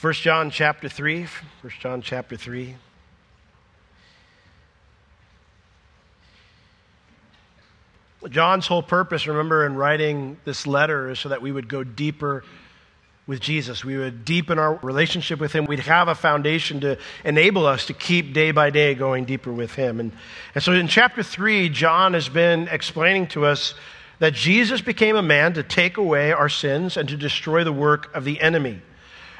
1 0.00 0.14
John 0.14 0.50
chapter 0.50 0.88
3. 0.88 1.26
1 1.60 1.72
John 1.78 2.00
chapter 2.00 2.34
3. 2.34 2.74
John's 8.30 8.66
whole 8.66 8.82
purpose, 8.82 9.26
remember, 9.26 9.66
in 9.66 9.76
writing 9.76 10.38
this 10.46 10.66
letter 10.66 11.10
is 11.10 11.18
so 11.18 11.28
that 11.28 11.42
we 11.42 11.52
would 11.52 11.68
go 11.68 11.84
deeper 11.84 12.44
with 13.26 13.40
Jesus. 13.40 13.84
We 13.84 13.98
would 13.98 14.24
deepen 14.24 14.58
our 14.58 14.76
relationship 14.76 15.38
with 15.38 15.52
Him. 15.52 15.66
We'd 15.66 15.80
have 15.80 16.08
a 16.08 16.14
foundation 16.14 16.80
to 16.80 16.96
enable 17.22 17.66
us 17.66 17.84
to 17.86 17.92
keep 17.92 18.32
day 18.32 18.52
by 18.52 18.70
day 18.70 18.94
going 18.94 19.26
deeper 19.26 19.52
with 19.52 19.74
Him. 19.74 20.00
And, 20.00 20.12
and 20.54 20.64
so 20.64 20.72
in 20.72 20.88
chapter 20.88 21.22
3, 21.22 21.68
John 21.68 22.14
has 22.14 22.30
been 22.30 22.68
explaining 22.68 23.26
to 23.28 23.44
us 23.44 23.74
that 24.18 24.32
Jesus 24.32 24.80
became 24.80 25.16
a 25.16 25.22
man 25.22 25.52
to 25.54 25.62
take 25.62 25.98
away 25.98 26.32
our 26.32 26.48
sins 26.48 26.96
and 26.96 27.06
to 27.10 27.18
destroy 27.18 27.64
the 27.64 27.72
work 27.72 28.14
of 28.14 28.24
the 28.24 28.40
enemy. 28.40 28.80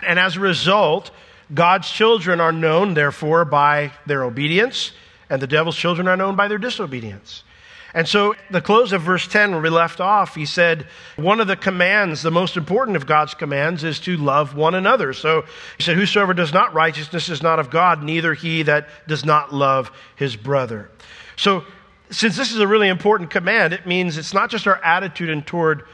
And 0.07 0.19
as 0.19 0.37
a 0.37 0.41
result, 0.41 1.11
God's 1.53 1.91
children 1.91 2.41
are 2.41 2.53
known, 2.53 2.95
therefore, 2.95 3.45
by 3.45 3.93
their 4.07 4.25
obedience, 4.25 4.93
and 5.29 5.41
the 5.41 5.47
devil's 5.47 5.77
children 5.77 6.09
are 6.09 6.17
known 6.17 6.37
by 6.37 6.49
their 6.49 6.59
disobedience. 6.59 7.45
And 7.93 8.07
so, 8.07 8.37
the 8.51 8.61
close 8.61 8.93
of 8.93 9.03
verse 9.03 9.27
10, 9.27 9.51
where 9.51 9.61
we 9.61 9.69
left 9.69 10.01
off, 10.01 10.37
he 10.37 10.47
said, 10.47 10.87
one 11.17 11.41
of 11.41 11.49
the 11.49 11.57
commands, 11.57 12.23
the 12.23 12.31
most 12.31 12.57
important 12.57 12.97
of 12.97 13.05
God's 13.05 13.35
commands, 13.35 13.83
is 13.83 13.99
to 14.01 14.17
love 14.17 14.55
one 14.55 14.77
another. 14.77 15.13
So, 15.13 15.43
he 15.77 15.83
said, 15.83 15.97
Whosoever 15.97 16.33
does 16.33 16.53
not 16.53 16.73
righteousness 16.73 17.29
is 17.29 17.43
not 17.43 17.59
of 17.59 17.69
God, 17.69 18.05
neither 18.05 18.35
he 18.35 18.63
that 18.63 18.89
does 19.09 19.25
not 19.25 19.53
love 19.53 19.91
his 20.15 20.37
brother. 20.37 20.89
So, 21.35 21.65
since 22.11 22.37
this 22.37 22.53
is 22.53 22.61
a 22.61 22.67
really 22.67 22.89
important 22.89 23.31
command, 23.31 23.73
it 23.73 23.87
means 23.87 24.19
it's 24.19 24.35
not 24.35 24.51
just 24.51 24.69
our 24.69 24.83
attitude 24.85 25.31
and 25.31 25.45
toward 25.45 25.85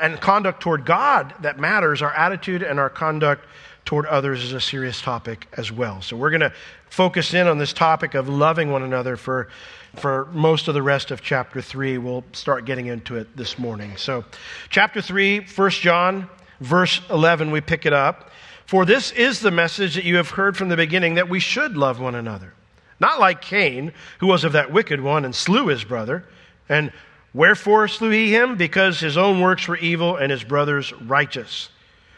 and 0.00 0.20
conduct 0.20 0.60
toward 0.60 0.84
God 0.84 1.34
that 1.40 1.58
matters, 1.58 2.02
our 2.02 2.12
attitude 2.12 2.62
and 2.62 2.78
our 2.78 2.90
conduct 2.90 3.44
toward 3.84 4.06
others 4.06 4.44
is 4.44 4.52
a 4.52 4.60
serious 4.60 5.00
topic 5.00 5.48
as 5.56 5.72
well. 5.72 6.00
So 6.02 6.16
we're 6.16 6.30
going 6.30 6.40
to 6.40 6.52
focus 6.88 7.34
in 7.34 7.46
on 7.46 7.58
this 7.58 7.72
topic 7.72 8.14
of 8.14 8.28
loving 8.28 8.70
one 8.70 8.82
another 8.82 9.16
for, 9.16 9.48
for 9.96 10.26
most 10.32 10.68
of 10.68 10.74
the 10.74 10.82
rest 10.82 11.10
of 11.10 11.20
chapter 11.20 11.60
3. 11.60 11.98
We'll 11.98 12.24
start 12.32 12.64
getting 12.64 12.86
into 12.86 13.16
it 13.16 13.36
this 13.36 13.58
morning. 13.58 13.96
So, 13.96 14.24
chapter 14.68 15.00
3, 15.00 15.46
1 15.54 15.70
John, 15.70 16.28
verse 16.60 17.00
11, 17.10 17.50
we 17.50 17.60
pick 17.60 17.86
it 17.86 17.92
up. 17.92 18.30
For 18.66 18.84
this 18.84 19.10
is 19.12 19.40
the 19.40 19.50
message 19.50 19.96
that 19.96 20.04
you 20.04 20.16
have 20.16 20.30
heard 20.30 20.56
from 20.56 20.68
the 20.68 20.76
beginning 20.76 21.14
that 21.14 21.28
we 21.28 21.40
should 21.40 21.76
love 21.76 22.00
one 22.00 22.14
another. 22.14 22.54
Not 23.00 23.18
like 23.18 23.42
Cain, 23.42 23.92
who 24.20 24.28
was 24.28 24.44
of 24.44 24.52
that 24.52 24.72
wicked 24.72 25.00
one 25.00 25.24
and 25.24 25.34
slew 25.34 25.66
his 25.66 25.82
brother. 25.82 26.24
And 26.68 26.92
Wherefore 27.34 27.88
slew 27.88 28.10
he 28.10 28.34
him? 28.34 28.56
Because 28.56 29.00
his 29.00 29.16
own 29.16 29.40
works 29.40 29.66
were 29.66 29.76
evil 29.76 30.16
and 30.16 30.30
his 30.30 30.44
brother's 30.44 30.92
righteous. 30.92 31.70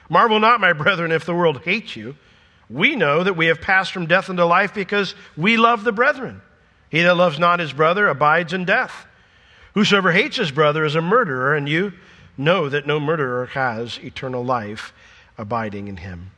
Marvel 0.08 0.40
not, 0.40 0.60
my 0.60 0.72
brethren, 0.74 1.12
if 1.12 1.24
the 1.24 1.34
world 1.34 1.62
hates 1.62 1.96
you. 1.96 2.16
We 2.70 2.96
know 2.96 3.22
that 3.22 3.36
we 3.36 3.46
have 3.46 3.60
passed 3.60 3.92
from 3.92 4.06
death 4.06 4.30
into 4.30 4.44
life 4.44 4.74
because 4.74 5.14
we 5.36 5.56
love 5.56 5.84
the 5.84 5.92
brethren. 5.92 6.40
He 6.90 7.02
that 7.02 7.16
loves 7.16 7.38
not 7.38 7.60
his 7.60 7.72
brother 7.72 8.08
abides 8.08 8.52
in 8.52 8.64
death. 8.64 9.06
Whosoever 9.74 10.12
hates 10.12 10.36
his 10.36 10.50
brother 10.50 10.84
is 10.84 10.94
a 10.94 11.02
murderer, 11.02 11.54
and 11.54 11.68
you 11.68 11.92
know 12.38 12.68
that 12.68 12.86
no 12.86 13.00
murderer 13.00 13.46
has 13.46 13.98
eternal 13.98 14.44
life 14.44 14.92
abiding 15.36 15.88
in 15.88 15.98
him. 15.98 16.30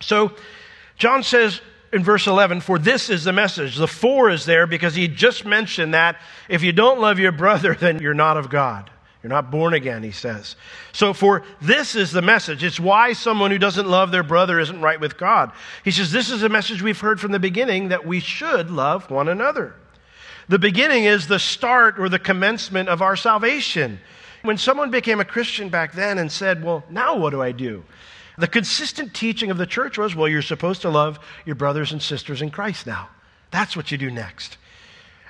So, 0.00 0.32
John 0.96 1.22
says, 1.22 1.60
in 1.92 2.04
verse 2.04 2.26
11, 2.26 2.60
for 2.60 2.78
this 2.78 3.10
is 3.10 3.24
the 3.24 3.32
message. 3.32 3.76
The 3.76 3.88
four 3.88 4.30
is 4.30 4.44
there 4.44 4.66
because 4.66 4.94
he 4.94 5.08
just 5.08 5.44
mentioned 5.44 5.94
that 5.94 6.20
if 6.48 6.62
you 6.62 6.72
don't 6.72 7.00
love 7.00 7.18
your 7.18 7.32
brother, 7.32 7.74
then 7.78 8.00
you're 8.00 8.14
not 8.14 8.36
of 8.36 8.50
God. 8.50 8.90
You're 9.22 9.30
not 9.30 9.50
born 9.50 9.74
again, 9.74 10.02
he 10.02 10.12
says. 10.12 10.56
So, 10.92 11.12
for 11.12 11.42
this 11.60 11.94
is 11.94 12.10
the 12.10 12.22
message. 12.22 12.64
It's 12.64 12.80
why 12.80 13.12
someone 13.12 13.50
who 13.50 13.58
doesn't 13.58 13.86
love 13.86 14.10
their 14.10 14.22
brother 14.22 14.58
isn't 14.58 14.80
right 14.80 14.98
with 14.98 15.18
God. 15.18 15.52
He 15.84 15.90
says, 15.90 16.10
This 16.10 16.30
is 16.30 16.42
a 16.42 16.48
message 16.48 16.80
we've 16.80 16.98
heard 16.98 17.20
from 17.20 17.32
the 17.32 17.38
beginning 17.38 17.88
that 17.88 18.06
we 18.06 18.20
should 18.20 18.70
love 18.70 19.10
one 19.10 19.28
another. 19.28 19.74
The 20.48 20.58
beginning 20.58 21.04
is 21.04 21.26
the 21.26 21.38
start 21.38 21.98
or 21.98 22.08
the 22.08 22.18
commencement 22.18 22.88
of 22.88 23.02
our 23.02 23.14
salvation. 23.14 24.00
When 24.42 24.56
someone 24.56 24.90
became 24.90 25.20
a 25.20 25.24
Christian 25.26 25.68
back 25.68 25.92
then 25.92 26.16
and 26.16 26.32
said, 26.32 26.64
Well, 26.64 26.82
now 26.88 27.18
what 27.18 27.30
do 27.30 27.42
I 27.42 27.52
do? 27.52 27.84
The 28.38 28.48
consistent 28.48 29.14
teaching 29.14 29.50
of 29.50 29.58
the 29.58 29.66
church 29.66 29.98
was 29.98 30.14
well, 30.14 30.28
you're 30.28 30.42
supposed 30.42 30.82
to 30.82 30.90
love 30.90 31.18
your 31.44 31.56
brothers 31.56 31.92
and 31.92 32.00
sisters 32.00 32.42
in 32.42 32.50
Christ 32.50 32.86
now. 32.86 33.08
That's 33.50 33.76
what 33.76 33.90
you 33.90 33.98
do 33.98 34.10
next. 34.10 34.56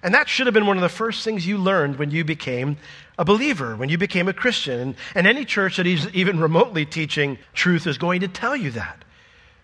And 0.03 0.15
that 0.15 0.28
should 0.28 0.47
have 0.47 0.55
been 0.55 0.66
one 0.66 0.78
of 0.78 0.83
the 0.83 0.88
first 0.88 1.25
things 1.25 1.47
you 1.47 1.59
learned 1.59 1.99
when 1.99 2.11
you 2.11 2.25
became 2.25 2.78
a 3.19 3.25
believer, 3.25 3.77
when 3.77 3.91
you 3.91 3.99
became 3.99 4.28
a 4.28 4.33
Christian. 4.33 4.81
And, 4.81 4.94
and 5.15 5.27
any 5.27 5.44
church 5.44 5.77
that 5.77 5.87
is 5.87 6.09
even 6.15 6.41
remotely 6.41 6.87
teaching 6.87 7.38
truth 7.53 7.87
is 7.87 7.99
going 7.99 8.21
to 8.22 8.28
tell 8.28 8.56
you 8.56 8.71
that. 8.72 9.05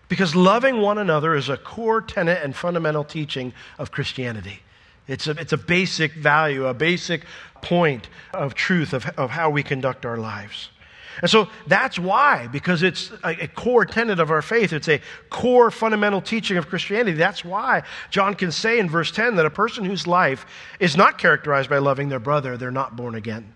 Because 0.09 0.35
loving 0.35 0.79
one 0.79 0.97
another 0.97 1.35
is 1.35 1.49
a 1.49 1.57
core 1.57 2.01
tenet 2.01 2.43
and 2.43 2.55
fundamental 2.55 3.03
teaching 3.03 3.53
of 3.77 3.91
Christianity. 3.91 4.61
It's 5.07 5.27
a, 5.27 5.31
it's 5.31 5.53
a 5.53 5.57
basic 5.57 6.13
value, 6.13 6.67
a 6.67 6.73
basic 6.73 7.25
point 7.61 8.07
of 8.33 8.53
truth 8.53 8.93
of, 8.93 9.05
of 9.17 9.31
how 9.31 9.49
we 9.49 9.63
conduct 9.63 10.05
our 10.05 10.17
lives. 10.17 10.69
And 11.21 11.31
so 11.31 11.49
that's 11.65 11.97
why, 11.97 12.47
because 12.47 12.83
it's 12.83 13.11
a, 13.23 13.47
core 13.47 13.85
tenet 13.85 14.19
of 14.19 14.29
our 14.29 14.41
faith, 14.41 14.71
it's 14.71 14.87
a 14.87 15.01
core 15.29 15.71
fundamental 15.71 16.21
teaching 16.21 16.57
of 16.57 16.67
Christianity. 16.67 17.13
That's 17.13 17.43
why 17.43 17.83
John 18.11 18.35
can 18.35 18.51
say 18.51 18.79
in 18.79 18.89
verse 18.89 19.11
10 19.11 19.35
that 19.35 19.45
a 19.45 19.49
person 19.49 19.83
whose 19.83 20.05
life 20.05 20.45
is 20.79 20.95
not 20.95 21.17
characterized 21.17 21.69
by 21.69 21.79
loving 21.79 22.09
their 22.09 22.19
brother, 22.19 22.55
they're 22.57 22.71
not 22.71 22.95
born 22.95 23.15
again. 23.15 23.53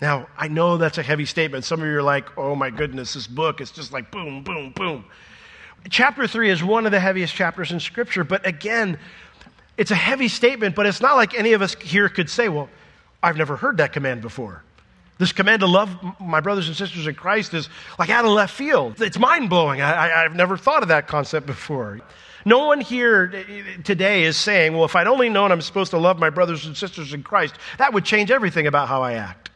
Now, 0.00 0.28
I 0.36 0.48
know 0.48 0.76
that's 0.76 0.98
a 0.98 1.02
heavy 1.02 1.24
statement. 1.24 1.64
Some 1.64 1.80
of 1.80 1.86
you 1.86 1.96
are 1.96 2.02
like, 2.02 2.36
oh 2.38 2.54
my 2.54 2.70
goodness, 2.70 3.14
this 3.14 3.26
book 3.26 3.60
is 3.60 3.70
just 3.70 3.92
like 3.92 4.10
boom, 4.10 4.42
boom, 4.42 4.72
boom. 4.76 5.04
Chapter 5.90 6.26
3 6.26 6.50
is 6.50 6.62
one 6.62 6.86
of 6.86 6.92
the 6.92 7.00
heaviest 7.00 7.34
chapters 7.34 7.72
in 7.72 7.80
Scripture, 7.80 8.24
but 8.24 8.46
again, 8.46 8.98
it's 9.76 9.90
a 9.90 9.96
heavy 9.96 10.28
statement, 10.28 10.74
but 10.74 10.86
it's 10.86 11.00
not 11.00 11.16
like 11.16 11.34
any 11.34 11.52
of 11.52 11.62
us 11.62 11.74
here 11.76 12.08
could 12.08 12.28
say, 12.28 12.48
well, 12.48 12.68
I've 13.22 13.36
never 13.36 13.56
heard 13.56 13.78
that 13.78 13.92
command 13.92 14.22
before. 14.22 14.62
This 15.18 15.32
command 15.32 15.60
to 15.60 15.66
love 15.66 15.96
my 16.20 16.40
brothers 16.40 16.68
and 16.68 16.76
sisters 16.76 17.06
in 17.06 17.14
Christ 17.16 17.52
is 17.52 17.68
like 17.98 18.08
out 18.08 18.24
of 18.24 18.30
left 18.30 18.54
field. 18.54 19.02
It's 19.02 19.18
mind 19.18 19.50
blowing. 19.50 19.82
I, 19.82 20.22
have 20.22 20.36
never 20.36 20.56
thought 20.56 20.82
of 20.82 20.88
that 20.90 21.08
concept 21.08 21.44
before. 21.44 22.00
No 22.44 22.66
one 22.66 22.80
here 22.80 23.44
today 23.82 24.22
is 24.22 24.36
saying, 24.36 24.74
well, 24.74 24.84
if 24.84 24.94
I'd 24.94 25.08
only 25.08 25.28
known 25.28 25.50
I'm 25.50 25.60
supposed 25.60 25.90
to 25.90 25.98
love 25.98 26.20
my 26.20 26.30
brothers 26.30 26.66
and 26.66 26.76
sisters 26.76 27.12
in 27.12 27.24
Christ, 27.24 27.56
that 27.78 27.92
would 27.92 28.04
change 28.04 28.30
everything 28.30 28.68
about 28.68 28.86
how 28.86 29.02
I 29.02 29.14
act. 29.14 29.50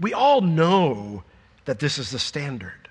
We 0.00 0.14
all 0.14 0.40
know 0.40 1.22
that 1.66 1.78
this 1.78 1.98
is 1.98 2.10
the 2.10 2.18
standard. 2.18 2.81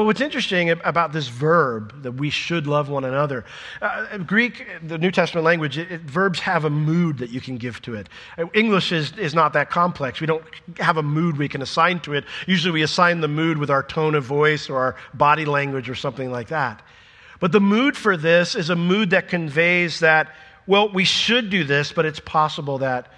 But 0.00 0.06
what's 0.06 0.22
interesting 0.22 0.70
about 0.70 1.12
this 1.12 1.28
verb, 1.28 2.04
that 2.04 2.12
we 2.12 2.30
should 2.30 2.66
love 2.66 2.88
one 2.88 3.04
another, 3.04 3.44
uh, 3.82 4.16
Greek, 4.16 4.66
the 4.82 4.96
New 4.96 5.10
Testament 5.10 5.44
language, 5.44 5.76
it, 5.76 5.92
it, 5.92 6.00
verbs 6.00 6.40
have 6.40 6.64
a 6.64 6.70
mood 6.70 7.18
that 7.18 7.28
you 7.28 7.38
can 7.38 7.58
give 7.58 7.82
to 7.82 7.96
it. 7.96 8.08
Uh, 8.38 8.46
English 8.54 8.92
is, 8.92 9.12
is 9.18 9.34
not 9.34 9.52
that 9.52 9.68
complex. 9.68 10.18
We 10.18 10.26
don't 10.26 10.42
have 10.78 10.96
a 10.96 11.02
mood 11.02 11.36
we 11.36 11.50
can 11.50 11.60
assign 11.60 12.00
to 12.00 12.14
it. 12.14 12.24
Usually 12.46 12.72
we 12.72 12.80
assign 12.80 13.20
the 13.20 13.28
mood 13.28 13.58
with 13.58 13.68
our 13.68 13.82
tone 13.82 14.14
of 14.14 14.24
voice 14.24 14.70
or 14.70 14.78
our 14.78 14.96
body 15.12 15.44
language 15.44 15.90
or 15.90 15.94
something 15.94 16.32
like 16.32 16.48
that. 16.48 16.80
But 17.38 17.52
the 17.52 17.60
mood 17.60 17.94
for 17.94 18.16
this 18.16 18.54
is 18.54 18.70
a 18.70 18.76
mood 18.76 19.10
that 19.10 19.28
conveys 19.28 20.00
that, 20.00 20.34
well, 20.66 20.90
we 20.90 21.04
should 21.04 21.50
do 21.50 21.62
this, 21.62 21.92
but 21.92 22.06
it's 22.06 22.20
possible 22.20 22.78
that 22.78 23.12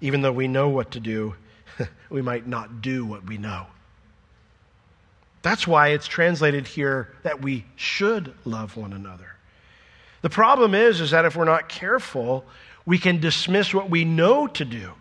even 0.00 0.22
though 0.22 0.30
we 0.30 0.46
know 0.46 0.68
what 0.68 0.92
to 0.92 1.00
do, 1.00 1.34
we 2.08 2.22
might 2.22 2.46
not 2.46 2.82
do 2.82 3.04
what 3.04 3.26
we 3.26 3.36
know. 3.36 3.66
That's 5.44 5.66
why 5.66 5.88
it's 5.88 6.06
translated 6.06 6.66
here 6.66 7.10
that 7.22 7.42
we 7.42 7.66
should 7.76 8.32
love 8.46 8.78
one 8.78 8.94
another. 8.94 9.36
The 10.22 10.30
problem 10.30 10.74
is, 10.74 11.02
is 11.02 11.10
that 11.10 11.26
if 11.26 11.36
we're 11.36 11.44
not 11.44 11.68
careful, 11.68 12.46
we 12.86 12.96
can 12.96 13.20
dismiss 13.20 13.74
what 13.74 13.90
we 13.90 14.06
know 14.06 14.46
to 14.46 14.64
do, 14.64 14.92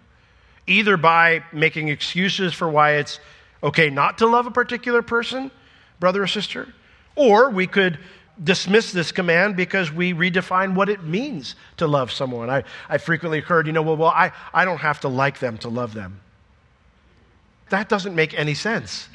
either 0.67 0.97
by 0.97 1.45
making 1.53 1.87
excuses 1.87 2.53
for 2.53 2.67
why 2.67 2.95
it's 2.95 3.21
okay 3.63 3.89
not 3.89 4.17
to 4.17 4.27
love 4.27 4.45
a 4.45 4.51
particular 4.51 5.01
person, 5.01 5.49
brother 6.01 6.22
or 6.22 6.28
sister, 6.28 6.67
or 7.16 7.49
we 7.49 7.66
could 7.66 7.97
dismiss 8.43 8.91
this 8.91 9.13
command 9.13 9.55
because 9.55 9.93
we 9.93 10.13
redefine 10.13 10.75
what 10.75 10.89
it 10.89 11.03
means 11.03 11.55
to 11.78 11.87
love 11.87 12.11
someone. 12.11 12.49
I, 12.49 12.66
I 12.89 12.97
frequently 12.97 13.39
heard, 13.39 13.66
you 13.66 13.72
know, 13.72 13.81
well, 13.81 13.96
well 13.96 14.09
I, 14.13 14.34
I 14.53 14.66
don't 14.66 14.79
have 14.79 14.99
to 15.01 15.07
like 15.07 15.39
them 15.39 15.57
to 15.59 15.69
love 15.69 15.93
them. 15.93 16.19
That 17.69 17.87
doesn't 17.87 18.13
make 18.13 18.37
any 18.37 18.55
sense. 18.55 19.07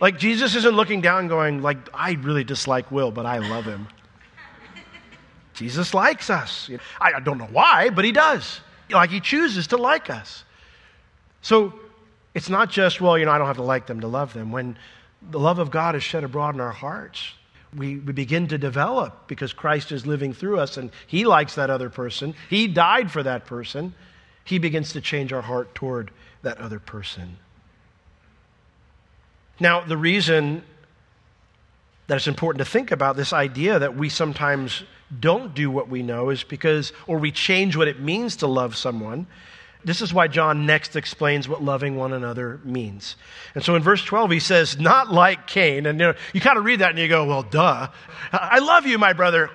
Like 0.00 0.18
Jesus 0.18 0.54
isn't 0.56 0.74
looking 0.74 1.00
down 1.00 1.28
going 1.28 1.62
like 1.62 1.76
I 1.92 2.12
really 2.12 2.44
dislike 2.44 2.90
Will, 2.90 3.10
but 3.10 3.26
I 3.26 3.38
love 3.38 3.64
him. 3.64 3.86
Jesus 5.54 5.92
likes 5.92 6.30
us. 6.30 6.70
I 7.00 7.20
don't 7.20 7.38
know 7.38 7.48
why, 7.50 7.90
but 7.90 8.04
he 8.04 8.12
does. 8.12 8.60
Like 8.90 9.10
he 9.10 9.20
chooses 9.20 9.66
to 9.68 9.76
like 9.76 10.10
us. 10.10 10.44
So 11.42 11.74
it's 12.34 12.48
not 12.48 12.70
just, 12.70 13.00
well, 13.00 13.18
you 13.18 13.24
know, 13.24 13.32
I 13.32 13.38
don't 13.38 13.46
have 13.46 13.56
to 13.56 13.62
like 13.62 13.86
them 13.86 14.00
to 14.00 14.08
love 14.08 14.32
them. 14.32 14.52
When 14.52 14.76
the 15.30 15.38
love 15.38 15.58
of 15.58 15.70
God 15.70 15.94
is 15.94 16.02
shed 16.02 16.24
abroad 16.24 16.54
in 16.54 16.60
our 16.60 16.72
hearts, 16.72 17.32
we, 17.76 17.98
we 17.98 18.12
begin 18.12 18.48
to 18.48 18.58
develop 18.58 19.28
because 19.28 19.52
Christ 19.52 19.92
is 19.92 20.06
living 20.06 20.32
through 20.32 20.58
us 20.58 20.76
and 20.76 20.90
he 21.06 21.24
likes 21.24 21.54
that 21.54 21.70
other 21.70 21.90
person. 21.90 22.34
He 22.48 22.66
died 22.66 23.10
for 23.10 23.22
that 23.22 23.46
person. 23.46 23.94
He 24.44 24.58
begins 24.58 24.92
to 24.94 25.00
change 25.00 25.32
our 25.32 25.42
heart 25.42 25.74
toward 25.74 26.10
that 26.42 26.58
other 26.58 26.80
person. 26.80 27.36
Now, 29.60 29.82
the 29.82 29.96
reason 29.96 30.64
that 32.06 32.16
it's 32.16 32.26
important 32.26 32.64
to 32.64 32.70
think 32.70 32.90
about 32.90 33.16
this 33.16 33.32
idea 33.32 33.78
that 33.78 33.94
we 33.94 34.08
sometimes 34.08 34.82
don't 35.20 35.54
do 35.54 35.70
what 35.70 35.88
we 35.88 36.02
know 36.02 36.30
is 36.30 36.42
because, 36.42 36.92
or 37.06 37.18
we 37.18 37.30
change 37.30 37.76
what 37.76 37.86
it 37.86 38.00
means 38.00 38.36
to 38.36 38.46
love 38.46 38.76
someone. 38.76 39.26
This 39.84 40.02
is 40.02 40.12
why 40.12 40.28
John 40.28 40.66
next 40.66 40.96
explains 40.96 41.48
what 41.48 41.62
loving 41.62 41.96
one 41.96 42.12
another 42.12 42.60
means. 42.64 43.16
And 43.54 43.64
so 43.64 43.76
in 43.76 43.82
verse 43.82 44.04
12, 44.04 44.30
he 44.30 44.40
says, 44.40 44.78
not 44.78 45.12
like 45.12 45.46
Cain. 45.46 45.86
And 45.86 46.00
you, 46.00 46.06
know, 46.06 46.14
you 46.32 46.40
kind 46.40 46.58
of 46.58 46.64
read 46.64 46.80
that 46.80 46.90
and 46.90 46.98
you 46.98 47.08
go, 47.08 47.26
well, 47.26 47.42
duh. 47.42 47.88
I 48.32 48.58
love 48.58 48.86
you, 48.86 48.98
my 48.98 49.12
brother. 49.12 49.50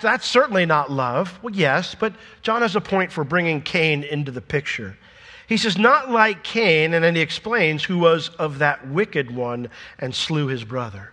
That's 0.00 0.26
certainly 0.26 0.66
not 0.66 0.90
love. 0.90 1.38
Well, 1.42 1.54
yes, 1.54 1.94
but 1.94 2.14
John 2.42 2.62
has 2.62 2.76
a 2.76 2.80
point 2.80 3.12
for 3.12 3.24
bringing 3.24 3.62
Cain 3.62 4.02
into 4.02 4.32
the 4.32 4.40
picture. 4.40 4.96
He 5.46 5.56
says, 5.56 5.76
not 5.76 6.10
like 6.10 6.42
Cain, 6.42 6.94
and 6.94 7.04
then 7.04 7.14
he 7.14 7.20
explains 7.20 7.84
who 7.84 7.98
was 7.98 8.30
of 8.30 8.58
that 8.58 8.88
wicked 8.88 9.30
one 9.30 9.68
and 9.98 10.14
slew 10.14 10.46
his 10.46 10.64
brother. 10.64 11.12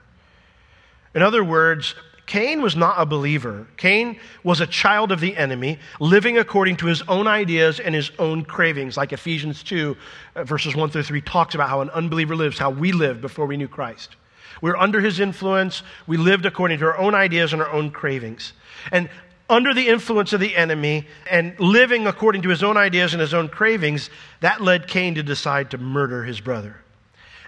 In 1.13 1.21
other 1.21 1.43
words, 1.43 1.95
Cain 2.31 2.61
was 2.61 2.77
not 2.77 2.95
a 2.97 3.05
believer. 3.05 3.67
Cain 3.75 4.17
was 4.43 4.61
a 4.61 4.67
child 4.67 5.11
of 5.11 5.19
the 5.19 5.35
enemy, 5.35 5.79
living 5.99 6.37
according 6.37 6.77
to 6.77 6.85
his 6.85 7.01
own 7.09 7.27
ideas 7.27 7.81
and 7.81 7.93
his 7.93 8.09
own 8.19 8.45
cravings, 8.45 8.95
like 8.95 9.11
Ephesians 9.11 9.63
2, 9.63 9.97
uh, 10.37 10.43
verses 10.45 10.73
1 10.73 10.89
through 10.91 11.03
3 11.03 11.19
talks 11.21 11.55
about 11.55 11.67
how 11.67 11.81
an 11.81 11.89
unbeliever 11.89 12.33
lives, 12.33 12.57
how 12.57 12.69
we 12.69 12.93
lived 12.93 13.19
before 13.19 13.45
we 13.45 13.57
knew 13.57 13.67
Christ. 13.67 14.15
We 14.61 14.69
were 14.69 14.77
under 14.77 15.01
his 15.01 15.19
influence. 15.19 15.83
We 16.07 16.15
lived 16.15 16.45
according 16.45 16.79
to 16.79 16.85
our 16.85 16.97
own 16.97 17.15
ideas 17.15 17.51
and 17.51 17.61
our 17.61 17.71
own 17.71 17.91
cravings. 17.91 18.53
And 18.93 19.09
under 19.51 19.73
the 19.73 19.89
influence 19.89 20.33
of 20.33 20.39
the 20.39 20.55
enemy 20.55 21.05
and 21.29 21.59
living 21.59 22.07
according 22.07 22.41
to 22.43 22.49
his 22.49 22.63
own 22.63 22.77
ideas 22.77 23.13
and 23.13 23.19
his 23.21 23.33
own 23.33 23.49
cravings, 23.49 24.09
that 24.39 24.61
led 24.61 24.87
Cain 24.87 25.15
to 25.15 25.23
decide 25.23 25.69
to 25.71 25.77
murder 25.77 26.23
his 26.23 26.39
brother. 26.39 26.77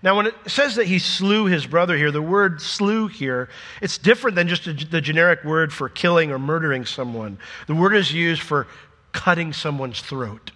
Now, 0.03 0.17
when 0.17 0.27
it 0.27 0.35
says 0.45 0.75
that 0.75 0.85
he 0.85 0.99
slew 0.99 1.45
his 1.45 1.65
brother 1.65 1.95
here, 1.95 2.11
the 2.11 2.21
word 2.21 2.61
slew 2.61 3.07
here, 3.07 3.47
it's 3.81 3.97
different 3.97 4.35
than 4.35 4.49
just 4.49 4.65
the 4.91 4.99
generic 4.99 5.45
word 5.45 5.71
for 5.71 5.87
killing 5.87 6.29
or 6.29 6.37
murdering 6.37 6.85
someone. 6.85 7.39
The 7.67 7.75
word 7.75 7.95
is 7.95 8.11
used 8.11 8.41
for 8.41 8.67
cutting 9.13 9.53
someone's 9.53 10.01
throat. 10.01 10.51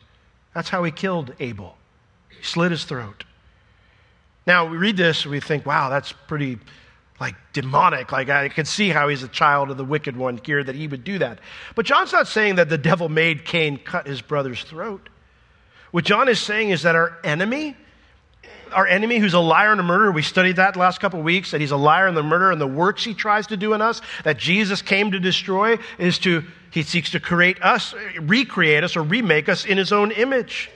That's 0.53 0.67
how 0.67 0.83
he 0.83 0.91
killed 0.91 1.33
Abel. 1.39 1.77
He 2.29 2.43
slit 2.43 2.71
his 2.71 2.83
throat. 2.83 3.23
Now, 4.45 4.65
we 4.65 4.75
read 4.75 4.97
this, 4.97 5.25
we 5.25 5.39
think, 5.39 5.65
wow, 5.65 5.89
that's 5.89 6.11
pretty 6.11 6.59
like 7.19 7.35
demonic. 7.53 8.11
Like 8.11 8.29
I 8.29 8.49
can 8.49 8.65
see 8.65 8.89
how 8.89 9.07
he's 9.07 9.23
a 9.23 9.27
child 9.27 9.71
of 9.71 9.77
the 9.77 9.85
wicked 9.85 10.15
one 10.15 10.39
here 10.43 10.63
that 10.63 10.75
he 10.75 10.87
would 10.87 11.03
do 11.03 11.19
that. 11.19 11.39
But 11.75 11.85
John's 11.85 12.11
not 12.11 12.27
saying 12.27 12.55
that 12.55 12.69
the 12.69 12.77
devil 12.77 13.09
made 13.09 13.45
Cain 13.45 13.77
cut 13.77 14.07
his 14.07 14.21
brother's 14.21 14.63
throat. 14.63 15.09
What 15.91 16.03
John 16.03 16.27
is 16.27 16.39
saying 16.39 16.69
is 16.69 16.83
that 16.83 16.95
our 16.95 17.17
enemy, 17.23 17.75
our 18.71 18.85
enemy 18.85 19.17
who's 19.17 19.33
a 19.33 19.39
liar 19.39 19.71
and 19.71 19.79
a 19.79 19.83
murderer, 19.83 20.11
we 20.11 20.21
studied 20.21 20.57
that 20.57 20.75
last 20.75 20.99
couple 20.99 21.19
of 21.19 21.25
weeks, 21.25 21.51
that 21.51 21.61
he's 21.61 21.71
a 21.71 21.77
liar 21.77 22.07
and 22.07 22.15
the 22.15 22.23
murderer 22.23 22.51
and 22.51 22.61
the 22.61 22.67
works 22.67 23.03
he 23.03 23.13
tries 23.13 23.47
to 23.47 23.57
do 23.57 23.73
in 23.73 23.81
us, 23.81 24.01
that 24.23 24.37
Jesus 24.37 24.81
came 24.81 25.11
to 25.11 25.19
destroy, 25.19 25.77
is 25.97 26.19
to, 26.19 26.43
he 26.71 26.83
seeks 26.83 27.11
to 27.11 27.19
create 27.19 27.61
us, 27.63 27.95
recreate 28.19 28.83
us, 28.83 28.95
or 28.95 29.01
remake 29.01 29.49
us 29.49 29.65
in 29.65 29.77
his 29.77 29.91
own 29.91 30.11
image. 30.11 30.69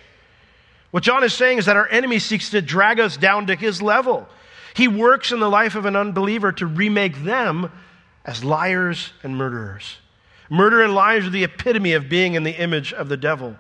What 0.92 1.04
John 1.04 1.24
is 1.24 1.34
saying 1.34 1.58
is 1.58 1.66
that 1.66 1.78
our 1.78 1.88
enemy 1.90 2.20
seeks 2.20 2.50
to 2.52 2.62
drag 2.62 3.00
us 3.00 3.18
down 3.18 3.48
to 3.48 3.56
his 3.56 3.82
level. 3.82 4.28
He 4.74 4.88
works 4.88 5.32
in 5.32 5.40
the 5.40 5.50
life 5.50 5.76
of 5.76 5.86
an 5.86 5.96
unbeliever 5.96 6.52
to 6.54 6.66
remake 6.66 7.24
them 7.24 7.72
as 8.26 8.44
liars 8.44 9.14
and 9.24 9.36
murderers. 9.36 9.98
Murder 10.50 10.82
and 10.84 10.94
lies 10.94 11.26
are 11.26 11.30
the 11.30 11.44
epitome 11.44 11.94
of 11.94 12.10
being 12.10 12.34
in 12.34 12.44
the 12.44 12.52
image 12.52 12.94
of 12.94 13.10
the 13.10 13.18
devil. 13.18 13.56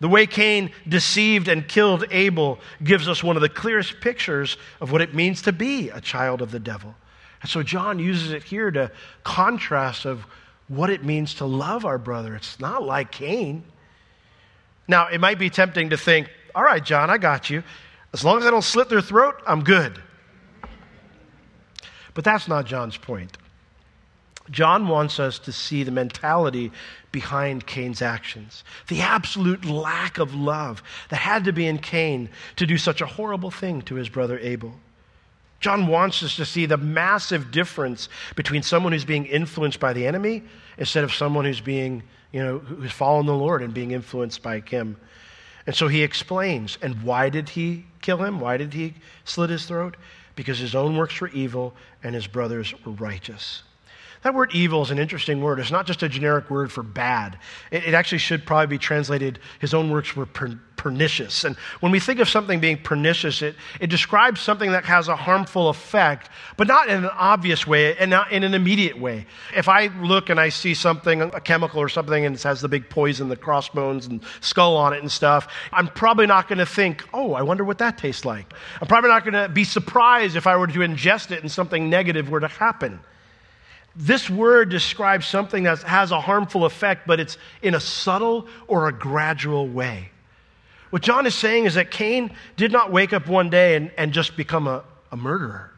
The 0.00 0.08
way 0.08 0.26
Cain 0.26 0.70
deceived 0.88 1.48
and 1.48 1.68
killed 1.68 2.04
Abel 2.10 2.58
gives 2.82 3.08
us 3.08 3.22
one 3.22 3.36
of 3.36 3.42
the 3.42 3.48
clearest 3.48 4.00
pictures 4.00 4.56
of 4.80 4.92
what 4.92 5.02
it 5.02 5.14
means 5.14 5.42
to 5.42 5.52
be 5.52 5.90
a 5.90 6.00
child 6.00 6.42
of 6.42 6.50
the 6.50 6.58
devil. 6.58 6.94
And 7.42 7.50
so 7.50 7.62
John 7.62 7.98
uses 7.98 8.32
it 8.32 8.42
here 8.42 8.70
to 8.70 8.90
contrast 9.24 10.04
of 10.04 10.26
what 10.68 10.90
it 10.90 11.04
means 11.04 11.34
to 11.34 11.44
love 11.44 11.84
our 11.84 11.98
brother. 11.98 12.34
It's 12.34 12.58
not 12.60 12.82
like 12.82 13.12
Cain. 13.12 13.64
Now, 14.88 15.08
it 15.08 15.20
might 15.20 15.38
be 15.38 15.50
tempting 15.50 15.90
to 15.90 15.96
think, 15.96 16.28
all 16.54 16.62
right, 16.62 16.84
John, 16.84 17.10
I 17.10 17.18
got 17.18 17.50
you. 17.50 17.62
As 18.12 18.24
long 18.24 18.38
as 18.38 18.46
I 18.46 18.50
don't 18.50 18.62
slit 18.62 18.88
their 18.88 19.00
throat, 19.00 19.36
I'm 19.46 19.62
good. 19.62 20.00
But 22.14 22.24
that's 22.24 22.48
not 22.48 22.66
John's 22.66 22.96
point. 22.96 23.36
John 24.50 24.88
wants 24.88 25.20
us 25.20 25.38
to 25.40 25.52
see 25.52 25.84
the 25.84 25.90
mentality 25.90 26.72
behind 27.12 27.66
Cain's 27.66 28.02
actions, 28.02 28.64
the 28.88 29.00
absolute 29.00 29.64
lack 29.64 30.18
of 30.18 30.34
love 30.34 30.82
that 31.08 31.16
had 31.16 31.44
to 31.44 31.52
be 31.52 31.66
in 31.66 31.78
Cain 31.78 32.28
to 32.56 32.66
do 32.66 32.76
such 32.76 33.00
a 33.00 33.06
horrible 33.06 33.50
thing 33.50 33.82
to 33.82 33.94
his 33.94 34.08
brother 34.08 34.38
Abel. 34.40 34.74
John 35.60 35.86
wants 35.86 36.22
us 36.22 36.36
to 36.36 36.46
see 36.46 36.66
the 36.66 36.78
massive 36.78 37.50
difference 37.50 38.08
between 38.34 38.62
someone 38.62 38.92
who's 38.92 39.04
being 39.04 39.26
influenced 39.26 39.78
by 39.78 39.92
the 39.92 40.06
enemy 40.06 40.42
instead 40.78 41.04
of 41.04 41.12
someone 41.12 41.44
who's 41.44 41.60
being, 41.60 42.02
you 42.32 42.42
know, 42.42 42.58
who's 42.58 42.92
following 42.92 43.26
the 43.26 43.34
Lord 43.34 43.62
and 43.62 43.74
being 43.74 43.90
influenced 43.90 44.42
by 44.42 44.60
him. 44.60 44.96
And 45.66 45.76
so 45.76 45.86
he 45.86 46.02
explains. 46.02 46.78
And 46.80 47.02
why 47.02 47.28
did 47.28 47.50
he 47.50 47.84
kill 48.00 48.24
him? 48.24 48.40
Why 48.40 48.56
did 48.56 48.72
he 48.72 48.94
slit 49.24 49.50
his 49.50 49.66
throat? 49.66 49.96
Because 50.40 50.58
his 50.58 50.74
own 50.74 50.96
works 50.96 51.20
were 51.20 51.28
evil 51.34 51.74
and 52.02 52.14
his 52.14 52.26
brothers 52.26 52.72
were 52.86 52.92
righteous. 52.92 53.62
That 54.22 54.34
word 54.34 54.54
evil 54.54 54.82
is 54.82 54.90
an 54.90 54.98
interesting 54.98 55.40
word. 55.40 55.60
It's 55.60 55.70
not 55.70 55.86
just 55.86 56.02
a 56.02 56.08
generic 56.08 56.50
word 56.50 56.70
for 56.70 56.82
bad. 56.82 57.38
It, 57.70 57.84
it 57.84 57.94
actually 57.94 58.18
should 58.18 58.44
probably 58.44 58.66
be 58.66 58.78
translated, 58.78 59.38
his 59.60 59.72
own 59.72 59.90
works 59.90 60.14
were 60.14 60.26
per, 60.26 60.58
pernicious. 60.76 61.44
And 61.44 61.56
when 61.80 61.90
we 61.90 62.00
think 62.00 62.20
of 62.20 62.28
something 62.28 62.60
being 62.60 62.76
pernicious, 62.78 63.40
it, 63.40 63.54
it 63.80 63.88
describes 63.88 64.40
something 64.40 64.72
that 64.72 64.84
has 64.84 65.08
a 65.08 65.16
harmful 65.16 65.70
effect, 65.70 66.28
but 66.58 66.66
not 66.66 66.88
in 66.88 67.04
an 67.04 67.10
obvious 67.14 67.66
way 67.66 67.96
and 67.96 68.10
not 68.10 68.30
in 68.30 68.44
an 68.44 68.52
immediate 68.52 68.98
way. 68.98 69.26
If 69.54 69.68
I 69.68 69.86
look 70.02 70.28
and 70.28 70.38
I 70.38 70.50
see 70.50 70.74
something, 70.74 71.22
a 71.22 71.40
chemical 71.40 71.80
or 71.80 71.88
something, 71.88 72.24
and 72.26 72.34
it 72.34 72.42
has 72.42 72.60
the 72.60 72.68
big 72.68 72.90
poison, 72.90 73.28
the 73.28 73.36
crossbones 73.36 74.06
and 74.06 74.22
skull 74.40 74.76
on 74.76 74.92
it 74.92 75.00
and 75.00 75.10
stuff, 75.10 75.48
I'm 75.72 75.88
probably 75.88 76.26
not 76.26 76.46
going 76.46 76.58
to 76.58 76.66
think, 76.66 77.04
oh, 77.14 77.32
I 77.32 77.42
wonder 77.42 77.64
what 77.64 77.78
that 77.78 77.96
tastes 77.96 78.26
like. 78.26 78.52
I'm 78.80 78.88
probably 78.88 79.08
not 79.08 79.24
going 79.24 79.34
to 79.34 79.48
be 79.48 79.64
surprised 79.64 80.36
if 80.36 80.46
I 80.46 80.56
were 80.56 80.66
to 80.66 80.78
ingest 80.80 81.30
it 81.30 81.40
and 81.40 81.50
something 81.50 81.88
negative 81.88 82.28
were 82.30 82.40
to 82.40 82.48
happen. 82.48 83.00
This 84.00 84.30
word 84.30 84.70
describes 84.70 85.26
something 85.26 85.64
that 85.64 85.82
has 85.82 86.10
a 86.10 86.20
harmful 86.20 86.64
effect, 86.64 87.06
but 87.06 87.20
it's 87.20 87.36
in 87.60 87.74
a 87.74 87.80
subtle 87.80 88.48
or 88.66 88.88
a 88.88 88.92
gradual 88.92 89.68
way. 89.68 90.08
What 90.88 91.02
John 91.02 91.26
is 91.26 91.34
saying 91.34 91.66
is 91.66 91.74
that 91.74 91.90
Cain 91.90 92.34
did 92.56 92.72
not 92.72 92.90
wake 92.90 93.12
up 93.12 93.28
one 93.28 93.50
day 93.50 93.76
and, 93.76 93.90
and 93.98 94.12
just 94.12 94.38
become 94.38 94.66
a, 94.66 94.82
a 95.12 95.18
murderer. 95.18 95.70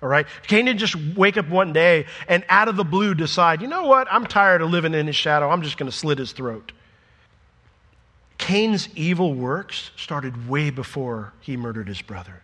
All 0.00 0.08
right? 0.08 0.28
Cain 0.46 0.66
didn't 0.66 0.78
just 0.78 0.94
wake 1.16 1.36
up 1.36 1.48
one 1.48 1.72
day 1.72 2.06
and 2.28 2.44
out 2.48 2.68
of 2.68 2.76
the 2.76 2.84
blue 2.84 3.12
decide, 3.12 3.60
you 3.60 3.66
know 3.66 3.86
what? 3.86 4.06
I'm 4.08 4.24
tired 4.24 4.62
of 4.62 4.70
living 4.70 4.94
in 4.94 5.08
his 5.08 5.16
shadow. 5.16 5.50
I'm 5.50 5.62
just 5.62 5.76
going 5.76 5.90
to 5.90 5.96
slit 5.96 6.18
his 6.18 6.30
throat. 6.30 6.70
Cain's 8.38 8.88
evil 8.94 9.34
works 9.34 9.90
started 9.96 10.48
way 10.48 10.70
before 10.70 11.32
he 11.40 11.56
murdered 11.56 11.88
his 11.88 12.00
brother. 12.02 12.40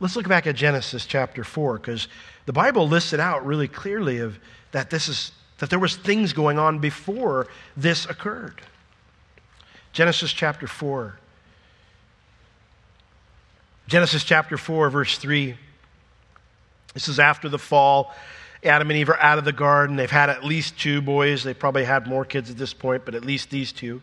Let's 0.00 0.16
look 0.16 0.28
back 0.28 0.46
at 0.46 0.56
Genesis 0.56 1.06
chapter 1.06 1.44
4 1.44 1.78
because 1.78 2.08
the 2.46 2.52
Bible 2.52 2.88
lists 2.88 3.12
it 3.12 3.20
out 3.20 3.46
really 3.46 3.68
clearly 3.68 4.18
of 4.18 4.38
that 4.72 4.90
this 4.90 5.08
is 5.08 5.32
that 5.58 5.70
there 5.70 5.78
was 5.78 5.96
things 5.96 6.32
going 6.32 6.58
on 6.58 6.80
before 6.80 7.46
this 7.76 8.06
occurred. 8.06 8.60
Genesis 9.92 10.32
chapter 10.32 10.66
4. 10.66 11.16
Genesis 13.86 14.24
chapter 14.24 14.56
4 14.56 14.90
verse 14.90 15.16
3. 15.18 15.56
This 16.92 17.08
is 17.08 17.20
after 17.20 17.48
the 17.48 17.58
fall. 17.58 18.12
Adam 18.64 18.90
and 18.90 18.98
Eve 18.98 19.10
are 19.10 19.20
out 19.20 19.38
of 19.38 19.44
the 19.44 19.52
garden. 19.52 19.96
They've 19.96 20.10
had 20.10 20.30
at 20.30 20.44
least 20.44 20.78
two 20.78 21.02
boys. 21.02 21.44
They 21.44 21.54
probably 21.54 21.84
had 21.84 22.06
more 22.06 22.24
kids 22.24 22.50
at 22.50 22.56
this 22.56 22.72
point, 22.72 23.04
but 23.04 23.14
at 23.14 23.24
least 23.24 23.50
these 23.50 23.72
two. 23.72 24.00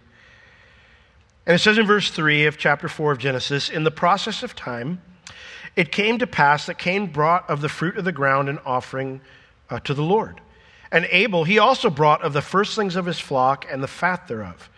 And 1.45 1.55
it 1.55 1.59
says 1.59 1.77
in 1.77 1.87
verse 1.87 2.11
3 2.11 2.45
of 2.45 2.57
chapter 2.57 2.87
4 2.87 3.13
of 3.13 3.17
Genesis, 3.17 3.69
in 3.69 3.83
the 3.83 3.91
process 3.91 4.43
of 4.43 4.55
time, 4.55 5.01
it 5.75 5.91
came 5.91 6.19
to 6.19 6.27
pass 6.27 6.65
that 6.65 6.77
Cain 6.77 7.07
brought 7.07 7.49
of 7.49 7.61
the 7.61 7.69
fruit 7.69 7.97
of 7.97 8.05
the 8.05 8.11
ground 8.11 8.49
an 8.49 8.59
offering 8.65 9.21
uh, 9.69 9.79
to 9.81 9.93
the 9.93 10.03
Lord. 10.03 10.41
And 10.91 11.07
Abel, 11.09 11.45
he 11.45 11.59
also 11.59 11.89
brought 11.89 12.21
of 12.21 12.33
the 12.33 12.41
firstlings 12.41 12.95
of 12.95 13.05
his 13.05 13.19
flock 13.19 13.65
and 13.69 13.81
the 13.81 13.87
fat 13.87 14.27
thereof. 14.27 14.69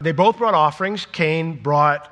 They 0.00 0.12
both 0.12 0.38
brought 0.38 0.54
offerings. 0.54 1.06
Cain 1.06 1.62
brought 1.62 2.10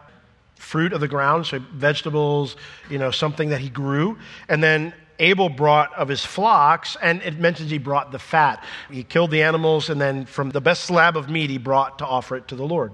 fruit 0.57 0.93
of 0.93 1.01
the 1.01 1.09
ground, 1.09 1.47
so 1.47 1.59
vegetables, 1.73 2.57
you 2.91 2.99
know, 2.99 3.11
something 3.11 3.49
that 3.49 3.61
he 3.61 3.71
grew. 3.71 4.19
And 4.49 4.63
then 4.63 4.93
Abel 5.19 5.49
brought 5.49 5.95
of 5.95 6.09
his 6.09 6.25
flocks, 6.25 6.97
and 7.01 7.23
it 7.23 7.39
mentions 7.39 7.71
he 7.71 7.79
brought 7.79 8.13
the 8.13 8.19
fat. 8.19 8.63
He 8.91 9.03
killed 9.03 9.31
the 9.31 9.43
animals, 9.43 9.89
and 9.89 10.01
then 10.01 10.27
from 10.27 10.51
the 10.51 10.61
best 10.61 10.85
slab 10.85 11.17
of 11.17 11.31
meat, 11.31 11.49
he 11.49 11.59
brought 11.59 11.99
to 12.01 12.07
offer 12.07 12.37
it 12.37 12.49
to 12.49 12.57
the 12.57 12.67
Lord. 12.67 12.93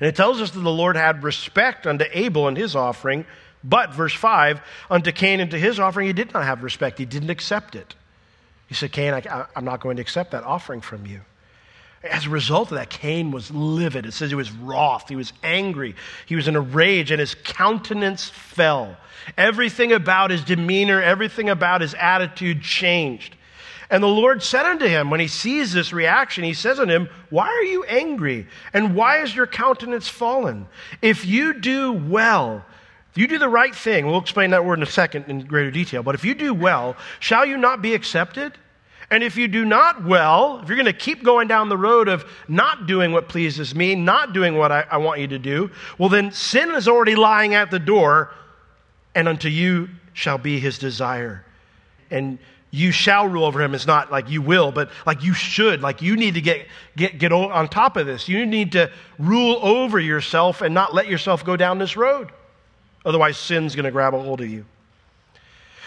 And 0.00 0.08
it 0.08 0.16
tells 0.16 0.40
us 0.40 0.50
that 0.50 0.60
the 0.60 0.70
Lord 0.70 0.96
had 0.96 1.22
respect 1.22 1.86
unto 1.86 2.06
Abel 2.12 2.48
and 2.48 2.56
his 2.56 2.74
offering, 2.74 3.24
but, 3.62 3.92
verse 3.92 4.14
5, 4.14 4.60
unto 4.90 5.12
Cain 5.12 5.40
and 5.40 5.50
to 5.50 5.58
his 5.58 5.78
offering, 5.78 6.06
he 6.06 6.12
did 6.12 6.32
not 6.32 6.44
have 6.44 6.62
respect. 6.62 6.98
He 6.98 7.04
didn't 7.04 7.30
accept 7.30 7.74
it. 7.74 7.94
He 8.68 8.74
said, 8.74 8.92
Cain, 8.92 9.12
I, 9.12 9.46
am 9.56 9.64
not 9.64 9.80
going 9.80 9.96
to 9.96 10.02
accept 10.02 10.30
that 10.30 10.44
offering 10.44 10.80
from 10.80 11.06
you. 11.06 11.20
As 12.02 12.24
a 12.24 12.30
result 12.30 12.70
of 12.70 12.78
that, 12.78 12.88
Cain 12.88 13.30
was 13.30 13.50
livid. 13.50 14.06
It 14.06 14.12
says 14.12 14.30
he 14.30 14.34
was 14.34 14.50
wroth. 14.50 15.08
He 15.08 15.16
was 15.16 15.34
angry. 15.42 15.94
He 16.24 16.34
was 16.34 16.48
in 16.48 16.56
a 16.56 16.60
rage, 16.60 17.10
and 17.10 17.20
his 17.20 17.34
countenance 17.34 18.30
fell. 18.30 18.96
Everything 19.36 19.92
about 19.92 20.30
his 20.30 20.42
demeanor, 20.42 21.02
everything 21.02 21.50
about 21.50 21.82
his 21.82 21.92
attitude 21.94 22.62
changed. 22.62 23.36
And 23.90 24.02
the 24.02 24.08
Lord 24.08 24.42
said 24.42 24.64
unto 24.64 24.86
him, 24.86 25.10
when 25.10 25.20
he 25.20 25.26
sees 25.26 25.72
this 25.72 25.92
reaction, 25.92 26.44
he 26.44 26.54
says 26.54 26.78
unto 26.78 26.94
him, 26.94 27.08
Why 27.28 27.48
are 27.48 27.64
you 27.64 27.84
angry? 27.84 28.46
And 28.72 28.94
why 28.94 29.20
is 29.20 29.34
your 29.34 29.48
countenance 29.48 30.08
fallen? 30.08 30.68
If 31.02 31.26
you 31.26 31.54
do 31.54 31.92
well, 31.92 32.64
if 33.12 33.18
you 33.18 33.26
do 33.26 33.38
the 33.38 33.48
right 33.48 33.74
thing, 33.74 34.06
we'll 34.06 34.20
explain 34.20 34.50
that 34.50 34.64
word 34.64 34.78
in 34.78 34.82
a 34.84 34.86
second 34.86 35.24
in 35.26 35.44
greater 35.44 35.70
detail, 35.70 36.02
but 36.02 36.14
if 36.14 36.24
you 36.24 36.34
do 36.34 36.54
well, 36.54 36.96
shall 37.18 37.44
you 37.44 37.56
not 37.56 37.82
be 37.82 37.94
accepted? 37.94 38.56
And 39.10 39.24
if 39.24 39.36
you 39.36 39.48
do 39.48 39.64
not 39.64 40.04
well, 40.04 40.60
if 40.62 40.68
you're 40.68 40.76
going 40.76 40.86
to 40.86 40.92
keep 40.92 41.24
going 41.24 41.48
down 41.48 41.68
the 41.68 41.76
road 41.76 42.06
of 42.06 42.24
not 42.46 42.86
doing 42.86 43.10
what 43.10 43.28
pleases 43.28 43.74
me, 43.74 43.96
not 43.96 44.32
doing 44.32 44.56
what 44.56 44.70
I, 44.70 44.84
I, 44.88 44.98
want 44.98 45.18
you 45.18 45.26
to 45.28 45.38
do, 45.38 45.72
well, 45.98 46.08
then 46.08 46.30
sin 46.30 46.70
is 46.70 46.86
already 46.86 47.16
lying 47.16 47.54
at 47.54 47.72
the 47.72 47.80
door, 47.80 48.32
and 49.16 49.26
unto 49.26 49.48
you 49.48 49.88
shall 50.12 50.38
be 50.38 50.60
his 50.60 50.78
desire. 50.78 51.44
And 52.12 52.38
you 52.70 52.92
shall 52.92 53.26
rule 53.26 53.44
over 53.44 53.60
him. 53.60 53.74
It's 53.74 53.86
not 53.86 54.12
like 54.12 54.30
you 54.30 54.42
will, 54.42 54.70
but 54.70 54.90
like 55.04 55.24
you 55.24 55.34
should. 55.34 55.82
Like 55.82 56.02
you 56.02 56.14
need 56.14 56.34
to 56.34 56.40
get, 56.40 56.68
get, 56.96 57.18
get 57.18 57.32
on 57.32 57.66
top 57.68 57.96
of 57.96 58.06
this. 58.06 58.28
You 58.28 58.46
need 58.46 58.70
to 58.72 58.92
rule 59.18 59.58
over 59.60 59.98
yourself 59.98 60.60
and 60.60 60.72
not 60.72 60.94
let 60.94 61.08
yourself 61.08 61.44
go 61.44 61.56
down 61.56 61.78
this 61.78 61.96
road. 61.96 62.30
Otherwise, 63.04 63.38
sin's 63.38 63.74
going 63.74 63.84
to 63.84 63.90
grab 63.90 64.14
a 64.14 64.20
hold 64.20 64.40
of 64.40 64.48
you. 64.48 64.64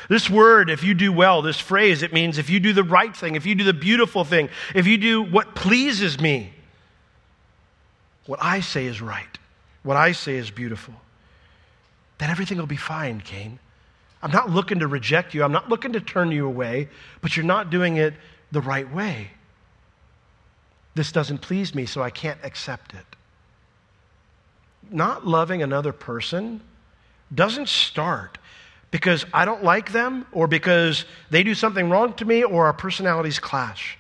This 0.10 0.30
word, 0.30 0.70
if 0.70 0.84
you 0.84 0.94
do 0.94 1.14
well, 1.14 1.42
this 1.42 1.60
phrase, 1.60 2.04
it 2.04 2.12
means 2.12 2.38
if 2.38 2.50
you 2.50 2.60
do 2.60 2.74
the 2.74 2.84
right 2.84 3.16
thing, 3.16 3.36
if 3.36 3.46
you 3.46 3.56
do 3.56 3.64
the 3.64 3.74
beautiful 3.74 4.26
thing, 4.26 4.50
if 4.76 4.86
you 4.86 4.98
do 4.98 5.22
what 5.22 5.56
pleases 5.56 6.20
me, 6.20 6.54
what 8.26 8.40
I 8.42 8.60
say 8.60 8.86
is 8.86 9.02
right, 9.02 9.38
what 9.84 9.96
I 9.96 10.12
say 10.12 10.36
is 10.36 10.52
beautiful, 10.52 10.94
then 12.18 12.30
everything 12.30 12.58
will 12.58 12.66
be 12.66 12.76
fine, 12.76 13.22
Cain. 13.22 13.60
I'm 14.22 14.32
not 14.32 14.50
looking 14.50 14.80
to 14.80 14.88
reject 14.88 15.34
you, 15.34 15.44
I'm 15.44 15.52
not 15.52 15.70
looking 15.70 15.94
to 15.94 16.02
turn 16.02 16.32
you 16.32 16.48
away, 16.48 16.90
but 17.22 17.36
you're 17.38 17.46
not 17.46 17.70
doing 17.70 17.98
it 17.98 18.14
the 18.52 18.62
right 18.62 18.92
way. 18.94 19.30
This 20.96 21.12
doesn't 21.12 21.40
please 21.40 21.74
me, 21.74 21.86
so 21.86 22.02
I 22.02 22.10
can't 22.10 22.40
accept 22.44 22.94
it. 22.94 23.06
Not 24.92 25.26
loving 25.26 25.64
another 25.64 25.92
person 25.92 26.62
doesn't 27.34 27.70
start 27.70 28.38
because 28.92 29.26
I 29.34 29.46
don't 29.46 29.64
like 29.64 29.92
them 29.92 30.26
or 30.32 30.48
because 30.48 31.06
they 31.30 31.44
do 31.44 31.56
something 31.56 31.90
wrong 31.90 32.14
to 32.14 32.26
me 32.26 32.44
or 32.44 32.68
our 32.68 32.74
personalities 32.74 33.40
clash. 33.40 33.98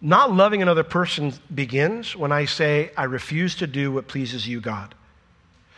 Not 0.00 0.32
loving 0.32 0.60
another 0.60 0.84
person 0.84 1.32
begins 1.54 2.14
when 2.14 2.30
I 2.30 2.44
say, 2.44 2.90
I 2.96 3.04
refuse 3.04 3.56
to 3.56 3.66
do 3.66 3.90
what 3.90 4.06
pleases 4.06 4.46
you, 4.46 4.60
God. 4.60 4.94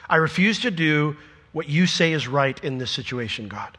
I 0.09 0.17
refuse 0.17 0.61
to 0.61 0.71
do 0.71 1.17
what 1.53 1.69
you 1.69 1.87
say 1.87 2.13
is 2.13 2.27
right 2.27 2.63
in 2.65 2.79
this 2.79 2.91
situation, 2.91 3.49
God. 3.49 3.79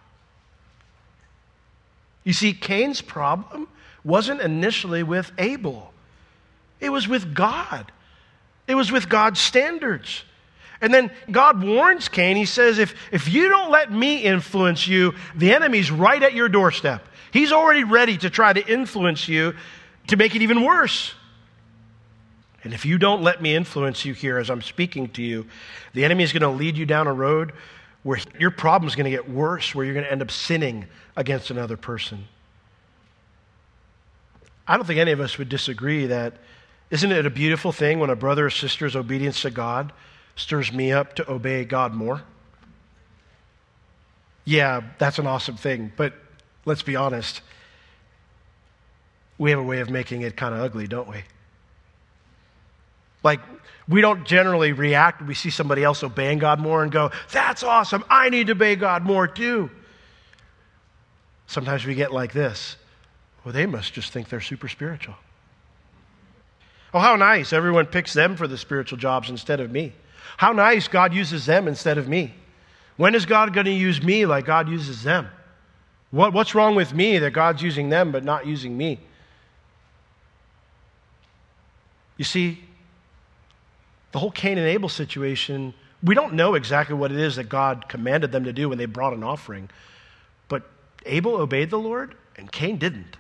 You 2.23 2.33
see, 2.33 2.53
Cain's 2.53 3.01
problem 3.01 3.67
wasn't 4.03 4.41
initially 4.41 5.03
with 5.03 5.31
Abel, 5.37 5.91
it 6.79 6.89
was 6.89 7.07
with 7.07 7.33
God, 7.33 7.91
it 8.67 8.75
was 8.75 8.91
with 8.91 9.09
God's 9.09 9.39
standards. 9.39 10.23
And 10.81 10.93
then 10.93 11.11
God 11.29 11.63
warns 11.63 12.07
Cain. 12.07 12.37
He 12.37 12.45
says, 12.45 12.79
if, 12.79 12.95
if 13.11 13.27
you 13.27 13.49
don't 13.49 13.69
let 13.69 13.91
me 13.91 14.19
influence 14.19 14.87
you, 14.87 15.13
the 15.35 15.53
enemy's 15.53 15.91
right 15.91 16.21
at 16.21 16.33
your 16.33 16.47
doorstep. 16.47 17.05
He's 17.31 17.51
already 17.51 17.83
ready 17.83 18.17
to 18.17 18.29
try 18.29 18.53
to 18.53 18.65
influence 18.65 19.27
you 19.27 19.55
to 20.07 20.17
make 20.17 20.35
it 20.35 20.41
even 20.41 20.63
worse. 20.63 21.13
And 22.63 22.73
if 22.73 22.85
you 22.85 22.97
don't 22.97 23.21
let 23.21 23.41
me 23.41 23.55
influence 23.55 24.05
you 24.05 24.13
here 24.13 24.37
as 24.37 24.49
I'm 24.49 24.61
speaking 24.61 25.09
to 25.09 25.21
you, 25.21 25.47
the 25.93 26.05
enemy 26.05 26.23
is 26.23 26.33
going 26.33 26.41
to 26.41 26.49
lead 26.49 26.77
you 26.77 26.85
down 26.85 27.07
a 27.07 27.13
road 27.13 27.53
where 28.03 28.19
your 28.37 28.51
problem 28.51 28.87
is 28.87 28.95
going 28.95 29.05
to 29.05 29.11
get 29.11 29.29
worse, 29.29 29.75
where 29.75 29.85
you're 29.85 29.93
going 29.93 30.05
to 30.05 30.11
end 30.11 30.21
up 30.21 30.31
sinning 30.31 30.85
against 31.15 31.51
another 31.51 31.77
person. 31.77 32.25
I 34.67 34.77
don't 34.77 34.85
think 34.85 34.99
any 34.99 35.11
of 35.11 35.19
us 35.19 35.37
would 35.37 35.49
disagree 35.49 36.07
that 36.07 36.35
isn't 36.89 37.11
it 37.11 37.25
a 37.25 37.29
beautiful 37.29 37.71
thing 37.71 37.99
when 37.99 38.09
a 38.09 38.15
brother 38.15 38.45
or 38.45 38.49
sister's 38.49 38.95
obedience 38.95 39.41
to 39.41 39.51
God 39.51 39.91
stirs 40.39 40.71
me 40.71 40.91
up 40.91 41.15
to 41.15 41.31
obey 41.31 41.65
God 41.65 41.93
more. 41.93 42.21
Yeah, 44.45 44.81
that's 44.97 45.19
an 45.19 45.27
awesome 45.27 45.57
thing, 45.57 45.91
but 45.95 46.13
let's 46.65 46.81
be 46.81 46.95
honest. 46.95 47.41
We 49.37 49.51
have 49.51 49.59
a 49.59 49.63
way 49.63 49.79
of 49.79 49.89
making 49.89 50.21
it 50.21 50.35
kind 50.35 50.55
of 50.55 50.61
ugly, 50.61 50.87
don't 50.87 51.07
we? 51.07 51.23
Like, 53.23 53.41
we 53.87 54.01
don't 54.01 54.25
generally 54.25 54.71
react 54.71 55.19
when 55.19 55.27
we 55.27 55.35
see 55.35 55.49
somebody 55.49 55.83
else 55.83 56.03
obeying 56.03 56.39
God 56.39 56.59
more 56.59 56.83
and 56.83 56.91
go, 56.91 57.11
That's 57.31 57.63
awesome. 57.63 58.03
I 58.09 58.29
need 58.29 58.47
to 58.47 58.53
obey 58.53 58.75
God 58.75 59.03
more 59.03 59.27
too. 59.27 59.69
Sometimes 61.47 61.85
we 61.85 61.95
get 61.95 62.13
like 62.13 62.31
this 62.31 62.77
Well, 63.43 63.53
they 63.53 63.65
must 63.65 63.93
just 63.93 64.11
think 64.11 64.29
they're 64.29 64.41
super 64.41 64.67
spiritual. 64.67 65.15
Oh, 66.93 66.99
how 66.99 67.15
nice. 67.15 67.53
Everyone 67.53 67.85
picks 67.85 68.13
them 68.13 68.35
for 68.35 68.47
the 68.47 68.57
spiritual 68.57 68.97
jobs 68.97 69.29
instead 69.29 69.59
of 69.59 69.69
me. 69.71 69.93
How 70.37 70.51
nice 70.51 70.87
God 70.87 71.13
uses 71.13 71.45
them 71.45 71.67
instead 71.67 71.97
of 71.97 72.07
me. 72.07 72.33
When 72.97 73.15
is 73.15 73.25
God 73.25 73.53
going 73.53 73.65
to 73.65 73.71
use 73.71 74.03
me 74.03 74.25
like 74.25 74.45
God 74.45 74.67
uses 74.69 75.03
them? 75.03 75.29
What, 76.11 76.33
what's 76.33 76.55
wrong 76.55 76.75
with 76.75 76.93
me 76.93 77.17
that 77.19 77.31
God's 77.31 77.61
using 77.61 77.89
them 77.89 78.11
but 78.11 78.23
not 78.23 78.45
using 78.45 78.77
me? 78.77 78.99
You 82.17 82.25
see, 82.25 82.61
the 84.11 84.19
whole 84.19 84.31
Cain 84.31 84.57
and 84.57 84.67
Abel 84.67 84.89
situation, 84.89 85.73
we 86.03 86.15
don't 86.15 86.33
know 86.33 86.55
exactly 86.55 86.95
what 86.95 87.11
it 87.11 87.19
is 87.19 87.37
that 87.37 87.45
God 87.47 87.87
commanded 87.87 88.31
them 88.31 88.43
to 88.43 88.53
do 88.53 88.69
when 88.69 88.77
they 88.77 88.85
brought 88.85 89.13
an 89.13 89.23
offering. 89.23 89.69
But 90.47 90.63
Abel 91.05 91.35
obeyed 91.35 91.69
the 91.69 91.79
Lord 91.79 92.15
and 92.35 92.51
Cain 92.51 92.77
didn't. 92.77 93.15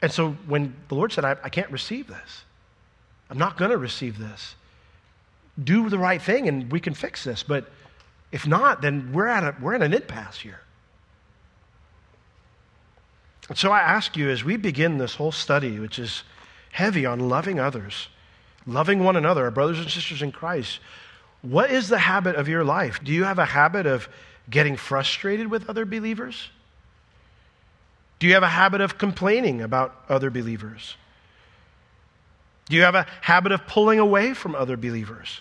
And 0.00 0.10
so 0.10 0.32
when 0.46 0.74
the 0.88 0.94
Lord 0.94 1.12
said, 1.12 1.24
I, 1.24 1.36
I 1.42 1.48
can't 1.48 1.70
receive 1.70 2.06
this, 2.06 2.44
I'm 3.28 3.38
not 3.38 3.56
going 3.56 3.70
to 3.70 3.78
receive 3.78 4.18
this 4.18 4.54
do 5.62 5.88
the 5.88 5.98
right 5.98 6.20
thing 6.20 6.48
and 6.48 6.70
we 6.70 6.80
can 6.80 6.94
fix 6.94 7.24
this. 7.24 7.42
But 7.42 7.70
if 8.30 8.46
not, 8.46 8.80
then 8.80 9.12
we're 9.12 9.26
at, 9.26 9.44
a, 9.44 9.56
we're 9.60 9.74
in 9.74 9.82
an 9.82 9.92
impasse 9.92 10.38
here. 10.38 10.60
And 13.48 13.58
so 13.58 13.70
I 13.70 13.80
ask 13.80 14.16
you 14.16 14.30
as 14.30 14.44
we 14.44 14.56
begin 14.56 14.98
this 14.98 15.14
whole 15.14 15.32
study, 15.32 15.78
which 15.78 15.98
is 15.98 16.22
heavy 16.70 17.04
on 17.04 17.28
loving 17.28 17.60
others, 17.60 18.08
loving 18.66 19.04
one 19.04 19.16
another, 19.16 19.44
our 19.44 19.50
brothers 19.50 19.78
and 19.78 19.90
sisters 19.90 20.22
in 20.22 20.32
Christ, 20.32 20.80
what 21.42 21.70
is 21.70 21.88
the 21.88 21.98
habit 21.98 22.36
of 22.36 22.48
your 22.48 22.64
life? 22.64 23.00
Do 23.02 23.12
you 23.12 23.24
have 23.24 23.38
a 23.38 23.44
habit 23.44 23.84
of 23.84 24.08
getting 24.48 24.76
frustrated 24.76 25.50
with 25.50 25.68
other 25.68 25.84
believers? 25.84 26.48
Do 28.20 28.28
you 28.28 28.34
have 28.34 28.44
a 28.44 28.48
habit 28.48 28.80
of 28.80 28.96
complaining 28.98 29.60
about 29.60 30.04
other 30.08 30.30
believers? 30.30 30.96
Do 32.68 32.76
you 32.76 32.82
have 32.82 32.94
a 32.94 33.06
habit 33.20 33.52
of 33.52 33.66
pulling 33.66 33.98
away 33.98 34.34
from 34.34 34.54
other 34.54 34.76
believers? 34.76 35.40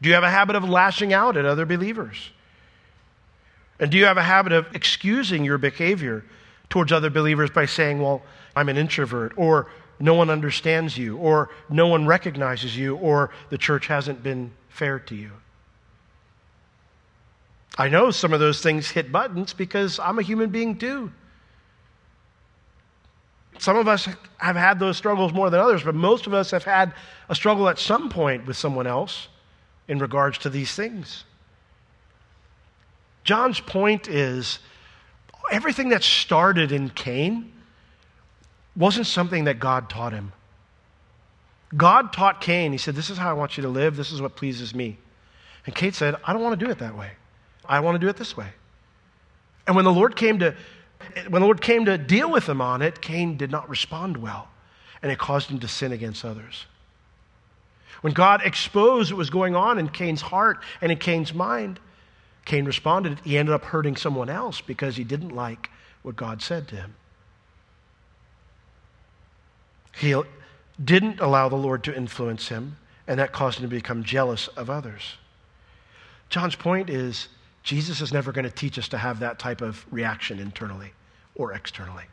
Do 0.00 0.08
you 0.08 0.14
have 0.14 0.24
a 0.24 0.30
habit 0.30 0.56
of 0.56 0.68
lashing 0.68 1.12
out 1.12 1.36
at 1.36 1.44
other 1.44 1.64
believers? 1.64 2.30
And 3.78 3.90
do 3.90 3.98
you 3.98 4.04
have 4.04 4.18
a 4.18 4.22
habit 4.22 4.52
of 4.52 4.66
excusing 4.74 5.44
your 5.44 5.58
behavior 5.58 6.24
towards 6.68 6.92
other 6.92 7.10
believers 7.10 7.50
by 7.50 7.66
saying, 7.66 8.00
well, 8.00 8.22
I'm 8.54 8.68
an 8.68 8.76
introvert, 8.76 9.32
or 9.36 9.68
no 10.00 10.14
one 10.14 10.30
understands 10.30 10.96
you, 10.96 11.16
or 11.16 11.50
no 11.68 11.86
one 11.86 12.06
recognizes 12.06 12.76
you, 12.76 12.96
or 12.96 13.30
the 13.50 13.58
church 13.58 13.86
hasn't 13.86 14.22
been 14.22 14.52
fair 14.68 14.98
to 14.98 15.14
you? 15.14 15.30
I 17.78 17.88
know 17.88 18.10
some 18.10 18.32
of 18.32 18.40
those 18.40 18.60
things 18.60 18.90
hit 18.90 19.10
buttons 19.10 19.52
because 19.52 19.98
I'm 19.98 20.18
a 20.18 20.22
human 20.22 20.50
being 20.50 20.76
too. 20.76 21.10
Some 23.58 23.76
of 23.76 23.86
us 23.86 24.08
have 24.38 24.56
had 24.56 24.78
those 24.78 24.96
struggles 24.96 25.32
more 25.32 25.50
than 25.50 25.60
others, 25.60 25.82
but 25.82 25.94
most 25.94 26.26
of 26.26 26.34
us 26.34 26.50
have 26.50 26.64
had 26.64 26.94
a 27.28 27.34
struggle 27.34 27.68
at 27.68 27.78
some 27.78 28.08
point 28.08 28.46
with 28.46 28.56
someone 28.56 28.86
else 28.86 29.28
in 29.88 29.98
regards 29.98 30.38
to 30.38 30.50
these 30.50 30.74
things. 30.74 31.24
John's 33.24 33.60
point 33.60 34.08
is 34.08 34.58
everything 35.50 35.90
that 35.90 36.02
started 36.02 36.72
in 36.72 36.90
Cain 36.90 37.52
wasn't 38.74 39.06
something 39.06 39.44
that 39.44 39.60
God 39.60 39.88
taught 39.88 40.12
him. 40.12 40.32
God 41.76 42.12
taught 42.12 42.40
Cain, 42.40 42.72
he 42.72 42.78
said, 42.78 42.94
This 42.94 43.10
is 43.10 43.18
how 43.18 43.30
I 43.30 43.32
want 43.34 43.56
you 43.56 43.62
to 43.62 43.68
live, 43.68 43.96
this 43.96 44.12
is 44.12 44.20
what 44.20 44.36
pleases 44.36 44.74
me. 44.74 44.98
And 45.66 45.74
Cain 45.74 45.92
said, 45.92 46.16
I 46.24 46.32
don't 46.32 46.42
want 46.42 46.58
to 46.58 46.64
do 46.64 46.70
it 46.70 46.78
that 46.78 46.96
way. 46.96 47.12
I 47.64 47.80
want 47.80 47.94
to 47.94 47.98
do 47.98 48.08
it 48.08 48.16
this 48.16 48.36
way. 48.36 48.48
And 49.66 49.76
when 49.76 49.84
the 49.84 49.92
Lord 49.92 50.16
came 50.16 50.40
to 50.40 50.56
when 51.28 51.40
the 51.40 51.46
Lord 51.46 51.60
came 51.60 51.84
to 51.86 51.98
deal 51.98 52.30
with 52.30 52.48
him 52.48 52.60
on 52.60 52.82
it, 52.82 53.00
Cain 53.00 53.36
did 53.36 53.50
not 53.50 53.68
respond 53.68 54.16
well, 54.16 54.48
and 55.02 55.10
it 55.10 55.18
caused 55.18 55.50
him 55.50 55.58
to 55.60 55.68
sin 55.68 55.92
against 55.92 56.24
others. 56.24 56.66
When 58.02 58.12
God 58.12 58.42
exposed 58.44 59.12
what 59.12 59.18
was 59.18 59.30
going 59.30 59.54
on 59.54 59.78
in 59.78 59.88
Cain's 59.88 60.22
heart 60.22 60.58
and 60.80 60.90
in 60.90 60.98
Cain's 60.98 61.32
mind, 61.32 61.78
Cain 62.44 62.64
responded. 62.64 63.20
He 63.24 63.38
ended 63.38 63.54
up 63.54 63.64
hurting 63.64 63.96
someone 63.96 64.28
else 64.28 64.60
because 64.60 64.96
he 64.96 65.04
didn't 65.04 65.30
like 65.30 65.70
what 66.02 66.16
God 66.16 66.42
said 66.42 66.66
to 66.68 66.76
him. 66.76 66.94
He 69.96 70.20
didn't 70.82 71.20
allow 71.20 71.48
the 71.48 71.56
Lord 71.56 71.84
to 71.84 71.96
influence 71.96 72.48
him, 72.48 72.76
and 73.06 73.20
that 73.20 73.32
caused 73.32 73.58
him 73.58 73.68
to 73.68 73.76
become 73.76 74.02
jealous 74.02 74.48
of 74.48 74.68
others. 74.68 75.16
John's 76.28 76.56
point 76.56 76.90
is 76.90 77.28
Jesus 77.62 78.00
is 78.00 78.12
never 78.12 78.32
going 78.32 78.44
to 78.44 78.50
teach 78.50 78.78
us 78.78 78.88
to 78.88 78.98
have 78.98 79.20
that 79.20 79.38
type 79.38 79.60
of 79.60 79.84
reaction 79.90 80.38
internally 80.38 80.92
or 81.34 81.52
externally. 81.52 82.04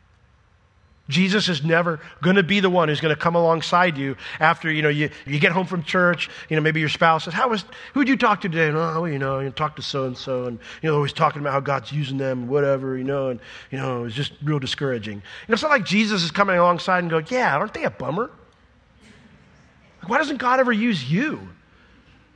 Jesus 1.08 1.48
is 1.48 1.64
never 1.64 2.00
going 2.22 2.36
to 2.36 2.44
be 2.44 2.60
the 2.60 2.70
one 2.70 2.88
who's 2.88 3.00
going 3.00 3.14
to 3.14 3.20
come 3.20 3.34
alongside 3.34 3.98
you 3.98 4.16
after, 4.38 4.70
you 4.70 4.80
know, 4.80 4.88
you, 4.88 5.10
you 5.26 5.40
get 5.40 5.50
home 5.50 5.66
from 5.66 5.82
church, 5.82 6.30
you 6.48 6.54
know, 6.54 6.62
maybe 6.62 6.78
your 6.78 6.88
spouse 6.88 7.24
says, 7.24 7.34
how 7.34 7.48
was, 7.48 7.64
who'd 7.92 8.08
you 8.08 8.16
talk 8.16 8.40
to 8.42 8.48
today? 8.48 8.68
And, 8.68 8.76
oh, 8.76 9.04
you 9.06 9.18
know, 9.18 9.40
you 9.40 9.50
talk 9.50 9.74
to 9.76 9.82
so-and-so 9.82 10.44
and, 10.44 10.60
you 10.80 10.88
know, 10.88 10.94
always 10.94 11.12
talking 11.12 11.40
about 11.40 11.52
how 11.52 11.60
God's 11.60 11.90
using 11.90 12.16
them, 12.16 12.46
whatever, 12.46 12.96
you 12.96 13.02
know, 13.02 13.30
and, 13.30 13.40
you 13.72 13.78
know, 13.78 14.04
it's 14.04 14.14
just 14.14 14.32
real 14.44 14.60
discouraging. 14.60 15.16
You 15.16 15.22
know, 15.48 15.54
it's 15.54 15.62
not 15.62 15.72
like 15.72 15.84
Jesus 15.84 16.22
is 16.22 16.30
coming 16.30 16.56
alongside 16.56 17.00
and 17.00 17.10
go, 17.10 17.20
yeah, 17.28 17.56
aren't 17.56 17.74
they 17.74 17.82
a 17.82 17.90
bummer? 17.90 18.30
Like, 20.02 20.10
Why 20.10 20.18
doesn't 20.18 20.38
God 20.38 20.60
ever 20.60 20.72
use 20.72 21.10
you? 21.10 21.40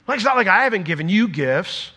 Like, 0.09 0.17
it's 0.17 0.25
not 0.25 0.37
like 0.37 0.49
I 0.49 0.65
haven't 0.65 0.83
given 0.83 1.09
you 1.09 1.29
gifts. 1.29 1.93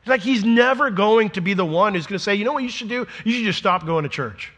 It's 0.00 0.08
like 0.08 0.22
he's 0.22 0.44
never 0.44 0.90
going 0.90 1.30
to 1.30 1.40
be 1.40 1.54
the 1.54 1.64
one 1.64 1.94
who's 1.94 2.06
going 2.06 2.18
to 2.18 2.22
say, 2.22 2.34
you 2.34 2.44
know 2.44 2.52
what 2.52 2.62
you 2.62 2.70
should 2.70 2.88
do? 2.88 3.06
You 3.24 3.32
should 3.32 3.44
just 3.44 3.58
stop 3.58 3.84
going 3.84 4.04
to 4.04 4.08
church. 4.08 4.52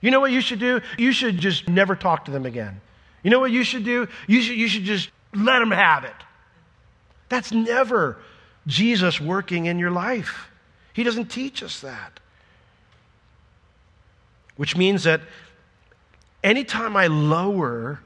You 0.00 0.10
know 0.10 0.20
what 0.20 0.32
you 0.32 0.40
should 0.40 0.60
do? 0.60 0.80
You 0.96 1.12
should 1.12 1.38
just 1.38 1.68
never 1.68 1.94
talk 1.94 2.24
to 2.26 2.30
them 2.30 2.46
again. 2.46 2.80
You 3.22 3.30
know 3.30 3.40
what 3.40 3.50
you 3.50 3.64
should 3.64 3.84
do? 3.84 4.08
You 4.26 4.40
should, 4.40 4.56
you 4.56 4.68
should 4.68 4.84
just 4.84 5.10
let 5.34 5.58
them 5.58 5.70
have 5.70 6.04
it. 6.04 6.14
That's 7.28 7.52
never 7.52 8.18
Jesus 8.66 9.20
working 9.20 9.66
in 9.66 9.78
your 9.78 9.90
life. 9.90 10.48
He 10.92 11.02
doesn't 11.02 11.26
teach 11.26 11.62
us 11.62 11.80
that. 11.80 12.20
Which 14.56 14.76
means 14.76 15.02
that 15.04 15.20
anytime 16.42 16.96
I 16.96 17.08
lower 17.08 18.00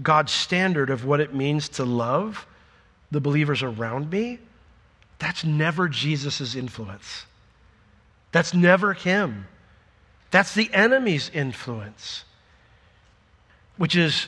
God's 0.00 0.32
standard 0.32 0.88
of 0.88 1.04
what 1.04 1.20
it 1.20 1.34
means 1.34 1.68
to 1.70 1.84
love 1.84 2.46
the 3.10 3.20
believers 3.20 3.62
around 3.62 4.10
me, 4.10 4.38
that's 5.20 5.44
never 5.44 5.88
Jesus' 5.88 6.54
influence. 6.54 7.26
That's 8.32 8.54
never 8.54 8.92
Him. 8.92 9.46
That's 10.30 10.54
the 10.54 10.72
enemy's 10.72 11.30
influence. 11.32 12.24
Which 13.76 13.96
is, 13.96 14.26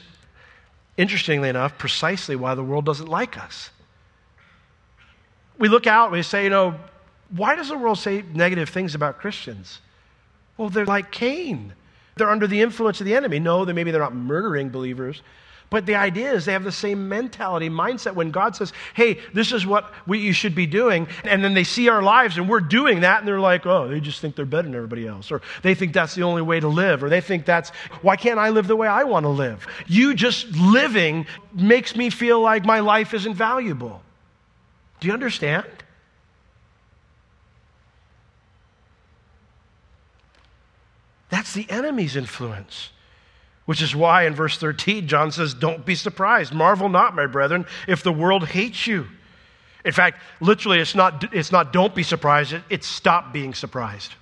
interestingly 0.97 1.49
enough, 1.49 1.79
precisely 1.79 2.37
why 2.37 2.55
the 2.55 2.63
world 2.63 2.85
doesn't 2.85 3.09
like 3.09 3.39
us. 3.39 3.71
We 5.59 5.69
look 5.69 5.87
out, 5.87 6.13
we 6.13 6.23
say, 6.23 6.45
you 6.45 6.51
know, 6.51 6.75
why 7.35 7.55
does 7.55 7.69
the 7.69 7.79
world 7.79 7.99
say 7.99 8.23
negative 8.35 8.69
things 8.69 8.95
about 8.95 9.19
Christians? 9.19 9.81
Well, 10.57 10.69
they're 10.69 10.85
like 10.85 11.11
Cain. 11.11 11.73
They're 12.17 12.31
under 12.31 12.47
the 12.47 12.61
influence 12.61 13.01
of 13.01 13.07
the 13.07 13.15
enemy. 13.15 13.39
No, 13.39 13.65
they 13.65 13.73
maybe 13.73 13.91
they're 13.91 14.01
not 14.01 14.15
murdering 14.15 14.69
believers, 14.69 15.23
but 15.73 15.87
the 15.87 15.95
idea 15.95 16.31
is 16.31 16.45
they 16.45 16.53
have 16.53 16.65
the 16.65 16.71
same 16.71 17.09
mentality, 17.09 17.71
mindset 17.71 18.15
when 18.15 18.31
God 18.31 18.55
says, 18.55 18.75
hey, 18.93 19.19
this 19.33 19.53
is 19.53 19.67
what 19.67 19.91
we, 20.07 20.19
you 20.19 20.35
should 20.35 20.55
be 20.55 20.67
doing. 20.67 21.09
And 21.25 21.43
then 21.43 21.55
they 21.55 21.65
see 21.65 21.89
our 21.89 22.03
lives 22.03 22.37
and 22.37 22.47
we're 22.47 22.61
doing 22.61 23.01
that 23.01 23.21
and 23.21 23.27
they're 23.27 23.41
like, 23.41 23.65
oh, 23.65 23.89
they 23.89 23.99
just 23.99 24.21
think 24.21 24.37
they're 24.37 24.45
better 24.45 24.65
than 24.65 24.75
everybody 24.75 25.09
else. 25.09 25.33
Or 25.33 25.41
they 25.63 25.75
think 25.75 25.95
that's 25.95 26.15
the 26.15 26.25
only 26.25 26.43
way 26.43 26.61
to 26.61 26.69
live. 26.69 27.03
Or 27.03 27.09
they 27.09 27.23
think 27.23 27.47
that's, 27.47 27.71
why 28.03 28.17
can't 28.17 28.39
I 28.39 28.51
live 28.51 28.67
the 28.67 28.77
way 28.77 28.87
I 28.87 29.05
want 29.05 29.25
to 29.25 29.31
live? 29.31 29.67
You 29.87 30.13
just 30.13 30.47
living 30.55 31.25
makes 31.55 31.97
me 31.97 32.11
feel 32.11 32.39
like 32.39 32.67
my 32.67 32.81
life 32.81 33.15
isn't 33.15 33.35
valuable. 33.35 34.03
Do 35.01 35.07
you 35.07 35.15
understand? 35.15 35.65
That's 41.31 41.55
the 41.55 41.65
enemy's 41.71 42.15
influence. 42.15 42.91
Which 43.65 43.81
is 43.81 43.95
why 43.95 44.25
in 44.27 44.35
verse 44.35 44.59
13, 44.59 45.07
John 45.07 45.31
says, 45.31 45.55
Don't 45.55 45.87
be 45.87 45.95
surprised. 45.95 46.53
Marvel 46.53 46.89
not, 46.89 47.15
my 47.15 47.27
brethren, 47.27 47.67
if 47.87 48.03
the 48.03 48.13
world 48.13 48.49
hates 48.49 48.87
you. 48.87 49.07
In 49.85 49.93
fact, 49.93 50.23
literally, 50.41 50.79
it's 50.79 50.95
not, 50.95 51.33
it's 51.33 51.53
not 51.53 51.73
don't 51.73 51.95
be 51.95 52.03
surprised, 52.03 52.55
it's 52.71 52.87
stop 52.87 53.33
being 53.33 53.55
surprised. 53.55 54.15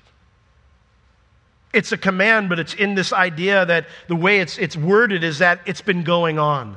It's 1.73 1.93
a 1.93 1.97
command, 1.97 2.49
but 2.49 2.59
it's 2.59 2.75
in 2.75 2.95
this 2.95 3.13
idea 3.13 3.65
that 3.67 3.87
the 4.09 4.17
way 4.17 4.41
it's, 4.41 4.59
it's 4.59 4.77
worded 4.77 5.23
is 5.23 5.39
that 5.39 5.61
it's 5.67 5.81
been 5.81 6.03
going 6.03 6.39
on. 6.39 6.77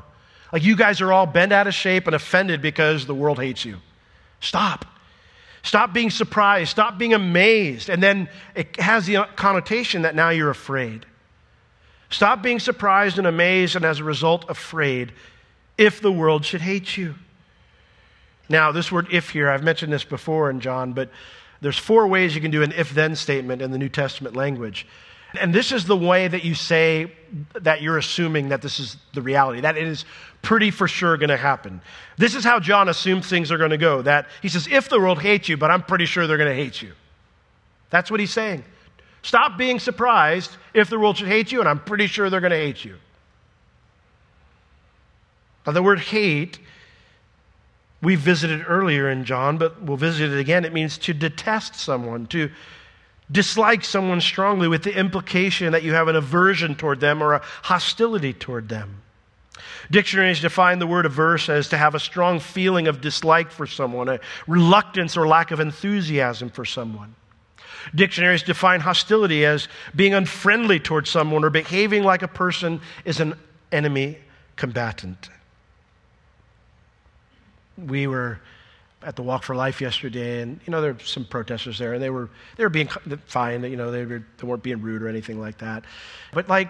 Like 0.52 0.64
you 0.64 0.76
guys 0.76 1.02
are 1.02 1.12
all 1.12 1.26
bent 1.26 1.52
out 1.52 1.66
of 1.66 1.74
shape 1.74 2.06
and 2.06 2.16
offended 2.16 2.62
because 2.62 3.08
the 3.08 3.16
world 3.16 3.40
hates 3.40 3.66
you. 3.66 3.78
Stop. 4.40 4.86
Stop 5.64 5.94
being 5.94 6.12
surprised. 6.12 6.70
Stop 6.70 6.98
being 6.98 7.14
amazed. 7.14 7.90
And 7.90 8.04
then 8.04 8.30
it 8.54 8.80
has 8.80 9.08
the 9.08 9.28
connotation 9.36 10.04
that 10.04 10.14
now 10.14 10.30
you're 10.30 10.52
afraid. 10.52 11.06
Stop 12.14 12.44
being 12.44 12.60
surprised 12.60 13.18
and 13.18 13.26
amazed 13.26 13.76
and 13.76 13.84
as 13.84 14.00
a 14.00 14.04
result 14.04 14.46
afraid 14.48 15.12
if 15.80 16.00
the 16.00 16.12
world 16.12 16.46
should 16.46 16.62
hate 16.62 16.96
you. 16.96 17.16
Now, 18.48 18.72
this 18.72 18.92
word 18.92 19.08
if 19.12 19.32
here, 19.32 19.50
I've 19.50 19.64
mentioned 19.64 19.92
this 19.92 20.04
before 20.04 20.52
in 20.52 20.60
John, 20.60 20.94
but 20.94 21.10
there's 21.62 21.78
four 21.78 22.06
ways 22.06 22.36
you 22.36 22.42
can 22.42 22.52
do 22.52 22.62
an 22.62 22.72
if 22.74 22.92
then 22.92 23.16
statement 23.16 23.64
in 23.64 23.72
the 23.72 23.80
New 23.80 23.90
Testament 23.90 24.36
language. 24.36 24.86
And 25.42 25.56
this 25.56 25.72
is 25.72 25.86
the 25.86 25.98
way 25.98 26.28
that 26.28 26.46
you 26.46 26.54
say 26.54 27.12
that 27.54 27.82
you're 27.82 27.98
assuming 27.98 28.50
that 28.50 28.62
this 28.62 28.80
is 28.80 28.96
the 29.16 29.22
reality, 29.24 29.62
that 29.62 29.76
it 29.76 29.88
is 29.88 30.06
pretty 30.44 30.70
for 30.70 30.88
sure 30.88 31.18
going 31.18 31.32
to 31.32 31.38
happen. 31.38 31.82
This 32.18 32.36
is 32.36 32.44
how 32.44 32.60
John 32.60 32.90
assumes 32.90 33.28
things 33.28 33.52
are 33.52 33.58
going 33.58 33.72
to 33.72 33.78
go. 33.78 34.04
That 34.04 34.28
he 34.44 34.50
says, 34.50 34.68
if 34.70 34.88
the 34.88 35.00
world 35.00 35.20
hates 35.20 35.50
you, 35.50 35.58
but 35.58 35.72
I'm 35.72 35.82
pretty 35.82 36.06
sure 36.06 36.28
they're 36.28 36.38
going 36.38 36.56
to 36.56 36.64
hate 36.64 36.80
you. 36.80 36.92
That's 37.90 38.12
what 38.12 38.20
he's 38.20 38.34
saying. 38.34 38.66
Stop 39.24 39.58
being 39.58 39.80
surprised 39.80 40.52
if 40.74 40.90
the 40.90 41.00
world 41.00 41.18
should 41.18 41.30
hate 41.30 41.52
you, 41.52 41.62
and 41.62 41.68
I'm 41.68 41.80
pretty 41.80 42.08
sure 42.08 42.30
they're 42.30 42.42
going 42.42 42.52
to 42.52 42.58
hate 42.58 42.86
you. 42.86 42.98
Now, 45.66 45.72
the 45.72 45.82
word 45.82 46.00
hate, 46.00 46.60
we 48.02 48.16
visited 48.16 48.66
earlier 48.68 49.10
in 49.10 49.24
John, 49.24 49.58
but 49.58 49.82
we'll 49.82 49.96
visit 49.96 50.32
it 50.32 50.40
again. 50.40 50.66
It 50.66 50.74
means 50.74 50.98
to 51.00 51.14
detest 51.14 51.76
someone, 51.76 52.28
to 52.28 52.52
dislike 53.32 53.86
someone 53.86 54.20
strongly, 54.20 54.68
with 54.68 54.84
the 54.84 54.96
implication 54.96 55.72
that 55.72 55.84
you 55.84 55.94
have 55.94 56.10
an 56.10 56.18
aversion 56.18 56.76
toward 56.76 57.00
them 57.00 57.24
or 57.24 57.34
a 57.34 57.42
hostility 57.64 58.34
toward 58.34 58.68
them. 58.68 59.02
Dictionaries 59.90 60.42
define 60.42 60.80
the 60.80 60.88
word 60.88 61.06
averse 61.06 61.48
as 61.48 61.70
to 61.70 61.78
have 61.78 61.96
a 61.96 62.00
strong 62.00 62.42
feeling 62.42 62.88
of 62.88 63.00
dislike 63.00 63.52
for 63.52 63.68
someone, 63.68 64.10
a 64.10 64.20
reluctance 64.48 65.16
or 65.16 65.26
lack 65.26 65.52
of 65.52 65.62
enthusiasm 65.62 66.50
for 66.50 66.66
someone. 66.66 67.16
Dictionaries 67.94 68.44
define 68.44 68.80
hostility 68.80 69.46
as 69.46 69.68
being 69.96 70.14
unfriendly 70.14 70.80
towards 70.80 71.10
someone 71.10 71.44
or 71.44 71.50
behaving 71.50 72.04
like 72.04 72.22
a 72.22 72.28
person 72.28 72.82
is 73.06 73.20
an 73.20 73.36
enemy 73.72 74.18
combatant. 74.56 75.30
We 77.78 78.08
were 78.08 78.40
at 79.02 79.16
the 79.16 79.24
Walk 79.24 79.44
for 79.44 79.56
Life 79.56 79.82
yesterday, 79.82 80.42
and 80.42 80.60
you 80.66 80.72
know 80.72 80.82
there 80.82 80.94
were 80.94 81.00
some 81.00 81.26
protesters 81.26 81.78
there, 81.78 81.94
and 81.94 82.02
they 82.02 82.10
were 82.10 82.30
they 82.56 82.64
were 82.64 82.70
being 82.70 82.88
fine. 83.26 83.64
You 83.64 83.76
know 83.76 83.92
they, 83.92 84.06
were, 84.06 84.24
they 84.38 84.48
weren't 84.48 84.64
being 84.64 84.82
rude 84.82 85.02
or 85.02 85.10
anything 85.10 85.40
like 85.40 85.58
that. 85.60 85.84
But 86.32 86.48
like 86.48 86.70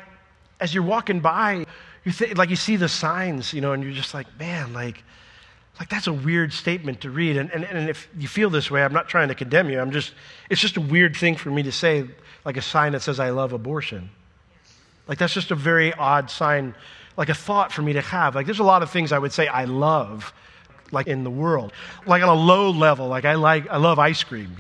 as 0.60 0.74
you're 0.74 0.84
walking 0.84 1.20
by, 1.20 1.66
you 2.06 2.12
think 2.12 2.38
like 2.38 2.50
you 2.50 2.56
see 2.56 2.76
the 2.76 2.90
signs, 2.90 3.54
you 3.54 3.62
know, 3.62 3.74
and 3.74 3.84
you're 3.84 3.94
just 3.94 4.14
like, 4.14 4.28
man, 4.40 4.74
like 4.74 5.04
like, 5.80 5.90
that's 5.90 6.08
a 6.08 6.14
weird 6.14 6.54
statement 6.54 7.02
to 7.02 7.10
read. 7.10 7.36
And, 7.36 7.52
and, 7.52 7.64
and 7.64 7.90
if 7.90 8.08
you 8.18 8.28
feel 8.28 8.50
this 8.50 8.70
way, 8.70 8.84
I'm 8.84 8.94
not 8.94 9.10
trying 9.10 9.30
to 9.30 9.36
condemn 9.36 9.70
you. 9.70 9.80
I'm 9.80 9.92
just, 9.92 10.14
it's 10.50 10.62
just 10.62 10.78
a 10.78 10.82
weird 10.82 11.16
thing 11.16 11.36
for 11.36 11.50
me 11.50 11.64
to 11.64 11.72
say, 11.72 12.06
like 12.46 12.58
a 12.58 12.62
sign 12.62 12.92
that 12.92 13.02
says, 13.02 13.20
I 13.20 13.32
love 13.32 13.54
abortion. 13.54 14.10
Like, 15.08 15.18
that's 15.18 15.34
just 15.34 15.52
a 15.52 15.56
very 15.56 15.92
odd 15.94 16.30
sign, 16.30 16.76
like 17.18 17.30
a 17.30 17.34
thought 17.34 17.72
for 17.72 17.82
me 17.82 17.94
to 17.94 18.02
have. 18.02 18.36
Like, 18.36 18.46
there's 18.46 18.60
a 18.60 18.64
lot 18.64 18.84
of 18.84 18.92
things 18.92 19.12
I 19.12 19.20
would 19.20 19.34
say 19.34 19.48
I 19.48 19.66
love, 19.66 20.32
like 20.92 21.08
in 21.08 21.24
the 21.24 21.32
world. 21.32 21.74
Like, 22.06 22.22
on 22.22 22.30
a 22.30 22.34
low 22.34 22.70
level, 22.70 23.08
like 23.08 23.26
I, 23.26 23.34
like, 23.34 23.68
I 23.70 23.78
love 23.78 23.98
ice 23.98 24.24
cream. 24.24 24.58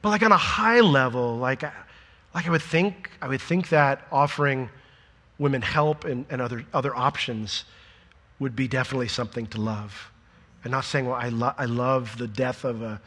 But, 0.00 0.08
like, 0.08 0.22
on 0.22 0.32
a 0.32 0.38
high 0.38 0.80
level, 0.80 1.36
like, 1.36 1.62
like 2.34 2.46
I 2.46 2.50
would 2.50 2.62
think, 2.62 3.10
I 3.20 3.28
would 3.28 3.42
think 3.42 3.68
that 3.68 4.06
offering 4.10 4.70
women 5.38 5.60
help 5.60 6.04
and, 6.04 6.24
and 6.30 6.40
other, 6.40 6.64
other 6.72 6.96
options 6.96 7.64
would 8.38 8.56
be 8.56 8.66
definitely 8.66 9.08
something 9.08 9.46
to 9.48 9.60
love. 9.60 10.10
And 10.64 10.70
not 10.70 10.84
saying, 10.84 11.06
well, 11.06 11.14
I, 11.14 11.28
lo- 11.28 11.54
I 11.56 11.64
love 11.64 12.16
the 12.18 12.26
death 12.26 12.64
of 12.64 12.82
a, 12.82 13.00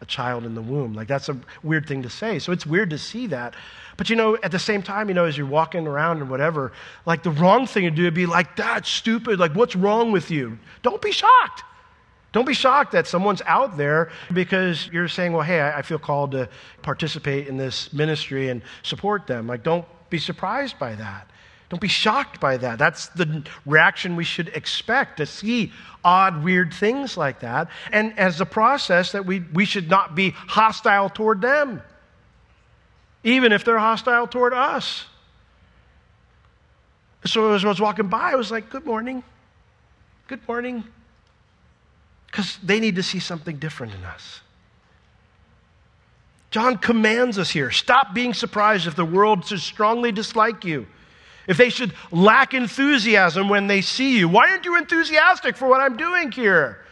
a 0.00 0.04
child 0.04 0.44
in 0.44 0.54
the 0.54 0.62
womb. 0.62 0.94
Like, 0.94 1.08
that's 1.08 1.28
a 1.28 1.38
weird 1.62 1.86
thing 1.86 2.02
to 2.02 2.10
say. 2.10 2.38
So 2.38 2.52
it's 2.52 2.66
weird 2.66 2.90
to 2.90 2.98
see 2.98 3.26
that. 3.28 3.54
But, 3.96 4.10
you 4.10 4.16
know, 4.16 4.36
at 4.42 4.52
the 4.52 4.58
same 4.58 4.82
time, 4.82 5.08
you 5.08 5.14
know, 5.14 5.24
as 5.24 5.36
you're 5.36 5.46
walking 5.46 5.86
around 5.86 6.18
and 6.18 6.30
whatever, 6.30 6.72
like, 7.06 7.22
the 7.22 7.30
wrong 7.30 7.66
thing 7.66 7.84
to 7.84 7.90
do 7.90 8.04
would 8.04 8.14
be 8.14 8.26
like, 8.26 8.56
that's 8.56 8.88
stupid. 8.88 9.40
Like, 9.40 9.54
what's 9.54 9.74
wrong 9.74 10.12
with 10.12 10.30
you? 10.30 10.58
Don't 10.82 11.02
be 11.02 11.12
shocked. 11.12 11.64
Don't 12.30 12.46
be 12.46 12.54
shocked 12.54 12.92
that 12.92 13.06
someone's 13.06 13.42
out 13.46 13.76
there 13.78 14.10
because 14.32 14.86
you're 14.88 15.08
saying, 15.08 15.32
well, 15.32 15.42
hey, 15.42 15.60
I, 15.60 15.78
I 15.78 15.82
feel 15.82 15.98
called 15.98 16.32
to 16.32 16.48
participate 16.82 17.48
in 17.48 17.56
this 17.56 17.92
ministry 17.92 18.50
and 18.50 18.62
support 18.82 19.26
them. 19.26 19.46
Like, 19.46 19.62
don't 19.62 19.86
be 20.10 20.18
surprised 20.18 20.78
by 20.78 20.94
that. 20.94 21.30
Don't 21.68 21.80
be 21.80 21.88
shocked 21.88 22.40
by 22.40 22.56
that. 22.56 22.78
That's 22.78 23.08
the 23.08 23.44
reaction 23.66 24.16
we 24.16 24.24
should 24.24 24.48
expect 24.48 25.18
to 25.18 25.26
see 25.26 25.72
odd, 26.02 26.42
weird 26.42 26.72
things 26.72 27.16
like 27.16 27.40
that. 27.40 27.68
And 27.92 28.18
as 28.18 28.40
a 28.40 28.46
process, 28.46 29.12
that 29.12 29.26
we, 29.26 29.40
we 29.52 29.66
should 29.66 29.90
not 29.90 30.14
be 30.14 30.30
hostile 30.30 31.10
toward 31.10 31.42
them, 31.42 31.82
even 33.22 33.52
if 33.52 33.64
they're 33.64 33.78
hostile 33.78 34.26
toward 34.26 34.54
us. 34.54 35.04
So 37.26 37.52
as 37.52 37.64
I 37.64 37.68
was 37.68 37.80
walking 37.80 38.08
by, 38.08 38.32
I 38.32 38.36
was 38.36 38.50
like, 38.50 38.70
Good 38.70 38.86
morning. 38.86 39.22
Good 40.28 40.46
morning. 40.48 40.84
Because 42.26 42.58
they 42.62 42.80
need 42.80 42.96
to 42.96 43.02
see 43.02 43.18
something 43.18 43.56
different 43.56 43.94
in 43.94 44.04
us. 44.04 44.40
John 46.50 46.78
commands 46.78 47.38
us 47.38 47.50
here 47.50 47.70
stop 47.70 48.14
being 48.14 48.32
surprised 48.32 48.86
if 48.86 48.96
the 48.96 49.04
world 49.04 49.44
should 49.46 49.60
strongly 49.60 50.12
dislike 50.12 50.64
you, 50.64 50.86
if 51.48 51.56
they 51.56 51.70
should 51.70 51.92
lack 52.12 52.54
enthusiasm 52.54 53.48
when 53.48 53.66
they 53.66 53.80
see 53.80 54.18
you. 54.18 54.28
Why 54.28 54.50
aren't 54.50 54.66
you 54.66 54.76
enthusiastic 54.76 55.56
for 55.56 55.66
what 55.66 55.80
I'm 55.80 55.96
doing 55.96 56.30
here? 56.30 56.84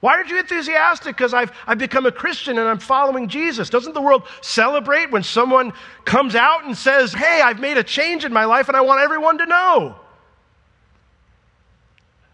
Why 0.00 0.16
aren't 0.16 0.28
you 0.28 0.38
enthusiastic? 0.38 1.16
Because 1.16 1.32
I've, 1.32 1.52
I've 1.66 1.78
become 1.78 2.04
a 2.04 2.12
Christian 2.12 2.58
and 2.58 2.68
I'm 2.68 2.80
following 2.80 3.28
Jesus. 3.28 3.70
Doesn't 3.70 3.94
the 3.94 4.02
world 4.02 4.24
celebrate 4.42 5.10
when 5.10 5.22
someone 5.22 5.72
comes 6.04 6.34
out 6.34 6.64
and 6.64 6.76
says, 6.76 7.12
Hey, 7.12 7.40
I've 7.42 7.60
made 7.60 7.78
a 7.78 7.82
change 7.82 8.24
in 8.24 8.32
my 8.32 8.44
life 8.44 8.68
and 8.68 8.76
I 8.76 8.82
want 8.82 9.00
everyone 9.00 9.38
to 9.38 9.46
know? 9.46 9.96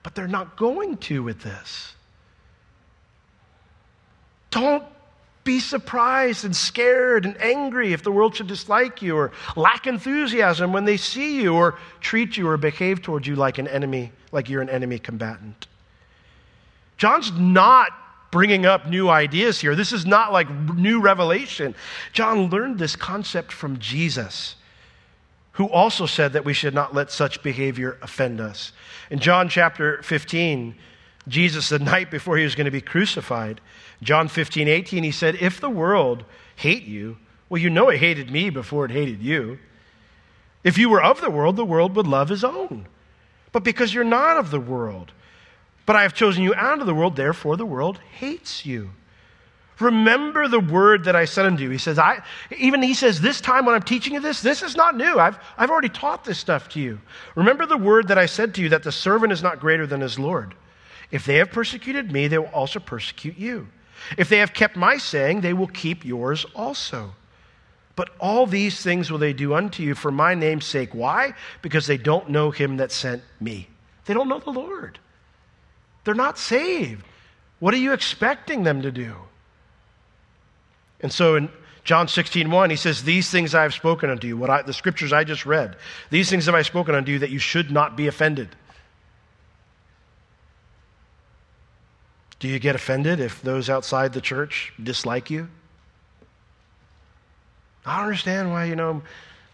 But 0.03 0.15
they're 0.15 0.27
not 0.27 0.57
going 0.57 0.97
to 0.99 1.23
with 1.23 1.43
this. 1.43 1.95
Don't 4.51 4.85
be 5.45 5.59
surprised 5.59 6.45
and 6.45 6.55
scared 6.55 7.25
and 7.25 7.41
angry 7.41 7.93
if 7.93 8.03
the 8.03 8.13
world 8.13 8.37
should 8.37 8.47
dislike 8.47 9.03
you 9.03 9.17
or 9.17 9.33
lack 9.57 9.87
enthusiasm 9.87 10.73
when 10.73 10.85
they 10.85 10.97
see 10.97 11.43
you 11.43 11.55
or 11.55 11.79
treat 12.01 12.37
you 12.37 12.49
or 12.49 12.57
behave 12.57 13.03
towards 13.03 13.27
you 13.27 13.35
like 13.35 13.59
an 13.59 13.67
enemy, 13.67 14.13
like 14.31 14.49
you're 14.49 14.63
an 14.63 14.71
enemy 14.71 14.99
combatant. 14.99 15.67
John's 16.97 17.33
not 17.33 17.91
bringing 18.31 18.65
up 18.65 18.87
new 18.87 19.09
ideas 19.09 19.61
here. 19.61 19.75
This 19.75 19.93
is 19.93 20.07
not 20.07 20.33
like 20.33 20.49
new 20.75 21.01
revelation. 21.01 21.75
John 22.13 22.49
learned 22.49 22.79
this 22.79 22.97
concept 22.97 23.53
from 23.53 23.79
Jesus, 23.79 24.55
who 25.53 25.67
also 25.67 26.07
said 26.07 26.33
that 26.33 26.45
we 26.45 26.55
should 26.55 26.75
not 26.75 26.95
let 26.95 27.11
such 27.11 27.43
behavior 27.43 27.99
offend 28.01 28.41
us. 28.41 28.73
In 29.11 29.19
John 29.19 29.49
chapter 29.49 30.03
15, 30.03 30.75
Jesus, 31.29 31.69
the 31.69 31.79
night 31.79 32.11
before 32.11 32.37
he 32.37 32.45
was 32.45 32.55
going 32.55 32.65
to 32.65 32.71
be 32.71 32.81
crucified, 32.81 33.61
John 34.03 34.29
15, 34.29 34.69
18, 34.69 35.05
he 35.05 35.11
said, 35.13 35.37
If 35.37 35.61
the 35.61 35.71
world 35.71 36.25
hate 36.57 36.85
you, 36.85 37.17
well, 37.49 37.63
you 37.63 37.71
know 37.71 37.89
it 37.89 37.99
hated 37.99 38.31
me 38.31 38.51
before 38.51 38.85
it 38.85 38.91
hated 38.91 39.23
you. 39.23 39.59
If 40.65 40.77
you 40.77 40.89
were 40.89 41.03
of 41.03 41.21
the 41.21 41.31
world, 41.31 41.57
the 41.57 41.65
world 41.65 41.97
would 41.97 42.07
love 42.07 42.29
his 42.29 42.45
own. 42.45 42.87
But 43.53 43.65
because 43.65 43.93
you're 43.95 44.05
not 44.05 44.37
of 44.37 44.51
the 44.51 44.61
world, 44.61 45.13
but 45.87 45.97
I 45.97 46.03
have 46.03 46.15
chosen 46.15 46.43
you 46.43 46.55
out 46.55 46.81
of 46.81 46.87
the 46.87 46.95
world, 46.95 47.17
therefore 47.17 47.57
the 47.57 47.67
world 47.67 47.99
hates 48.19 48.65
you. 48.65 48.91
Remember 49.81 50.49
the 50.49 50.61
word 50.61 51.05
that 51.05 51.17
I 51.17 51.25
said 51.25 51.47
unto 51.47 51.63
you. 51.63 51.71
He 51.71 51.79
says, 51.79 51.99
I, 51.99 52.23
even 52.57 52.83
he 52.83 52.95
says, 52.95 53.21
this 53.21 53.41
time 53.41 53.67
when 53.67 53.75
I'm 53.75 53.83
teaching 53.83 54.15
you 54.15 54.21
this, 54.21 54.41
this 54.41 54.63
is 54.63 54.77
not 54.77 54.97
new. 54.97 55.19
I've, 55.19 55.39
I've 55.57 55.71
already 55.71 55.89
taught 55.89 56.25
this 56.25 56.39
stuff 56.39 56.69
to 56.71 56.81
you. 56.81 57.01
Remember 57.35 57.67
the 57.67 57.77
word 57.77 58.09
that 58.09 58.19
I 58.19 58.27
said 58.27 58.55
to 58.55 58.63
you 58.63 58.69
that 58.69 58.85
the 58.85 58.93
servant 58.93 59.33
is 59.33 59.43
not 59.43 59.61
greater 59.61 59.87
than 59.87 60.01
his 60.01 60.19
Lord. 60.19 60.55
If 61.11 61.25
they 61.27 61.37
have 61.37 61.51
persecuted 61.51 62.13
me, 62.13 62.29
they 62.29 62.39
will 62.39 62.47
also 62.47 62.79
persecute 62.79 63.37
you. 63.37 63.67
If 64.17 64.29
they 64.29 64.39
have 64.39 64.53
kept 64.53 64.77
my 64.77 64.97
saying, 64.97 65.41
they 65.41 65.53
will 65.53 65.69
keep 65.69 66.05
yours 66.05 66.45
also. 66.55 67.15
But 67.95 68.11
all 68.19 68.47
these 68.47 68.83
things 68.83 69.11
will 69.11 69.19
they 69.19 69.33
do 69.33 69.55
unto 69.55 69.83
you 69.83 69.95
for 69.95 70.11
my 70.11 70.35
name's 70.35 70.65
sake. 70.65 70.95
Why? 70.95 71.35
Because 71.61 71.87
they 71.87 71.99
don't 71.99 72.31
know 72.31 72.51
him 72.51 72.79
that 72.79 72.91
sent 72.91 73.23
me. 73.41 73.69
They 74.07 74.15
don't 74.15 74.29
know 74.29 74.39
the 74.39 74.51
Lord. 74.51 74.99
They're 76.05 76.15
not 76.15 76.39
saved. 76.39 77.05
What 77.59 77.75
are 77.75 77.79
you 77.79 77.93
expecting 77.93 78.65
them 78.65 78.83
to 78.83 78.91
do? 78.91 79.15
And 81.01 81.13
so 81.13 81.37
in 81.37 81.51
John 81.85 82.09
16, 82.09 82.51
1, 82.51 82.71
he 82.71 82.77
says, 82.77 83.03
These 83.03 83.31
things 83.31 83.55
I 83.55 83.63
have 83.63 83.75
spoken 83.75 84.11
unto 84.11 84.27
you, 84.27 84.37
what 84.37 84.51
I, 84.51 84.63
the 84.63 84.73
scriptures 84.73 85.13
I 85.13 85.25
just 85.25 85.45
read, 85.45 85.77
these 86.11 86.31
things 86.31 86.47
have 86.47 86.55
I 86.55 86.63
spoken 86.63 86.95
unto 86.95 87.13
you 87.13 87.19
that 87.21 87.31
you 87.31 87.39
should 87.39 87.71
not 87.71 87.97
be 87.97 88.07
offended. 88.07 88.49
Do 92.43 92.49
you 92.49 92.59
get 92.59 92.75
offended 92.75 93.21
if 93.21 93.41
those 93.41 93.71
outside 93.71 94.13
the 94.13 94.21
church 94.21 94.73
dislike 94.83 95.31
you? 95.31 95.49
I 97.87 97.99
don't 97.99 98.07
understand 98.07 98.51
why, 98.51 98.65
you 98.65 98.75
know, 98.75 99.01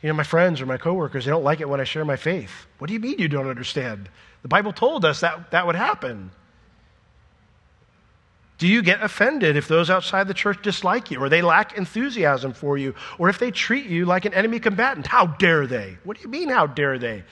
you 0.02 0.08
know, 0.08 0.14
my 0.14 0.22
friends 0.22 0.62
or 0.62 0.64
my 0.64 0.78
coworkers, 0.78 1.26
they 1.26 1.30
don't 1.30 1.44
like 1.44 1.60
it 1.60 1.68
when 1.68 1.82
I 1.82 1.84
share 1.84 2.06
my 2.06 2.16
faith. 2.16 2.50
What 2.78 2.86
do 2.86 2.94
you 2.94 3.00
mean 3.00 3.18
you 3.18 3.28
don't 3.28 3.46
understand? 3.46 4.08
The 4.40 4.48
Bible 4.48 4.72
told 4.72 5.04
us 5.04 5.20
that 5.20 5.50
that 5.50 5.66
would 5.66 5.74
happen. 5.74 6.30
Do 8.56 8.66
you 8.66 8.80
get 8.80 9.02
offended 9.02 9.58
if 9.58 9.68
those 9.68 9.90
outside 9.90 10.26
the 10.26 10.32
church 10.32 10.62
dislike 10.62 11.10
you, 11.10 11.20
or 11.20 11.28
they 11.28 11.42
lack 11.42 11.76
enthusiasm 11.76 12.54
for 12.54 12.78
you, 12.78 12.94
or 13.18 13.28
if 13.28 13.38
they 13.38 13.50
treat 13.50 13.84
you 13.84 14.06
like 14.06 14.24
an 14.24 14.32
enemy 14.32 14.60
combatant? 14.60 15.06
How 15.06 15.26
dare 15.26 15.66
they? 15.66 15.98
What 16.04 16.16
do 16.16 16.22
you 16.22 16.30
mean, 16.30 16.48
how 16.48 16.66
dare 16.66 16.98
they? 16.98 17.22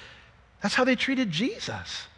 That's 0.63 0.75
how 0.75 0.85
they 0.85 0.97
treated 0.97 1.31
Jesus. 1.31 2.09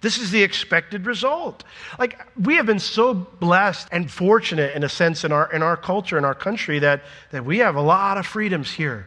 This 0.00 0.18
is 0.18 0.30
the 0.30 0.42
expected 0.42 1.06
result. 1.06 1.64
Like, 1.98 2.20
we 2.38 2.54
have 2.54 2.66
been 2.66 2.78
so 2.78 3.14
blessed 3.14 3.88
and 3.90 4.10
fortunate 4.10 4.76
in 4.76 4.84
a 4.84 4.88
sense 4.88 5.24
in 5.24 5.32
our, 5.32 5.52
in 5.52 5.62
our 5.62 5.76
culture, 5.76 6.16
in 6.16 6.24
our 6.24 6.34
country, 6.34 6.78
that, 6.78 7.02
that 7.32 7.44
we 7.44 7.58
have 7.58 7.74
a 7.74 7.80
lot 7.80 8.16
of 8.16 8.26
freedoms 8.26 8.70
here. 8.70 9.06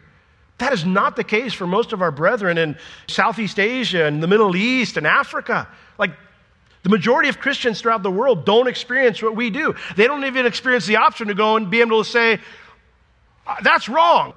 That 0.58 0.74
is 0.74 0.86
not 0.86 1.16
the 1.16 1.24
case 1.24 1.54
for 1.54 1.66
most 1.66 1.94
of 1.94 2.02
our 2.02 2.12
brethren 2.12 2.58
in 2.58 2.78
Southeast 3.08 3.58
Asia 3.58 4.06
and 4.06 4.22
the 4.22 4.28
Middle 4.28 4.56
East 4.56 4.98
and 4.98 5.08
Africa. 5.08 5.68
Like, 5.98 6.12
the 6.84 6.90
majority 6.90 7.30
of 7.30 7.40
Christians 7.40 7.80
throughout 7.80 8.04
the 8.04 8.12
world 8.12 8.46
don't 8.46 8.68
experience 8.68 9.22
what 9.22 9.36
we 9.36 9.50
do. 9.50 9.76
They 9.96 10.08
don't 10.08 10.26
even 10.26 10.46
experience 10.46 10.86
the 10.86 10.98
option 10.98 11.28
to 11.30 11.34
go 11.34 11.56
and 11.56 11.70
be 11.70 11.80
able 11.80 12.04
to 12.04 12.10
say, 12.10 12.40
uh, 13.48 13.56
that's 13.64 13.88
wrong. 13.88 14.34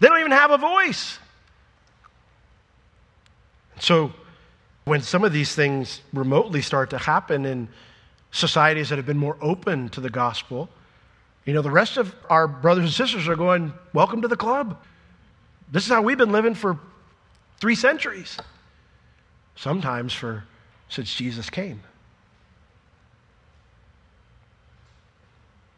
They 0.00 0.08
don't 0.08 0.20
even 0.20 0.32
have 0.32 0.50
a 0.50 0.58
voice. 0.58 1.18
So, 3.78 4.12
when 4.84 5.00
some 5.00 5.24
of 5.24 5.32
these 5.32 5.54
things 5.54 6.00
remotely 6.12 6.62
start 6.62 6.90
to 6.90 6.98
happen 6.98 7.46
in 7.46 7.68
societies 8.30 8.90
that 8.90 8.96
have 8.96 9.06
been 9.06 9.18
more 9.18 9.36
open 9.40 9.88
to 9.90 10.00
the 10.00 10.10
gospel, 10.10 10.68
you 11.44 11.54
know, 11.54 11.62
the 11.62 11.70
rest 11.70 11.96
of 11.96 12.14
our 12.28 12.46
brothers 12.46 12.84
and 12.84 12.92
sisters 12.92 13.28
are 13.28 13.36
going, 13.36 13.72
Welcome 13.92 14.22
to 14.22 14.28
the 14.28 14.36
club. 14.36 14.78
This 15.70 15.84
is 15.84 15.90
how 15.90 16.02
we've 16.02 16.18
been 16.18 16.32
living 16.32 16.54
for 16.54 16.78
three 17.60 17.74
centuries, 17.74 18.36
sometimes 19.56 20.12
for 20.12 20.44
since 20.88 21.14
Jesus 21.14 21.50
came. 21.50 21.82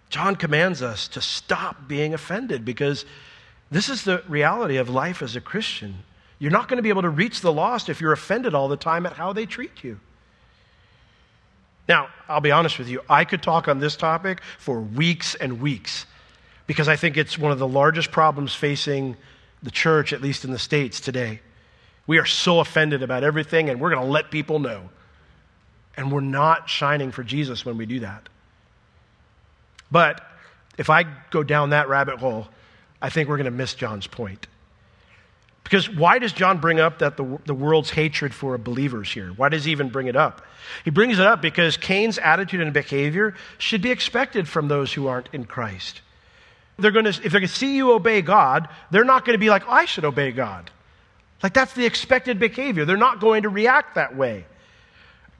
John 0.08 0.36
commands 0.36 0.82
us 0.82 1.08
to 1.08 1.20
stop 1.20 1.88
being 1.88 2.14
offended 2.14 2.64
because 2.64 3.04
this 3.70 3.88
is 3.88 4.04
the 4.04 4.22
reality 4.28 4.76
of 4.76 4.88
life 4.88 5.22
as 5.22 5.36
a 5.36 5.40
Christian. 5.40 5.96
You're 6.38 6.50
not 6.50 6.68
going 6.68 6.76
to 6.76 6.82
be 6.82 6.90
able 6.90 7.02
to 7.02 7.10
reach 7.10 7.40
the 7.40 7.52
lost 7.52 7.88
if 7.88 8.00
you're 8.00 8.12
offended 8.12 8.54
all 8.54 8.68
the 8.68 8.76
time 8.76 9.06
at 9.06 9.14
how 9.14 9.32
they 9.32 9.46
treat 9.46 9.82
you. 9.82 9.98
Now, 11.88 12.08
I'll 12.28 12.40
be 12.40 12.50
honest 12.50 12.78
with 12.78 12.88
you, 12.88 13.00
I 13.08 13.24
could 13.24 13.42
talk 13.42 13.68
on 13.68 13.78
this 13.78 13.96
topic 13.96 14.40
for 14.58 14.80
weeks 14.80 15.34
and 15.34 15.60
weeks 15.60 16.04
because 16.66 16.88
I 16.88 16.96
think 16.96 17.16
it's 17.16 17.38
one 17.38 17.52
of 17.52 17.58
the 17.58 17.68
largest 17.68 18.10
problems 18.10 18.54
facing 18.54 19.16
the 19.62 19.70
church, 19.70 20.12
at 20.12 20.20
least 20.20 20.44
in 20.44 20.50
the 20.50 20.58
States 20.58 21.00
today. 21.00 21.40
We 22.06 22.18
are 22.18 22.26
so 22.26 22.60
offended 22.60 23.02
about 23.02 23.24
everything, 23.24 23.70
and 23.70 23.80
we're 23.80 23.90
going 23.90 24.04
to 24.04 24.10
let 24.10 24.30
people 24.30 24.58
know. 24.58 24.90
And 25.96 26.12
we're 26.12 26.20
not 26.20 26.68
shining 26.68 27.10
for 27.10 27.24
Jesus 27.24 27.64
when 27.64 27.78
we 27.78 27.86
do 27.86 28.00
that. 28.00 28.28
But 29.90 30.20
if 30.76 30.90
I 30.90 31.04
go 31.30 31.42
down 31.42 31.70
that 31.70 31.88
rabbit 31.88 32.18
hole, 32.18 32.48
I 33.00 33.10
think 33.10 33.28
we're 33.28 33.38
going 33.38 33.46
to 33.46 33.50
miss 33.50 33.74
John's 33.74 34.06
point. 34.06 34.46
Because 35.66 35.90
why 35.90 36.20
does 36.20 36.32
John 36.32 36.58
bring 36.58 36.78
up 36.78 37.00
that 37.00 37.16
the, 37.16 37.40
the 37.44 37.52
world's 37.52 37.90
hatred 37.90 38.32
for 38.32 38.56
believers 38.56 39.10
here? 39.10 39.30
Why 39.30 39.48
does 39.48 39.64
he 39.64 39.72
even 39.72 39.88
bring 39.88 40.06
it 40.06 40.14
up? 40.14 40.42
He 40.84 40.90
brings 40.90 41.18
it 41.18 41.26
up 41.26 41.42
because 41.42 41.76
Cain's 41.76 42.18
attitude 42.18 42.60
and 42.60 42.72
behavior 42.72 43.34
should 43.58 43.82
be 43.82 43.90
expected 43.90 44.46
from 44.46 44.68
those 44.68 44.92
who 44.92 45.08
aren't 45.08 45.28
in 45.32 45.44
Christ. 45.44 46.02
They're 46.78 46.92
going 46.92 47.06
to, 47.06 47.10
if 47.10 47.32
going 47.32 47.42
to 47.42 47.48
see 47.48 47.74
you 47.74 47.90
obey 47.90 48.22
God, 48.22 48.68
they're 48.92 49.02
not 49.02 49.24
going 49.24 49.34
to 49.34 49.40
be 49.40 49.50
like, 49.50 49.66
I 49.66 49.86
should 49.86 50.04
obey 50.04 50.30
God. 50.30 50.70
Like 51.42 51.52
that's 51.52 51.72
the 51.72 51.84
expected 51.84 52.38
behavior. 52.38 52.84
They're 52.84 52.96
not 52.96 53.18
going 53.18 53.42
to 53.42 53.48
react 53.48 53.96
that 53.96 54.16
way. 54.16 54.44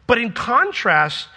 But 0.09 0.19
in 0.19 0.33
contrast, 0.33 1.29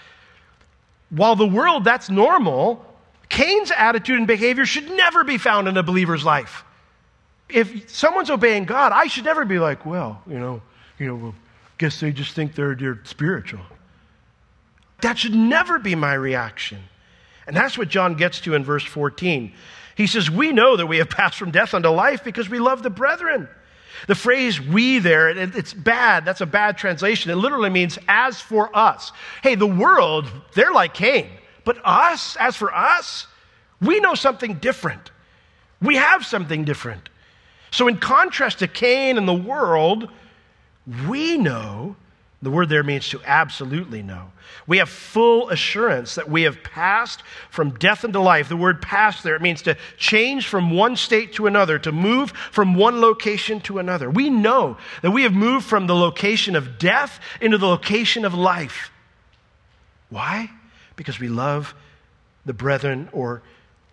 while 1.12 1.36
the 1.36 1.48
world 1.48 1.84
that's 1.84 2.10
normal, 2.10 2.84
Cain's 3.30 3.70
attitude 3.70 4.18
and 4.18 4.26
behavior 4.26 4.66
should 4.66 4.90
never 4.90 5.24
be 5.24 5.38
found 5.38 5.68
in 5.68 5.78
a 5.78 5.84
believer's 5.84 6.26
life 6.26 6.64
if 7.50 7.90
someone's 7.90 8.30
obeying 8.30 8.66
God, 8.66 8.92
I 8.92 9.08
should 9.08 9.26
never 9.26 9.46
be 9.46 9.60
like, 9.60 9.86
well, 9.86 10.22
you 10.28 10.40
know, 10.40 10.62
you 10.98 11.08
know, 11.08 11.16
well, 11.16 11.36
guess 11.78 12.00
they 12.00 12.12
just 12.12 12.34
think 12.36 12.56
they're, 12.56 12.76
they're 12.76 13.00
spiritual. 13.04 13.62
That 15.02 15.18
should 15.18 15.34
never 15.34 15.80
be 15.80 15.96
my 15.96 16.14
reaction. 16.14 16.80
And 17.48 17.56
that's 17.56 17.78
what 17.78 17.88
John 17.88 18.16
gets 18.16 18.42
to 18.42 18.54
in 18.54 18.64
verse 18.64 18.84
14. 18.84 19.54
He 19.96 20.08
says, 20.08 20.30
We 20.30 20.52
know 20.52 20.76
that 20.76 20.86
we 20.86 20.98
have 20.98 21.10
passed 21.10 21.38
from 21.38 21.52
death 21.52 21.74
unto 21.74 21.90
life 21.90 22.24
because 22.24 22.50
we 22.50 22.60
love 22.60 22.84
the 22.84 22.90
brethren. 22.90 23.48
The 24.08 24.16
phrase 24.16 24.62
we 24.62 25.00
there, 25.00 25.30
it, 25.30 25.56
it's 25.56 25.74
bad. 25.74 26.26
That's 26.26 26.42
a 26.42 26.46
bad 26.46 26.78
translation. 26.78 27.32
It 27.32 27.36
literally 27.36 27.70
means 27.70 27.98
as 28.08 28.40
for 28.40 28.76
us. 28.78 29.12
Hey, 29.42 29.56
the 29.56 29.68
world, 29.68 30.26
they're 30.54 30.72
like 30.72 30.94
Cain. 30.94 31.28
But 31.66 31.78
us, 31.84 32.38
as 32.40 32.56
for 32.56 32.74
us, 32.74 33.28
we 33.82 34.00
know 34.00 34.16
something 34.16 34.56
different. 34.56 35.12
We 35.82 35.96
have 35.96 36.26
something 36.26 36.66
different. 36.66 37.10
So, 37.72 37.88
in 37.88 37.98
contrast 37.98 38.60
to 38.60 38.68
Cain 38.68 39.18
and 39.18 39.28
the 39.28 39.34
world, 39.34 40.10
we 41.08 41.38
know 41.38 41.96
the 42.42 42.50
word 42.50 42.70
there 42.70 42.84
means 42.84 43.10
to 43.10 43.22
absolutely 43.26 44.02
know. 44.02 44.32
We 44.66 44.78
have 44.78 44.90
full 44.90 45.50
assurance 45.50 46.16
that 46.16 46.30
we 46.30 46.44
have 46.44 46.64
passed 46.64 47.22
from 47.50 47.72
death 47.72 48.06
into 48.06 48.20
life. 48.20 48.50
The 48.50 48.56
word 48.56 48.82
passed 48.82 49.24
there, 49.24 49.36
it 49.36 49.42
means 49.42 49.62
to 49.64 49.76
change 49.98 50.48
from 50.48 50.72
one 50.72 50.96
state 50.96 51.34
to 51.34 51.48
another, 51.48 51.78
to 51.80 51.92
move 51.92 52.32
from 52.32 52.76
one 52.76 53.02
location 53.02 53.60
to 53.62 53.80
another. 53.80 54.10
We 54.10 54.30
know 54.30 54.78
that 55.02 55.12
we 55.12 55.24
have 55.24 55.34
moved 55.34 55.66
from 55.66 55.88
the 55.88 55.96
location 55.96 56.56
of 56.56 56.78
death 56.78 57.20
into 57.42 57.58
the 57.58 57.68
location 57.68 58.26
of 58.26 58.34
life. 58.34 58.92
Why? 60.10 60.50
Because 60.96 61.20
we 61.20 61.28
love 61.28 61.76
the 62.46 62.54
brethren, 62.54 63.10
or 63.12 63.42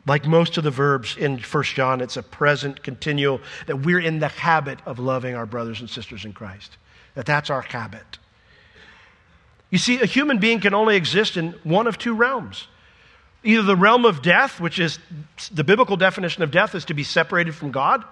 like 0.06 0.26
most 0.26 0.56
of 0.56 0.64
the 0.64 0.70
verbs 0.70 1.16
in 1.16 1.38
1 1.38 1.64
John, 1.64 2.00
it's 2.00 2.16
a 2.16 2.22
present 2.22 2.82
continual, 2.82 3.40
that 3.66 3.80
we're 3.80 4.00
in 4.00 4.20
the 4.20 4.28
habit 4.28 4.78
of 4.86 4.98
loving 4.98 5.34
our 5.34 5.46
brothers 5.46 5.80
and 5.80 5.90
sisters 5.90 6.24
in 6.24 6.32
Christ. 6.32 6.76
That 7.14 7.26
that's 7.26 7.50
our 7.50 7.62
habit. 7.62 8.18
You 9.70 9.78
see, 9.78 10.00
a 10.00 10.06
human 10.06 10.38
being 10.38 10.60
can 10.60 10.74
only 10.74 10.96
exist 10.96 11.36
in 11.36 11.52
one 11.64 11.88
of 11.88 11.98
two 11.98 12.14
realms. 12.14 12.68
Either 13.42 13.62
the 13.62 13.76
realm 13.76 14.04
of 14.04 14.22
death, 14.22 14.60
which 14.60 14.78
is 14.78 14.98
the 15.52 15.64
biblical 15.64 15.96
definition 15.96 16.42
of 16.42 16.50
death 16.50 16.74
is 16.74 16.84
to 16.86 16.94
be 16.94 17.02
separated 17.02 17.54
from 17.54 17.72
God. 17.72 18.04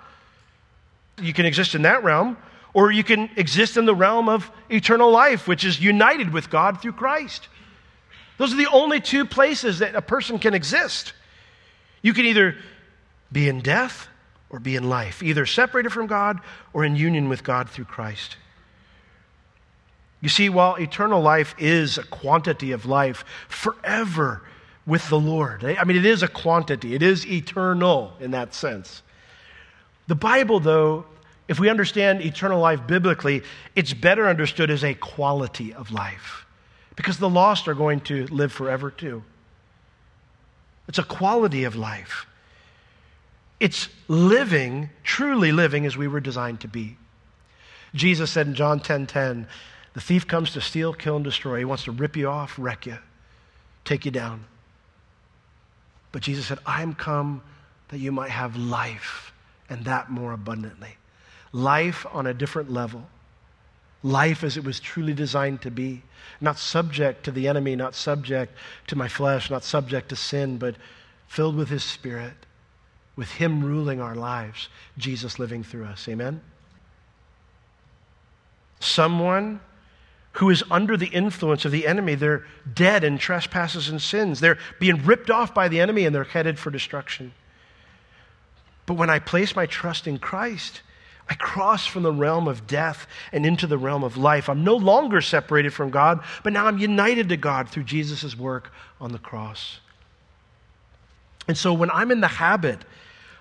You 1.20 1.32
can 1.32 1.46
exist 1.46 1.76
in 1.76 1.82
that 1.82 2.02
realm, 2.02 2.36
or 2.72 2.90
you 2.90 3.04
can 3.04 3.30
exist 3.36 3.76
in 3.76 3.84
the 3.84 3.94
realm 3.94 4.28
of 4.28 4.50
eternal 4.68 5.10
life, 5.12 5.46
which 5.46 5.64
is 5.64 5.80
united 5.80 6.32
with 6.32 6.50
God 6.50 6.82
through 6.82 6.92
Christ. 6.92 7.48
Those 8.36 8.52
are 8.52 8.56
the 8.56 8.70
only 8.70 9.00
two 9.00 9.24
places 9.24 9.78
that 9.78 9.94
a 9.94 10.02
person 10.02 10.40
can 10.40 10.54
exist. 10.54 11.12
You 12.04 12.12
can 12.12 12.26
either 12.26 12.54
be 13.32 13.48
in 13.48 13.62
death 13.62 14.08
or 14.50 14.60
be 14.60 14.76
in 14.76 14.90
life, 14.90 15.22
either 15.22 15.46
separated 15.46 15.90
from 15.90 16.06
God 16.06 16.38
or 16.74 16.84
in 16.84 16.96
union 16.96 17.30
with 17.30 17.42
God 17.42 17.70
through 17.70 17.86
Christ. 17.86 18.36
You 20.20 20.28
see, 20.28 20.50
while 20.50 20.74
eternal 20.74 21.22
life 21.22 21.54
is 21.58 21.96
a 21.96 22.04
quantity 22.04 22.72
of 22.72 22.84
life 22.84 23.24
forever 23.48 24.42
with 24.86 25.08
the 25.08 25.18
Lord, 25.18 25.64
eh? 25.64 25.76
I 25.78 25.84
mean, 25.84 25.96
it 25.96 26.04
is 26.04 26.22
a 26.22 26.28
quantity, 26.28 26.94
it 26.94 27.02
is 27.02 27.26
eternal 27.26 28.12
in 28.20 28.32
that 28.32 28.52
sense. 28.52 29.02
The 30.06 30.14
Bible, 30.14 30.60
though, 30.60 31.06
if 31.48 31.58
we 31.58 31.70
understand 31.70 32.20
eternal 32.20 32.60
life 32.60 32.86
biblically, 32.86 33.42
it's 33.74 33.94
better 33.94 34.28
understood 34.28 34.70
as 34.70 34.84
a 34.84 34.92
quality 34.92 35.72
of 35.72 35.90
life 35.90 36.44
because 36.96 37.16
the 37.16 37.30
lost 37.30 37.66
are 37.66 37.74
going 37.74 38.00
to 38.00 38.26
live 38.26 38.52
forever 38.52 38.90
too. 38.90 39.22
It's 40.88 40.98
a 40.98 41.04
quality 41.04 41.64
of 41.64 41.76
life. 41.76 42.26
It's 43.60 43.88
living, 44.08 44.90
truly 45.02 45.52
living 45.52 45.86
as 45.86 45.96
we 45.96 46.08
were 46.08 46.20
designed 46.20 46.60
to 46.60 46.68
be. 46.68 46.96
Jesus 47.94 48.30
said 48.30 48.46
in 48.46 48.54
John 48.54 48.80
10:10, 48.80 48.84
10, 48.84 49.06
10, 49.06 49.48
the 49.94 50.00
thief 50.00 50.26
comes 50.26 50.50
to 50.52 50.60
steal, 50.60 50.92
kill, 50.92 51.16
and 51.16 51.24
destroy. 51.24 51.58
He 51.58 51.64
wants 51.64 51.84
to 51.84 51.92
rip 51.92 52.16
you 52.16 52.28
off, 52.28 52.58
wreck 52.58 52.86
you, 52.86 52.98
take 53.84 54.04
you 54.04 54.10
down. 54.10 54.44
But 56.10 56.22
Jesus 56.22 56.46
said, 56.46 56.58
I 56.66 56.82
am 56.82 56.94
come 56.94 57.42
that 57.88 57.98
you 57.98 58.12
might 58.12 58.30
have 58.30 58.56
life, 58.56 59.32
and 59.70 59.84
that 59.84 60.10
more 60.10 60.32
abundantly. 60.32 60.96
Life 61.52 62.04
on 62.12 62.26
a 62.26 62.34
different 62.34 62.72
level. 62.72 63.08
Life 64.04 64.44
as 64.44 64.56
it 64.56 64.62
was 64.64 64.78
truly 64.78 65.14
designed 65.14 65.62
to 65.62 65.70
be. 65.70 66.02
Not 66.40 66.58
subject 66.58 67.24
to 67.24 67.32
the 67.32 67.48
enemy, 67.48 67.74
not 67.74 67.96
subject 67.96 68.56
to 68.86 68.94
my 68.94 69.08
flesh, 69.08 69.50
not 69.50 69.64
subject 69.64 70.10
to 70.10 70.16
sin, 70.16 70.58
but 70.58 70.76
filled 71.26 71.56
with 71.56 71.70
His 71.70 71.82
Spirit, 71.82 72.46
with 73.16 73.30
Him 73.32 73.64
ruling 73.64 74.00
our 74.00 74.14
lives, 74.14 74.68
Jesus 74.96 75.40
living 75.40 75.64
through 75.64 75.86
us. 75.86 76.06
Amen? 76.08 76.40
Someone 78.78 79.60
who 80.34 80.50
is 80.50 80.64
under 80.70 80.96
the 80.96 81.06
influence 81.06 81.64
of 81.64 81.72
the 81.72 81.86
enemy. 81.86 82.14
They're 82.14 82.44
dead 82.74 83.04
in 83.04 83.18
trespasses 83.18 83.88
and 83.88 84.02
sins. 84.02 84.40
They're 84.40 84.58
being 84.80 85.04
ripped 85.04 85.30
off 85.30 85.54
by 85.54 85.68
the 85.68 85.80
enemy 85.80 86.06
and 86.06 86.14
they're 86.14 86.24
headed 86.24 86.58
for 86.58 86.70
destruction. 86.70 87.32
But 88.86 88.94
when 88.94 89.10
I 89.10 89.20
place 89.20 89.54
my 89.54 89.66
trust 89.66 90.06
in 90.06 90.18
Christ, 90.18 90.82
I 91.28 91.34
cross 91.34 91.86
from 91.86 92.02
the 92.02 92.12
realm 92.12 92.48
of 92.48 92.66
death 92.66 93.06
and 93.32 93.46
into 93.46 93.66
the 93.66 93.78
realm 93.78 94.04
of 94.04 94.16
life. 94.16 94.48
I'm 94.48 94.62
no 94.62 94.76
longer 94.76 95.20
separated 95.20 95.72
from 95.72 95.90
God, 95.90 96.22
but 96.42 96.52
now 96.52 96.66
I'm 96.66 96.78
united 96.78 97.30
to 97.30 97.36
God 97.36 97.68
through 97.68 97.84
Jesus' 97.84 98.36
work 98.36 98.72
on 99.00 99.12
the 99.12 99.18
cross. 99.18 99.80
And 101.48 101.56
so 101.56 101.72
when 101.72 101.90
I'm 101.90 102.10
in 102.10 102.20
the 102.20 102.28
habit 102.28 102.84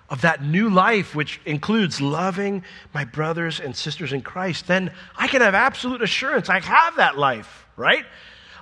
of 0.08 0.22
that 0.22 0.42
new 0.42 0.68
life, 0.68 1.14
which 1.14 1.40
includes 1.44 2.00
loving 2.00 2.64
my 2.92 3.04
brothers 3.04 3.60
and 3.60 3.74
sisters 3.74 4.12
in 4.12 4.22
Christ, 4.22 4.66
then 4.66 4.92
I 5.16 5.28
can 5.28 5.40
have 5.40 5.54
absolute 5.54 6.02
assurance 6.02 6.48
I 6.48 6.60
have 6.60 6.96
that 6.96 7.18
life, 7.18 7.66
right? 7.76 8.04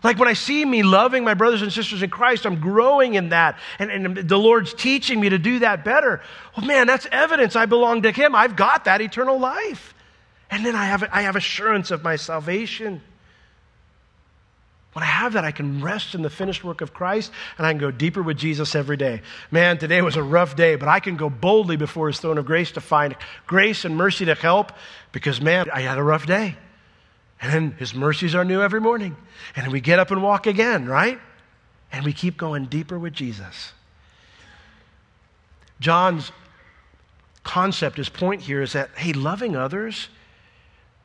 Like 0.02 0.18
when 0.18 0.28
I 0.28 0.32
see 0.32 0.64
me 0.64 0.82
loving 0.82 1.22
my 1.22 1.34
brothers 1.34 1.62
and 1.62 1.72
sisters 1.72 2.02
in 2.02 2.10
Christ, 2.10 2.44
I'm 2.44 2.60
growing 2.60 3.14
in 3.14 3.28
that. 3.28 3.58
And, 3.78 3.90
and 3.90 4.16
the 4.16 4.38
Lord's 4.38 4.74
teaching 4.74 5.20
me 5.20 5.28
to 5.28 5.38
do 5.38 5.60
that 5.60 5.84
better. 5.84 6.20
Well, 6.56 6.66
man, 6.66 6.86
that's 6.86 7.06
evidence 7.12 7.54
I 7.54 7.66
belong 7.66 8.02
to 8.02 8.10
Him. 8.10 8.34
I've 8.34 8.56
got 8.56 8.86
that 8.86 9.00
eternal 9.00 9.38
life. 9.38 9.94
And 10.50 10.66
then 10.66 10.74
I 10.74 10.86
have, 10.86 11.08
I 11.12 11.22
have 11.22 11.36
assurance 11.36 11.90
of 11.90 12.02
my 12.02 12.16
salvation. 12.16 13.00
When 14.92 15.02
I 15.02 15.06
have 15.06 15.34
that, 15.34 15.44
I 15.44 15.52
can 15.52 15.80
rest 15.80 16.14
in 16.14 16.20
the 16.20 16.28
finished 16.28 16.64
work 16.64 16.80
of 16.82 16.92
Christ 16.92 17.32
and 17.56 17.66
I 17.66 17.70
can 17.70 17.80
go 17.80 17.90
deeper 17.90 18.22
with 18.22 18.36
Jesus 18.36 18.74
every 18.74 18.96
day. 18.96 19.22
Man, 19.50 19.78
today 19.78 20.02
was 20.02 20.16
a 20.16 20.22
rough 20.22 20.56
day, 20.56 20.76
but 20.76 20.88
I 20.88 21.00
can 21.00 21.16
go 21.16 21.30
boldly 21.30 21.76
before 21.76 22.08
His 22.08 22.18
throne 22.18 22.38
of 22.38 22.44
grace 22.44 22.72
to 22.72 22.80
find 22.80 23.16
grace 23.46 23.84
and 23.84 23.96
mercy 23.96 24.26
to 24.26 24.34
help 24.34 24.72
because, 25.12 25.40
man, 25.40 25.70
I 25.72 25.80
had 25.80 25.96
a 25.96 26.02
rough 26.02 26.26
day. 26.26 26.56
And 27.42 27.74
His 27.74 27.94
mercies 27.94 28.34
are 28.34 28.44
new 28.44 28.62
every 28.62 28.80
morning. 28.80 29.16
And 29.56 29.70
we 29.72 29.80
get 29.80 29.98
up 29.98 30.10
and 30.10 30.22
walk 30.22 30.46
again, 30.46 30.86
right? 30.86 31.20
And 31.90 32.04
we 32.04 32.12
keep 32.12 32.36
going 32.36 32.66
deeper 32.66 32.98
with 32.98 33.12
Jesus. 33.12 33.72
John's 35.80 36.32
concept, 37.42 37.96
his 37.96 38.08
point 38.08 38.42
here 38.42 38.62
is 38.62 38.72
that, 38.72 38.90
hey, 38.96 39.12
loving 39.12 39.56
others 39.56 40.08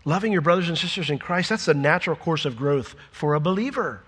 Loving 0.07 0.31
your 0.31 0.39
brothers 0.39 0.69
and 0.69 0.77
sisters 0.77 1.09
in 1.09 1.19
Christ, 1.19 1.49
that's 1.49 1.65
the 1.65 1.73
natural 1.73 2.15
course 2.15 2.45
of 2.45 2.55
growth 2.55 2.95
for 3.11 3.33
a 3.33 3.41
believer. 3.41 4.03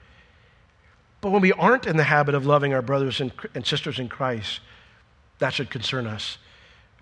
But 1.19 1.31
when 1.31 1.41
we 1.41 1.51
aren't 1.51 1.85
in 1.85 1.97
the 1.97 2.05
habit 2.05 2.35
of 2.35 2.45
loving 2.45 2.73
our 2.73 2.81
brothers 2.81 3.19
and, 3.19 3.33
and 3.53 3.67
sisters 3.67 3.99
in 3.99 4.07
Christ, 4.07 4.61
that 5.39 5.53
should 5.53 5.69
concern 5.69 6.07
us. 6.07 6.37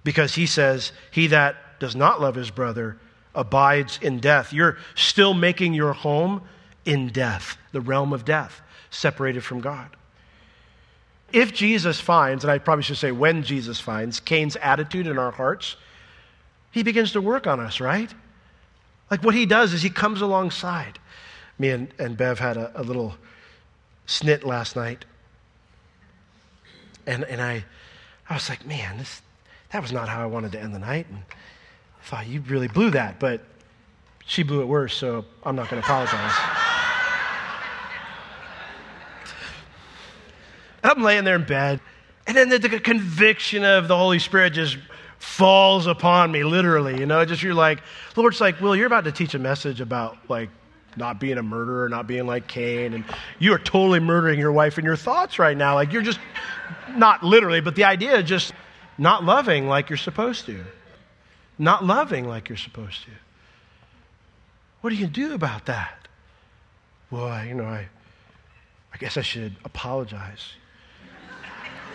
Because 0.03 0.33
he 0.33 0.47
says, 0.47 0.93
He 1.11 1.27
that 1.27 1.79
does 1.79 1.95
not 1.95 2.19
love 2.19 2.33
his 2.33 2.49
brother 2.49 2.97
abides 3.37 3.99
in 4.01 4.19
death. 4.19 4.51
You're 4.51 4.77
still 4.95 5.33
making 5.33 5.73
your 5.73 5.93
home 5.93 6.41
in 6.83 7.09
death, 7.09 7.57
the 7.71 7.79
realm 7.79 8.11
of 8.11 8.25
death, 8.25 8.61
separated 8.89 9.43
from 9.43 9.61
God. 9.61 9.89
If 11.31 11.53
Jesus 11.53 11.99
finds, 11.99 12.43
and 12.43 12.51
I 12.51 12.57
probably 12.57 12.83
should 12.83 12.97
say 12.97 13.11
when 13.11 13.43
Jesus 13.43 13.79
finds, 13.79 14.19
Cain's 14.19 14.55
attitude 14.57 15.07
in 15.07 15.17
our 15.17 15.31
hearts, 15.31 15.75
he 16.71 16.83
begins 16.83 17.11
to 17.13 17.21
work 17.21 17.47
on 17.47 17.59
us, 17.59 17.79
right? 17.79 18.13
Like 19.11 19.23
what 19.23 19.35
he 19.35 19.45
does 19.45 19.73
is 19.73 19.81
he 19.81 19.89
comes 19.89 20.21
alongside. 20.21 20.99
Me 21.59 21.69
and, 21.69 21.89
and 21.99 22.17
Bev 22.17 22.39
had 22.39 22.57
a, 22.57 22.71
a 22.79 22.83
little 22.83 23.15
snit 24.05 24.45
last 24.45 24.75
night. 24.75 25.05
And, 27.05 27.23
and 27.25 27.41
I, 27.41 27.65
I 28.29 28.35
was 28.35 28.49
like, 28.49 28.65
man, 28.65 28.97
this, 28.97 29.21
that 29.71 29.81
was 29.81 29.91
not 29.91 30.09
how 30.09 30.21
I 30.21 30.25
wanted 30.25 30.51
to 30.53 30.61
end 30.61 30.73
the 30.73 30.79
night. 30.79 31.07
And 31.09 31.23
thought, 32.07 32.27
you 32.27 32.41
really 32.41 32.67
blew 32.67 32.91
that. 32.91 33.19
But 33.19 33.41
she 34.25 34.43
blew 34.43 34.61
it 34.61 34.65
worse, 34.65 34.95
so 34.95 35.25
I'm 35.43 35.55
not 35.55 35.69
going 35.69 35.81
to 35.81 35.87
apologize. 35.87 36.33
I'm 40.83 41.01
laying 41.03 41.23
there 41.23 41.35
in 41.35 41.45
bed. 41.45 41.81
And 42.25 42.35
then 42.35 42.49
the, 42.49 42.59
the, 42.59 42.79
conviction 42.79 43.63
of 43.63 43.87
the 43.87 43.97
Holy 43.97 44.19
Spirit 44.19 44.51
just 44.51 44.77
falls 45.17 45.87
upon 45.87 46.31
me, 46.31 46.43
literally. 46.43 46.99
You 46.99 47.05
know, 47.05 47.23
just 47.25 47.41
you're 47.41 47.53
like, 47.53 47.79
Lord's 48.15 48.41
like, 48.41 48.59
Will, 48.59 48.75
you're 48.75 48.87
about 48.87 49.05
to 49.05 49.11
teach 49.11 49.33
a 49.33 49.39
message 49.39 49.79
about 49.79 50.17
like 50.29 50.49
not 50.97 51.19
being 51.19 51.37
a 51.37 51.43
murderer, 51.43 51.87
not 51.87 52.07
being 52.07 52.25
like 52.25 52.47
Cain, 52.47 52.93
and 52.93 53.05
you 53.39 53.53
are 53.53 53.59
totally 53.59 53.99
murdering 53.99 54.39
your 54.39 54.51
wife 54.51 54.77
in 54.77 54.83
your 54.83 54.95
thoughts 54.95 55.39
right 55.39 55.55
now. 55.55 55.75
Like 55.75 55.93
you're 55.93 56.01
just 56.01 56.19
not 56.89 57.23
literally, 57.23 57.61
but 57.61 57.75
the 57.75 57.85
idea 57.85 58.17
is 58.17 58.27
just 58.27 58.53
not 58.97 59.23
loving 59.23 59.67
like 59.67 59.89
you're 59.89 59.97
supposed 59.97 60.45
to. 60.47 60.65
Not 61.59 61.83
loving 61.83 62.27
like 62.27 62.49
you're 62.49 62.57
supposed 62.57 63.03
to. 63.03 63.11
What 64.81 64.91
do 64.91 64.95
you 64.95 65.07
do 65.07 65.33
about 65.33 65.65
that? 65.65 66.07
Well, 67.09 67.25
I, 67.25 67.45
you 67.45 67.55
know, 67.55 67.65
I, 67.65 67.87
I 68.93 68.97
guess 68.97 69.17
I 69.17 69.21
should 69.21 69.55
apologize. 69.65 70.53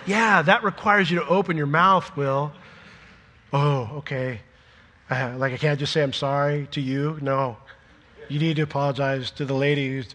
yeah, 0.06 0.42
that 0.42 0.64
requires 0.64 1.10
you 1.10 1.20
to 1.20 1.26
open 1.26 1.56
your 1.56 1.66
mouth, 1.66 2.16
Will, 2.16 2.52
oh, 3.52 3.90
okay. 3.98 4.40
Uh, 5.10 5.34
like 5.36 5.52
I 5.52 5.56
can't 5.58 5.78
just 5.78 5.92
say 5.92 6.02
I'm 6.02 6.12
sorry 6.12 6.68
to 6.72 6.80
you. 6.80 7.18
No. 7.20 7.56
You 8.28 8.38
need 8.38 8.56
to 8.56 8.62
apologize 8.62 9.30
to 9.32 9.44
the 9.44 9.54
lady 9.54 9.88
who's 9.88 10.14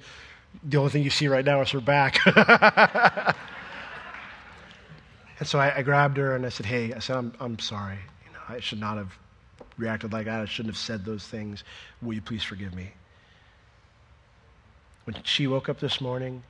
the 0.63 0.77
only 0.77 0.89
thing 0.89 1.03
you 1.03 1.09
see 1.09 1.27
right 1.27 1.45
now 1.45 1.61
is 1.61 1.69
her 1.71 1.81
back. 1.81 2.17
and 5.39 5.47
so 5.47 5.59
I, 5.59 5.77
I, 5.77 5.81
grabbed 5.83 6.17
her 6.17 6.35
and 6.35 6.45
I 6.45 6.49
said, 6.49 6.65
hey, 6.65 6.93
I 6.93 6.99
said, 6.99 7.15
I'm, 7.17 7.33
I'm 7.39 7.59
sorry. 7.59 7.99
You 8.25 8.33
know, 8.33 8.39
I 8.49 8.59
should 8.59 8.79
not 8.79 8.97
have 8.97 9.15
reacted 9.77 10.13
like. 10.13 10.27
I 10.27 10.45
shouldn't 10.45 10.73
have 10.73 10.81
said 10.81 11.05
those 11.05 11.25
things. 11.27 11.63
Will 12.01 12.13
you 12.13 12.21
please 12.21 12.43
forgive 12.43 12.73
me? 12.73 12.91
When 15.05 15.15
she 15.23 15.47
woke 15.47 15.69
up 15.69 15.79
this 15.79 16.01
morning, 16.01 16.43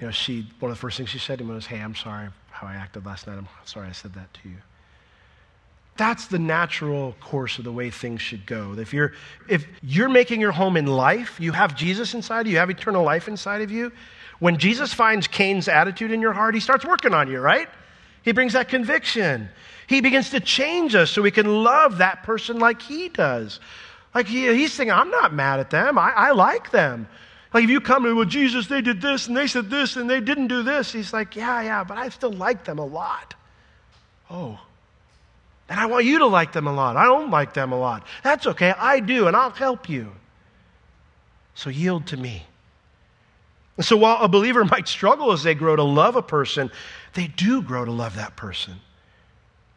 you 0.00 0.06
know, 0.06 0.10
she, 0.10 0.46
one 0.60 0.70
of 0.70 0.76
the 0.76 0.80
first 0.80 0.96
things 0.96 1.10
she 1.10 1.18
said 1.18 1.38
to 1.38 1.44
me 1.44 1.54
was, 1.54 1.66
Hey, 1.66 1.80
I'm 1.80 1.94
sorry 1.94 2.28
how 2.50 2.66
I 2.66 2.74
acted 2.74 3.04
last 3.04 3.26
night. 3.26 3.36
I'm 3.36 3.48
sorry 3.64 3.88
I 3.88 3.92
said 3.92 4.14
that 4.14 4.32
to 4.34 4.48
you. 4.48 4.56
That's 5.96 6.26
the 6.26 6.38
natural 6.38 7.16
course 7.20 7.58
of 7.58 7.64
the 7.64 7.72
way 7.72 7.90
things 7.90 8.20
should 8.20 8.44
go. 8.44 8.74
If 8.78 8.92
you're, 8.92 9.12
if 9.48 9.66
you're 9.82 10.10
making 10.10 10.40
your 10.40 10.52
home 10.52 10.76
in 10.76 10.86
life, 10.86 11.40
you 11.40 11.52
have 11.52 11.74
Jesus 11.74 12.12
inside 12.12 12.46
you, 12.46 12.52
you 12.52 12.58
have 12.58 12.68
eternal 12.68 13.02
life 13.02 13.28
inside 13.28 13.62
of 13.62 13.70
you. 13.70 13.92
When 14.38 14.58
Jesus 14.58 14.92
finds 14.92 15.26
Cain's 15.26 15.68
attitude 15.68 16.10
in 16.10 16.20
your 16.20 16.34
heart, 16.34 16.54
he 16.54 16.60
starts 16.60 16.84
working 16.84 17.14
on 17.14 17.30
you, 17.30 17.40
right? 17.40 17.68
He 18.26 18.32
brings 18.32 18.54
that 18.54 18.68
conviction. 18.68 19.48
He 19.86 20.00
begins 20.00 20.30
to 20.30 20.40
change 20.40 20.96
us 20.96 21.12
so 21.12 21.22
we 21.22 21.30
can 21.30 21.62
love 21.62 21.98
that 21.98 22.24
person 22.24 22.58
like 22.58 22.82
he 22.82 23.08
does. 23.08 23.60
Like 24.16 24.26
he, 24.26 24.52
he's 24.52 24.72
saying, 24.72 24.90
I'm 24.90 25.10
not 25.12 25.32
mad 25.32 25.60
at 25.60 25.70
them. 25.70 25.96
I, 25.96 26.10
I 26.10 26.30
like 26.32 26.72
them. 26.72 27.06
Like 27.54 27.62
if 27.62 27.70
you 27.70 27.80
come 27.80 28.02
to, 28.02 28.16
well, 28.16 28.24
Jesus, 28.24 28.66
they 28.66 28.80
did 28.80 29.00
this 29.00 29.28
and 29.28 29.36
they 29.36 29.46
said 29.46 29.70
this 29.70 29.94
and 29.94 30.10
they 30.10 30.20
didn't 30.20 30.48
do 30.48 30.64
this. 30.64 30.92
He's 30.92 31.12
like, 31.12 31.36
yeah, 31.36 31.62
yeah, 31.62 31.84
but 31.84 31.98
I 31.98 32.08
still 32.08 32.32
like 32.32 32.64
them 32.64 32.80
a 32.80 32.84
lot. 32.84 33.36
Oh. 34.28 34.58
And 35.68 35.78
I 35.78 35.86
want 35.86 36.04
you 36.04 36.18
to 36.18 36.26
like 36.26 36.52
them 36.52 36.66
a 36.66 36.72
lot. 36.72 36.96
I 36.96 37.04
don't 37.04 37.30
like 37.30 37.54
them 37.54 37.70
a 37.70 37.78
lot. 37.78 38.08
That's 38.24 38.48
okay. 38.48 38.74
I 38.76 38.98
do, 38.98 39.28
and 39.28 39.36
I'll 39.36 39.50
help 39.50 39.88
you. 39.88 40.10
So 41.54 41.70
yield 41.70 42.08
to 42.08 42.16
me. 42.16 42.44
So 43.80 43.96
while 43.96 44.20
a 44.20 44.28
believer 44.28 44.64
might 44.72 44.88
struggle 44.88 45.30
as 45.30 45.44
they 45.44 45.54
grow 45.54 45.76
to 45.76 45.84
love 45.84 46.16
a 46.16 46.22
person, 46.22 46.72
they 47.16 47.26
do 47.26 47.62
grow 47.62 47.84
to 47.84 47.90
love 47.90 48.14
that 48.16 48.36
person. 48.36 48.74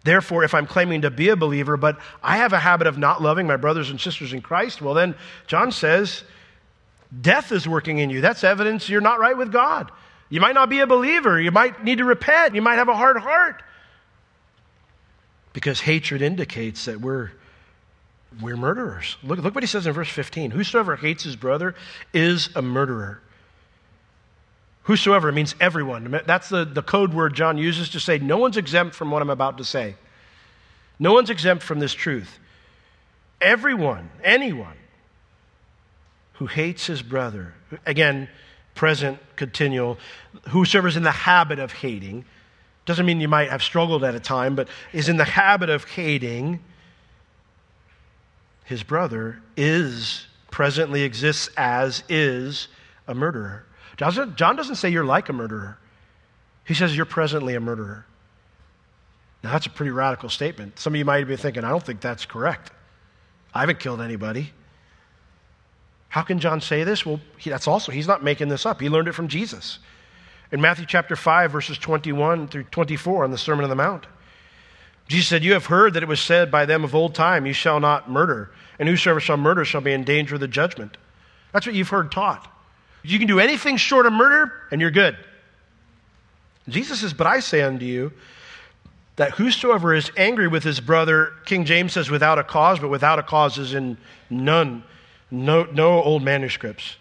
Therefore, 0.04 0.44
if 0.44 0.54
I'm 0.54 0.66
claiming 0.66 1.02
to 1.02 1.10
be 1.10 1.30
a 1.30 1.36
believer, 1.36 1.78
but 1.78 2.00
I 2.22 2.38
have 2.38 2.54
a 2.54 2.60
habit 2.60 2.86
of 2.88 2.98
not 2.98 3.22
loving 3.22 3.48
my 3.48 3.58
brothers 3.58 3.90
and 3.90 4.00
sisters 4.00 4.34
in 4.34 4.42
Christ, 4.42 4.82
well, 4.82 4.94
then 4.94 5.16
John 5.48 5.72
says, 5.72 6.24
Death 7.22 7.52
is 7.52 7.68
working 7.68 7.98
in 7.98 8.10
you. 8.10 8.22
That's 8.22 8.44
evidence 8.44 8.88
you're 8.88 9.02
not 9.02 9.20
right 9.20 9.36
with 9.36 9.52
God. 9.52 9.92
You 10.30 10.42
might 10.42 10.54
not 10.54 10.70
be 10.70 10.80
a 10.80 10.88
believer. 10.88 11.42
You 11.42 11.52
might 11.52 11.84
need 11.84 11.98
to 11.98 12.06
repent. 12.06 12.54
You 12.56 12.62
might 12.62 12.76
have 12.76 12.88
a 12.88 12.96
hard 12.96 13.18
heart. 13.18 13.64
Because 15.54 15.80
hatred 15.80 16.22
indicates 16.22 16.86
that 16.86 17.02
we're, 17.02 17.32
we're 18.40 18.58
murderers. 18.58 19.18
Look, 19.24 19.40
look 19.40 19.56
what 19.56 19.64
he 19.64 19.68
says 19.68 19.88
in 19.88 19.94
verse 19.94 20.10
15 20.10 20.52
Whosoever 20.52 20.96
hates 20.96 21.24
his 21.24 21.36
brother 21.36 21.74
is 22.14 22.50
a 22.56 22.62
murderer. 22.62 23.22
Whosoever 24.90 25.32
means 25.32 25.54
everyone. 25.60 26.20
That's 26.26 26.50
the, 26.50 26.66
the 26.66 26.82
code 26.82 27.14
word 27.14 27.36
John 27.36 27.60
uses 27.60 27.90
to 27.90 28.00
say 28.00 28.18
no 28.18 28.38
one's 28.38 28.58
exempt 28.58 28.96
from 28.96 29.12
what 29.12 29.22
I'm 29.22 29.30
about 29.30 29.60
to 29.60 29.64
say. 29.64 29.94
No 30.98 31.14
one's 31.14 31.30
exempt 31.30 31.62
from 31.62 31.78
this 31.78 31.94
truth. 31.94 32.40
Everyone, 33.40 34.10
anyone 34.24 34.78
who 36.34 36.48
hates 36.48 36.88
his 36.88 37.04
brother, 37.04 37.54
again, 37.86 38.30
present, 38.74 39.20
continual, 39.36 40.00
whosoever's 40.48 40.98
in 40.98 41.04
the 41.04 41.12
habit 41.12 41.60
of 41.60 41.72
hating, 41.72 42.26
doesn't 42.88 43.06
mean 43.06 43.22
you 43.22 43.28
might 43.28 43.52
have 43.52 43.62
struggled 43.62 44.04
at 44.04 44.16
a 44.16 44.20
time, 44.20 44.56
but 44.56 44.70
is 44.92 45.08
in 45.08 45.18
the 45.18 45.24
habit 45.24 45.70
of 45.70 45.84
hating 45.84 46.62
his 48.66 48.82
brother, 48.82 49.40
is, 49.56 50.26
presently 50.50 51.04
exists 51.04 51.48
as, 51.56 52.02
is 52.10 52.70
a 53.08 53.14
murderer. 53.14 53.68
John 54.00 54.56
doesn't 54.56 54.76
say 54.76 54.90
you're 54.90 55.04
like 55.04 55.30
a 55.30 55.34
murderer, 55.34 55.78
he 56.66 56.74
says 56.74 56.96
you're 56.96 57.06
presently 57.06 57.56
a 57.56 57.60
murderer. 57.60 58.06
Now, 59.44 59.54
that's 59.54 59.66
a 59.66 59.70
pretty 59.70 59.92
radical 59.92 60.30
statement. 60.30 60.80
Some 60.80 60.94
of 60.94 60.98
you 60.98 61.06
might 61.06 61.26
be 61.26 61.38
thinking, 61.38 61.64
I 61.64 61.70
don't 61.70 61.84
think 61.84 62.02
that's 62.02 62.26
correct. 62.26 62.72
I 63.54 63.62
haven't 63.62 63.80
killed 63.80 64.02
anybody. 64.02 64.52
How 66.10 66.24
can 66.24 66.40
John 66.40 66.60
say 66.60 66.84
this? 66.84 67.06
Well, 67.06 67.22
he, 67.38 67.50
that's 67.50 67.68
also, 67.68 67.92
he's 67.92 68.08
not 68.08 68.24
making 68.24 68.50
this 68.50 68.66
up. 68.66 68.82
He 68.82 68.90
learned 68.90 69.08
it 69.08 69.14
from 69.14 69.28
Jesus. 69.28 69.80
In 70.52 70.60
Matthew 70.60 70.86
chapter 70.86 71.16
5, 71.16 71.52
verses 71.52 71.78
21 71.78 72.48
through 72.48 72.64
24 72.66 73.24
on 73.24 73.32
the 73.32 73.38
Sermon 73.38 73.64
on 73.64 73.70
the 73.70 73.76
Mount, 73.76 74.08
Jesus 75.08 75.28
said, 75.28 75.44
You 75.44 75.54
have 75.54 75.68
heard 75.68 75.94
that 75.94 76.04
it 76.04 76.10
was 76.10 76.20
said 76.20 76.52
by 76.52 76.66
them 76.66 76.84
of 76.84 76.94
old 76.94 77.16
time, 77.16 77.46
You 77.46 77.54
shall 77.54 77.80
not 77.80 78.10
murder, 78.10 78.52
and 78.78 78.90
whosoever 78.90 79.20
shall 79.20 79.38
murder 79.38 79.64
shall 79.64 79.82
be 79.82 79.94
in 79.94 80.04
danger 80.04 80.36
of 80.36 80.42
the 80.42 80.48
judgment. 80.48 80.98
That's 81.54 81.66
what 81.66 81.76
you've 81.76 81.90
heard 81.90 82.12
taught. 82.12 82.52
You 83.04 83.18
can 83.18 83.28
do 83.28 83.40
anything 83.40 83.78
short 83.78 84.06
of 84.06 84.14
murder, 84.14 84.52
and 84.72 84.82
you're 84.82 84.92
good. 84.92 85.18
Jesus 86.68 87.02
says, 87.02 87.14
But 87.14 87.28
I 87.28 87.40
say 87.40 87.62
unto 87.62 87.86
you, 87.86 88.12
that 89.16 89.32
whosoever 89.32 89.94
is 89.94 90.12
angry 90.16 90.48
with 90.48 90.64
his 90.64 90.80
brother, 90.80 91.34
King 91.46 91.66
James 91.66 91.94
says 91.94 92.10
without 92.10 92.40
a 92.40 92.44
cause, 92.44 92.80
but 92.80 92.90
without 92.90 93.20
a 93.20 93.24
cause 93.24 93.58
is 93.58 93.74
in 93.74 93.98
none 94.30 94.84
no, 95.32 95.64
no 95.66 96.02
old 96.02 96.24
manuscripts. 96.24 96.96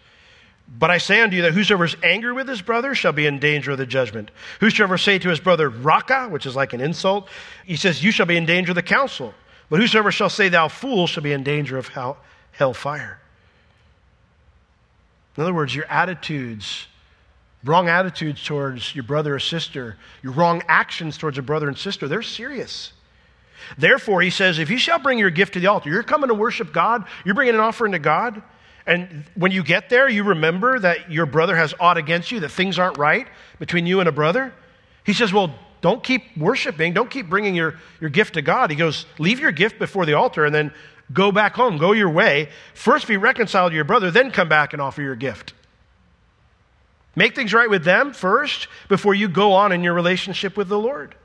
But 0.77 0.91
I 0.91 0.99
say 0.99 1.21
unto 1.21 1.35
you 1.35 1.41
that 1.43 1.53
whosoever 1.53 1.85
is 1.85 1.95
angry 2.03 2.31
with 2.31 2.47
his 2.47 2.61
brother 2.61 2.93
shall 2.93 3.11
be 3.11 3.25
in 3.25 3.39
danger 3.39 3.71
of 3.71 3.79
the 3.79 3.87
judgment. 3.87 4.29
Whosoever 4.59 4.97
say 4.99 5.17
to 5.17 5.29
his 5.29 5.39
brother, 5.39 5.69
Raca, 5.69 6.27
which 6.29 6.45
is 6.45 6.55
like 6.55 6.73
an 6.73 6.81
insult, 6.81 7.27
he 7.65 7.75
says, 7.75 8.03
You 8.03 8.11
shall 8.11 8.27
be 8.27 8.37
in 8.37 8.45
danger 8.45 8.71
of 8.71 8.75
the 8.75 8.83
council. 8.83 9.33
But 9.69 9.79
whosoever 9.79 10.11
shall 10.11 10.29
say, 10.29 10.49
Thou 10.49 10.67
fool, 10.67 11.07
shall 11.07 11.23
be 11.23 11.31
in 11.31 11.43
danger 11.43 11.77
of 11.77 11.87
hell, 11.87 12.17
hell 12.51 12.73
fire. 12.73 13.19
In 15.37 15.43
other 15.43 15.53
words, 15.53 15.73
your 15.73 15.85
attitudes, 15.85 16.87
wrong 17.63 17.87
attitudes 17.87 18.43
towards 18.43 18.95
your 18.95 19.03
brother 19.03 19.35
or 19.35 19.39
sister, 19.39 19.97
your 20.21 20.33
wrong 20.33 20.61
actions 20.67 21.17
towards 21.17 21.37
a 21.37 21.41
brother 21.41 21.67
and 21.67 21.77
sister, 21.77 22.07
they're 22.07 22.21
serious. 22.21 22.93
Therefore, 23.77 24.21
he 24.21 24.29
says, 24.29 24.59
if 24.59 24.69
you 24.69 24.77
shall 24.77 24.99
bring 24.99 25.19
your 25.19 25.29
gift 25.29 25.53
to 25.53 25.59
the 25.59 25.67
altar, 25.67 25.89
you're 25.89 26.03
coming 26.03 26.29
to 26.29 26.33
worship 26.33 26.73
God, 26.73 27.05
you're 27.25 27.35
bringing 27.35 27.55
an 27.55 27.61
offering 27.61 27.91
to 27.91 27.99
God. 27.99 28.41
And 28.87 29.25
when 29.35 29.51
you 29.51 29.63
get 29.63 29.89
there, 29.89 30.09
you 30.09 30.23
remember 30.23 30.79
that 30.79 31.11
your 31.11 31.25
brother 31.25 31.55
has 31.55 31.73
aught 31.79 31.97
against 31.97 32.31
you, 32.31 32.39
that 32.39 32.49
things 32.49 32.79
aren't 32.79 32.97
right 32.97 33.27
between 33.59 33.85
you 33.85 33.99
and 33.99 34.09
a 34.09 34.11
brother. 34.11 34.53
He 35.03 35.13
says, 35.13 35.31
Well, 35.31 35.53
don't 35.81 36.03
keep 36.03 36.35
worshiping, 36.35 36.93
don't 36.93 37.09
keep 37.09 37.29
bringing 37.29 37.53
your, 37.55 37.75
your 38.01 38.09
gift 38.09 38.33
to 38.33 38.41
God. 38.41 38.69
He 38.71 38.75
goes, 38.75 39.05
Leave 39.19 39.39
your 39.39 39.51
gift 39.51 39.77
before 39.77 40.05
the 40.05 40.13
altar 40.13 40.45
and 40.45 40.55
then 40.55 40.73
go 41.11 41.31
back 41.31 41.55
home, 41.55 41.77
go 41.77 41.91
your 41.91 42.09
way. 42.09 42.49
First 42.73 43.07
be 43.07 43.17
reconciled 43.17 43.71
to 43.71 43.75
your 43.75 43.85
brother, 43.85 44.11
then 44.11 44.31
come 44.31 44.49
back 44.49 44.73
and 44.73 44.81
offer 44.81 45.01
your 45.01 45.15
gift. 45.15 45.53
Make 47.15 47.35
things 47.35 47.53
right 47.53 47.69
with 47.69 47.83
them 47.83 48.13
first 48.13 48.67
before 48.87 49.13
you 49.13 49.27
go 49.27 49.53
on 49.53 49.71
in 49.71 49.83
your 49.83 49.93
relationship 49.93 50.55
with 50.55 50.69
the 50.69 50.79
Lord. 50.79 51.15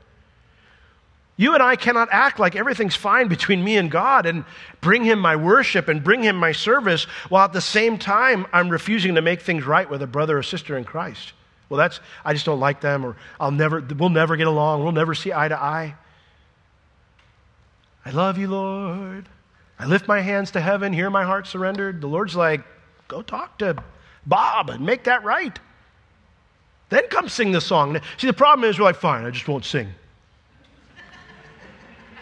You 1.37 1.53
and 1.53 1.61
I 1.61 1.75
cannot 1.75 2.09
act 2.11 2.39
like 2.39 2.55
everything's 2.55 2.95
fine 2.95 3.27
between 3.27 3.63
me 3.63 3.77
and 3.77 3.91
God 3.91 4.25
and 4.25 4.45
bring 4.79 5.03
Him 5.03 5.19
my 5.19 5.35
worship 5.35 5.89
and 5.89 6.03
bring 6.03 6.23
Him 6.23 6.37
my 6.37 6.53
service 6.53 7.03
while 7.27 7.43
at 7.43 7.53
the 7.53 7.61
same 7.61 7.97
time 7.97 8.47
I'm 8.53 8.69
refusing 8.69 9.15
to 9.15 9.21
make 9.21 9.41
things 9.41 9.65
right 9.65 9.89
with 9.89 10.01
a 10.01 10.07
brother 10.07 10.37
or 10.37 10.43
sister 10.43 10.77
in 10.77 10.85
Christ. 10.85 11.33
Well, 11.67 11.77
that's, 11.77 11.99
I 12.23 12.33
just 12.33 12.45
don't 12.45 12.59
like 12.59 12.79
them 12.79 13.05
or 13.05 13.17
I'll 13.39 13.51
never, 13.51 13.81
we'll 13.81 14.09
never 14.09 14.37
get 14.37 14.47
along. 14.47 14.83
We'll 14.83 14.93
never 14.93 15.13
see 15.13 15.33
eye 15.33 15.49
to 15.49 15.61
eye. 15.61 15.95
I 18.05 18.11
love 18.11 18.37
you, 18.37 18.47
Lord. 18.47 19.27
I 19.77 19.85
lift 19.85 20.07
my 20.07 20.21
hands 20.21 20.51
to 20.51 20.61
heaven, 20.61 20.93
hear 20.93 21.09
my 21.09 21.23
heart 21.23 21.47
surrendered. 21.47 22.01
The 22.01 22.07
Lord's 22.07 22.35
like, 22.35 22.61
go 23.07 23.21
talk 23.21 23.57
to 23.59 23.75
Bob 24.25 24.69
and 24.69 24.85
make 24.85 25.03
that 25.03 25.23
right. 25.23 25.57
Then 26.89 27.07
come 27.09 27.27
sing 27.27 27.51
the 27.51 27.61
song. 27.61 27.99
See, 28.17 28.27
the 28.27 28.33
problem 28.33 28.69
is 28.69 28.79
we're 28.79 28.85
like, 28.85 28.95
fine, 28.95 29.25
I 29.25 29.31
just 29.31 29.47
won't 29.47 29.65
sing. 29.65 29.89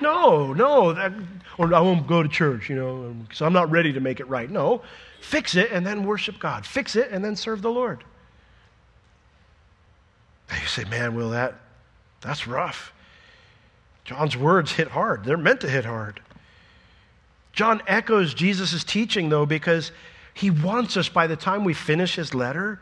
No, 0.02 0.52
no. 0.54 0.92
That, 0.92 1.13
or 1.58 1.74
I 1.74 1.80
won't 1.80 2.08
go 2.08 2.24
to 2.24 2.28
church, 2.28 2.70
you 2.70 2.76
know, 2.76 3.06
um, 3.06 3.22
because 3.22 3.42
I'm 3.42 3.54
not 3.54 3.70
ready 3.72 3.94
to 3.94 4.00
make 4.00 4.20
it 4.20 4.28
right. 4.28 4.50
No. 4.50 4.82
Fix 5.22 5.56
it 5.56 5.72
and 5.72 5.86
then 5.86 6.04
worship 6.04 6.39
God. 6.39 6.66
Fix 6.66 6.96
it 6.96 7.12
and 7.12 7.24
then 7.24 7.36
serve 7.36 7.62
the 7.62 7.70
Lord. 7.70 8.04
And 10.50 10.60
you 10.60 10.68
say, 10.68 10.84
man, 10.86 11.16
will 11.16 11.30
that, 11.30 11.56
that's 12.22 12.48
rough. 12.48 12.92
John's 14.04 14.36
words 14.36 14.72
hit 14.74 14.89
hard. 14.89 15.24
They're 15.24 15.38
meant 15.38 15.62
to 15.62 15.70
hit 15.70 15.86
hard. 15.86 16.20
John 17.54 17.82
echoes 17.88 18.34
Jesus' 18.34 18.84
teaching, 18.84 19.30
though, 19.30 19.46
because 19.46 19.92
he 20.34 20.50
wants 20.50 20.98
us, 20.98 21.08
by 21.08 21.27
the 21.27 21.36
time 21.36 21.63
we 21.63 21.73
finish 21.73 22.15
his 22.15 22.34
letter, 22.34 22.82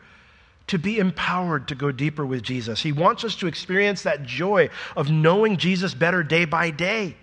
to 0.68 0.80
be 0.80 1.00
empowered 1.00 1.68
to 1.68 1.76
go 1.76 1.91
deeper 1.91 2.26
with 2.26 2.41
Jesus. 2.41 2.82
He 2.82 2.93
wants 2.93 3.26
us 3.26 3.36
to 3.38 3.48
experience 3.48 4.04
that 4.04 4.24
joy 4.24 4.70
of 4.95 5.12
knowing 5.12 5.58
Jesus 5.58 5.93
better 5.93 6.24
day 6.24 6.45
by 6.45 6.70
day. 6.70 7.18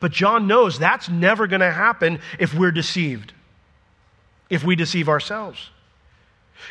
But 0.00 0.12
John 0.12 0.46
knows 0.46 0.78
that's 0.78 1.10
never 1.10 1.46
going 1.46 1.60
to 1.60 1.70
happen 1.70 2.20
if 2.38 2.54
we're 2.54 2.72
deceived, 2.72 3.34
if 4.48 4.64
we 4.64 4.74
deceive 4.74 5.08
ourselves. 5.08 5.70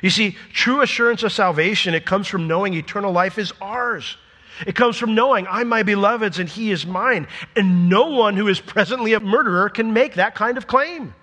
You 0.01 0.09
see, 0.09 0.35
true 0.51 0.81
assurance 0.81 1.21
of 1.21 1.31
salvation, 1.31 1.93
it 1.93 2.05
comes 2.05 2.27
from 2.27 2.47
knowing 2.47 2.73
eternal 2.73 3.11
life 3.11 3.37
is 3.37 3.53
ours. 3.61 4.17
It 4.65 4.75
comes 4.75 4.97
from 4.97 5.15
knowing 5.15 5.47
I'm 5.47 5.67
my 5.67 5.83
beloved's 5.83 6.39
and 6.39 6.47
he 6.47 6.71
is 6.71 6.85
mine. 6.85 7.27
And 7.55 7.89
no 7.89 8.07
one 8.07 8.35
who 8.35 8.47
is 8.47 8.59
presently 8.59 9.13
a 9.13 9.19
murderer 9.19 9.69
can 9.69 9.93
make 9.93 10.15
that 10.15 10.35
kind 10.35 10.57
of 10.57 10.67
claim. 10.67 11.13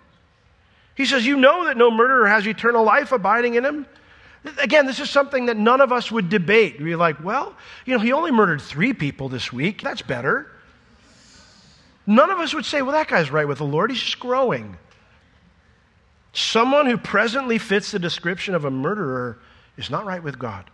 He 0.96 1.06
says, 1.06 1.24
You 1.24 1.36
know 1.36 1.64
that 1.66 1.76
no 1.76 1.90
murderer 1.90 2.28
has 2.28 2.46
eternal 2.46 2.84
life 2.84 3.12
abiding 3.12 3.54
in 3.54 3.64
him. 3.64 3.86
Again, 4.58 4.86
this 4.86 5.00
is 5.00 5.10
something 5.10 5.46
that 5.46 5.56
none 5.56 5.80
of 5.80 5.92
us 5.92 6.10
would 6.10 6.28
debate. 6.28 6.78
Be 6.78 6.96
like, 6.96 7.22
well, 7.22 7.54
you 7.84 7.94
know, 7.94 8.02
he 8.02 8.12
only 8.12 8.30
murdered 8.30 8.62
three 8.62 8.94
people 8.94 9.28
this 9.28 9.52
week. 9.52 9.82
That's 9.82 10.02
better. 10.02 10.50
none 12.06 12.30
of 12.30 12.38
us 12.38 12.54
would 12.54 12.64
say, 12.64 12.80
well, 12.80 12.92
that 12.92 13.08
guy's 13.08 13.30
right 13.30 13.46
with 13.46 13.58
the 13.58 13.66
Lord. 13.66 13.90
He's 13.90 14.00
just 14.00 14.18
growing. 14.18 14.78
Someone 16.32 16.86
who 16.86 16.96
presently 16.96 17.58
fits 17.58 17.90
the 17.90 17.98
description 17.98 18.54
of 18.54 18.64
a 18.64 18.70
murderer 18.70 19.38
is 19.76 19.90
not 19.90 20.06
right 20.06 20.22
with 20.22 20.38
God. 20.38 20.70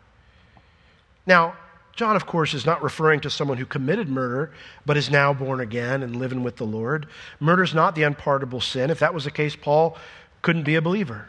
Now, 1.26 1.56
John, 1.96 2.14
of 2.14 2.26
course, 2.26 2.52
is 2.52 2.66
not 2.66 2.82
referring 2.82 3.20
to 3.20 3.30
someone 3.30 3.56
who 3.56 3.64
committed 3.64 4.08
murder, 4.10 4.52
but 4.84 4.98
is 4.98 5.10
now 5.10 5.32
born 5.32 5.60
again 5.60 6.02
and 6.02 6.14
living 6.14 6.42
with 6.42 6.56
the 6.56 6.66
Lord. 6.66 7.06
Murder 7.40 7.62
is 7.62 7.74
not 7.74 7.94
the 7.94 8.02
unpardonable 8.02 8.60
sin. 8.60 8.90
If 8.90 8.98
that 8.98 9.14
was 9.14 9.24
the 9.24 9.30
case, 9.30 9.56
Paul 9.56 9.96
couldn't 10.42 10.64
be 10.64 10.74
a 10.74 10.82
believer. 10.82 11.28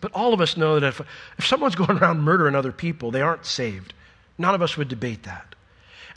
But 0.00 0.12
all 0.12 0.32
of 0.32 0.40
us 0.40 0.56
know 0.56 0.80
that 0.80 0.86
if, 0.86 1.02
if 1.36 1.46
someone's 1.46 1.74
going 1.76 1.98
around 1.98 2.22
murdering 2.22 2.54
other 2.54 2.72
people, 2.72 3.10
they 3.10 3.20
aren't 3.20 3.44
saved. 3.44 3.92
None 4.38 4.54
of 4.54 4.62
us 4.62 4.78
would 4.78 4.88
debate 4.88 5.24
that. 5.24 5.54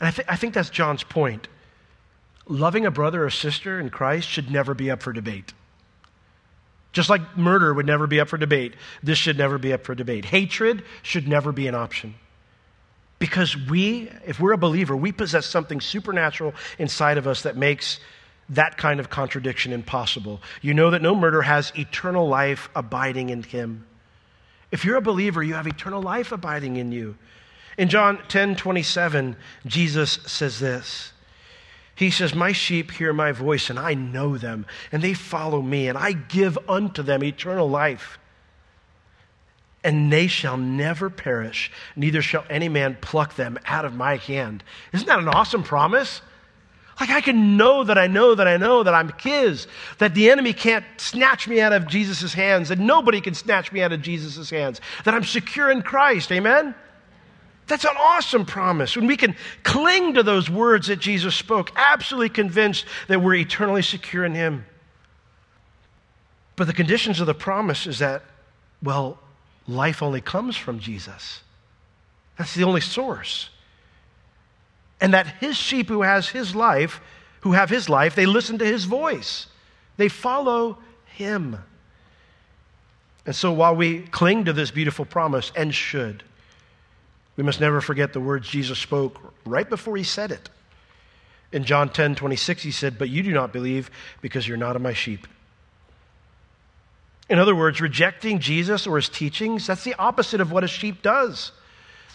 And 0.00 0.08
I, 0.08 0.10
th- 0.10 0.28
I 0.28 0.36
think 0.36 0.54
that's 0.54 0.70
John's 0.70 1.04
point. 1.04 1.48
Loving 2.46 2.86
a 2.86 2.90
brother 2.90 3.24
or 3.24 3.30
sister 3.30 3.78
in 3.78 3.90
Christ 3.90 4.26
should 4.26 4.50
never 4.50 4.72
be 4.72 4.90
up 4.90 5.02
for 5.02 5.12
debate. 5.12 5.52
Just 6.92 7.10
like 7.10 7.36
murder 7.36 7.74
would 7.74 7.86
never 7.86 8.06
be 8.06 8.20
up 8.20 8.28
for 8.28 8.38
debate, 8.38 8.74
this 9.02 9.18
should 9.18 9.36
never 9.36 9.58
be 9.58 9.72
up 9.72 9.84
for 9.84 9.94
debate. 9.94 10.24
Hatred 10.24 10.82
should 11.02 11.28
never 11.28 11.52
be 11.52 11.66
an 11.66 11.74
option. 11.74 12.14
Because 13.22 13.56
we, 13.56 14.10
if 14.26 14.40
we're 14.40 14.50
a 14.50 14.58
believer, 14.58 14.96
we 14.96 15.12
possess 15.12 15.46
something 15.46 15.80
supernatural 15.80 16.54
inside 16.76 17.18
of 17.18 17.28
us 17.28 17.42
that 17.42 17.56
makes 17.56 18.00
that 18.48 18.76
kind 18.76 18.98
of 18.98 19.10
contradiction 19.10 19.72
impossible. 19.72 20.42
You 20.60 20.74
know 20.74 20.90
that 20.90 21.02
no 21.02 21.14
murder 21.14 21.40
has 21.42 21.72
eternal 21.76 22.26
life 22.26 22.68
abiding 22.74 23.30
in 23.30 23.44
him. 23.44 23.86
If 24.72 24.84
you're 24.84 24.96
a 24.96 25.00
believer, 25.00 25.40
you 25.40 25.54
have 25.54 25.68
eternal 25.68 26.02
life 26.02 26.32
abiding 26.32 26.78
in 26.78 26.90
you. 26.90 27.16
In 27.78 27.88
John 27.88 28.18
10 28.26 28.56
27, 28.56 29.36
Jesus 29.66 30.18
says 30.26 30.58
this. 30.58 31.12
He 31.94 32.10
says, 32.10 32.34
My 32.34 32.50
sheep 32.50 32.90
hear 32.90 33.12
my 33.12 33.30
voice, 33.30 33.70
and 33.70 33.78
I 33.78 33.94
know 33.94 34.36
them, 34.36 34.66
and 34.90 35.00
they 35.00 35.14
follow 35.14 35.62
me, 35.62 35.86
and 35.86 35.96
I 35.96 36.10
give 36.10 36.58
unto 36.68 37.04
them 37.04 37.22
eternal 37.22 37.70
life 37.70 38.18
and 39.84 40.12
they 40.12 40.26
shall 40.26 40.56
never 40.56 41.10
perish, 41.10 41.70
neither 41.96 42.22
shall 42.22 42.44
any 42.48 42.68
man 42.68 42.96
pluck 43.00 43.34
them 43.34 43.58
out 43.66 43.84
of 43.84 43.94
my 43.94 44.16
hand. 44.16 44.62
Isn't 44.92 45.06
that 45.08 45.18
an 45.18 45.28
awesome 45.28 45.62
promise? 45.62 46.20
Like 47.00 47.10
I 47.10 47.20
can 47.20 47.56
know 47.56 47.82
that 47.84 47.98
I 47.98 48.06
know 48.06 48.34
that 48.34 48.46
I 48.46 48.56
know 48.58 48.82
that 48.82 48.94
I'm 48.94 49.12
his, 49.20 49.66
that 49.98 50.14
the 50.14 50.30
enemy 50.30 50.52
can't 50.52 50.84
snatch 50.98 51.48
me 51.48 51.60
out 51.60 51.72
of 51.72 51.88
Jesus' 51.88 52.32
hands, 52.32 52.68
that 52.68 52.78
nobody 52.78 53.20
can 53.20 53.34
snatch 53.34 53.72
me 53.72 53.82
out 53.82 53.92
of 53.92 54.02
Jesus' 54.02 54.50
hands, 54.50 54.80
that 55.04 55.14
I'm 55.14 55.24
secure 55.24 55.70
in 55.70 55.82
Christ. 55.82 56.30
Amen? 56.30 56.74
That's 57.66 57.84
an 57.84 57.96
awesome 57.98 58.44
promise. 58.44 58.96
When 58.96 59.06
we 59.06 59.16
can 59.16 59.34
cling 59.62 60.14
to 60.14 60.22
those 60.22 60.50
words 60.50 60.88
that 60.88 61.00
Jesus 61.00 61.34
spoke, 61.34 61.72
absolutely 61.74 62.28
convinced 62.28 62.84
that 63.08 63.22
we're 63.22 63.34
eternally 63.34 63.82
secure 63.82 64.24
in 64.24 64.34
him. 64.34 64.66
But 66.56 66.66
the 66.66 66.72
conditions 66.72 67.18
of 67.18 67.26
the 67.26 67.34
promise 67.34 67.86
is 67.86 68.00
that, 68.00 68.22
well, 68.82 69.18
life 69.66 70.02
only 70.02 70.20
comes 70.20 70.56
from 70.56 70.78
Jesus. 70.78 71.40
That's 72.38 72.54
the 72.54 72.64
only 72.64 72.80
source. 72.80 73.50
And 75.00 75.14
that 75.14 75.26
his 75.26 75.56
sheep 75.56 75.88
who 75.88 76.02
has 76.02 76.28
his 76.28 76.54
life, 76.54 77.00
who 77.40 77.52
have 77.52 77.70
his 77.70 77.88
life, 77.88 78.14
they 78.14 78.26
listen 78.26 78.58
to 78.58 78.64
his 78.64 78.84
voice. 78.84 79.46
They 79.96 80.08
follow 80.08 80.78
him. 81.04 81.58
And 83.26 83.34
so 83.34 83.52
while 83.52 83.76
we 83.76 84.00
cling 84.00 84.46
to 84.46 84.52
this 84.52 84.70
beautiful 84.70 85.04
promise, 85.04 85.52
and 85.54 85.74
should, 85.74 86.22
we 87.36 87.44
must 87.44 87.60
never 87.60 87.80
forget 87.80 88.12
the 88.12 88.20
words 88.20 88.48
Jesus 88.48 88.78
spoke 88.78 89.34
right 89.44 89.68
before 89.68 89.96
he 89.96 90.04
said 90.04 90.32
it. 90.32 90.50
In 91.52 91.64
John 91.64 91.88
10 91.88 92.14
26, 92.14 92.62
he 92.62 92.70
said, 92.70 92.98
But 92.98 93.10
you 93.10 93.22
do 93.22 93.32
not 93.32 93.52
believe 93.52 93.90
because 94.20 94.48
you're 94.48 94.56
not 94.56 94.76
of 94.76 94.82
my 94.82 94.92
sheep. 94.92 95.26
In 97.28 97.38
other 97.38 97.54
words, 97.54 97.80
rejecting 97.80 98.40
Jesus 98.40 98.86
or 98.86 98.96
his 98.96 99.08
teachings, 99.08 99.66
that's 99.66 99.84
the 99.84 99.94
opposite 99.94 100.40
of 100.40 100.52
what 100.52 100.64
a 100.64 100.68
sheep 100.68 101.02
does. 101.02 101.52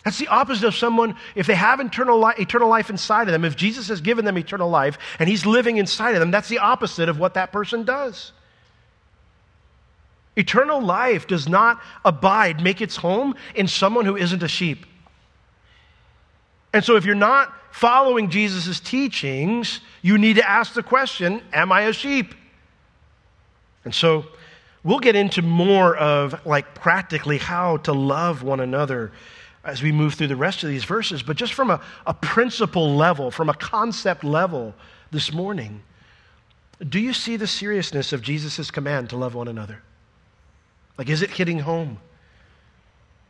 That's 0.03 0.19
the 0.19 0.27
opposite 0.27 0.65
of 0.65 0.75
someone, 0.75 1.15
if 1.35 1.47
they 1.47 1.55
have 1.55 1.79
eternal, 1.79 2.19
li- 2.19 2.33
eternal 2.39 2.69
life 2.69 2.89
inside 2.89 3.27
of 3.27 3.31
them, 3.31 3.43
if 3.43 3.55
Jesus 3.55 3.87
has 3.89 3.99
given 3.99 4.25
them 4.25 4.37
eternal 4.37 4.69
life 4.69 4.97
and 5.19 5.27
he's 5.27 5.45
living 5.45 5.77
inside 5.77 6.13
of 6.13 6.19
them, 6.19 6.31
that's 6.31 6.49
the 6.49 6.59
opposite 6.59 7.09
of 7.09 7.19
what 7.19 7.33
that 7.33 7.51
person 7.51 7.83
does. 7.83 8.31
Eternal 10.37 10.81
life 10.81 11.27
does 11.27 11.49
not 11.49 11.81
abide, 12.05 12.63
make 12.63 12.79
its 12.79 12.95
home 12.95 13.35
in 13.55 13.67
someone 13.67 14.05
who 14.05 14.15
isn't 14.15 14.43
a 14.43 14.47
sheep. 14.47 14.85
And 16.73 16.85
so 16.85 16.95
if 16.95 17.05
you're 17.05 17.15
not 17.15 17.53
following 17.71 18.29
Jesus' 18.29 18.79
teachings, 18.79 19.81
you 20.01 20.17
need 20.17 20.35
to 20.35 20.47
ask 20.47 20.73
the 20.73 20.83
question 20.83 21.41
Am 21.51 21.71
I 21.71 21.81
a 21.81 21.93
sheep? 21.93 22.35
And 23.83 23.95
so 23.95 24.25
We'll 24.83 24.99
get 24.99 25.15
into 25.15 25.41
more 25.41 25.95
of, 25.95 26.45
like, 26.45 26.75
practically 26.75 27.37
how 27.37 27.77
to 27.77 27.93
love 27.93 28.43
one 28.43 28.59
another 28.59 29.11
as 29.63 29.81
we 29.81 29.91
move 29.91 30.13
through 30.13 30.27
the 30.27 30.35
rest 30.35 30.63
of 30.63 30.69
these 30.69 30.85
verses. 30.85 31.21
But 31.23 31.35
just 31.35 31.53
from 31.53 31.69
a, 31.69 31.81
a 32.05 32.13
principle 32.13 32.95
level, 32.95 33.31
from 33.31 33.49
a 33.49 33.53
concept 33.53 34.23
level 34.23 34.73
this 35.11 35.33
morning, 35.33 35.81
do 36.87 36.99
you 36.99 37.11
see 37.11 37.35
the 37.35 37.47
seriousness 37.47 38.13
of 38.13 38.21
Jesus' 38.21 38.71
command 38.71 39.09
to 39.09 39.17
love 39.17 39.35
one 39.35 39.47
another? 39.47 39.81
Like, 40.97 41.09
is 41.09 41.21
it 41.21 41.31
hitting 41.31 41.59
home? 41.59 41.99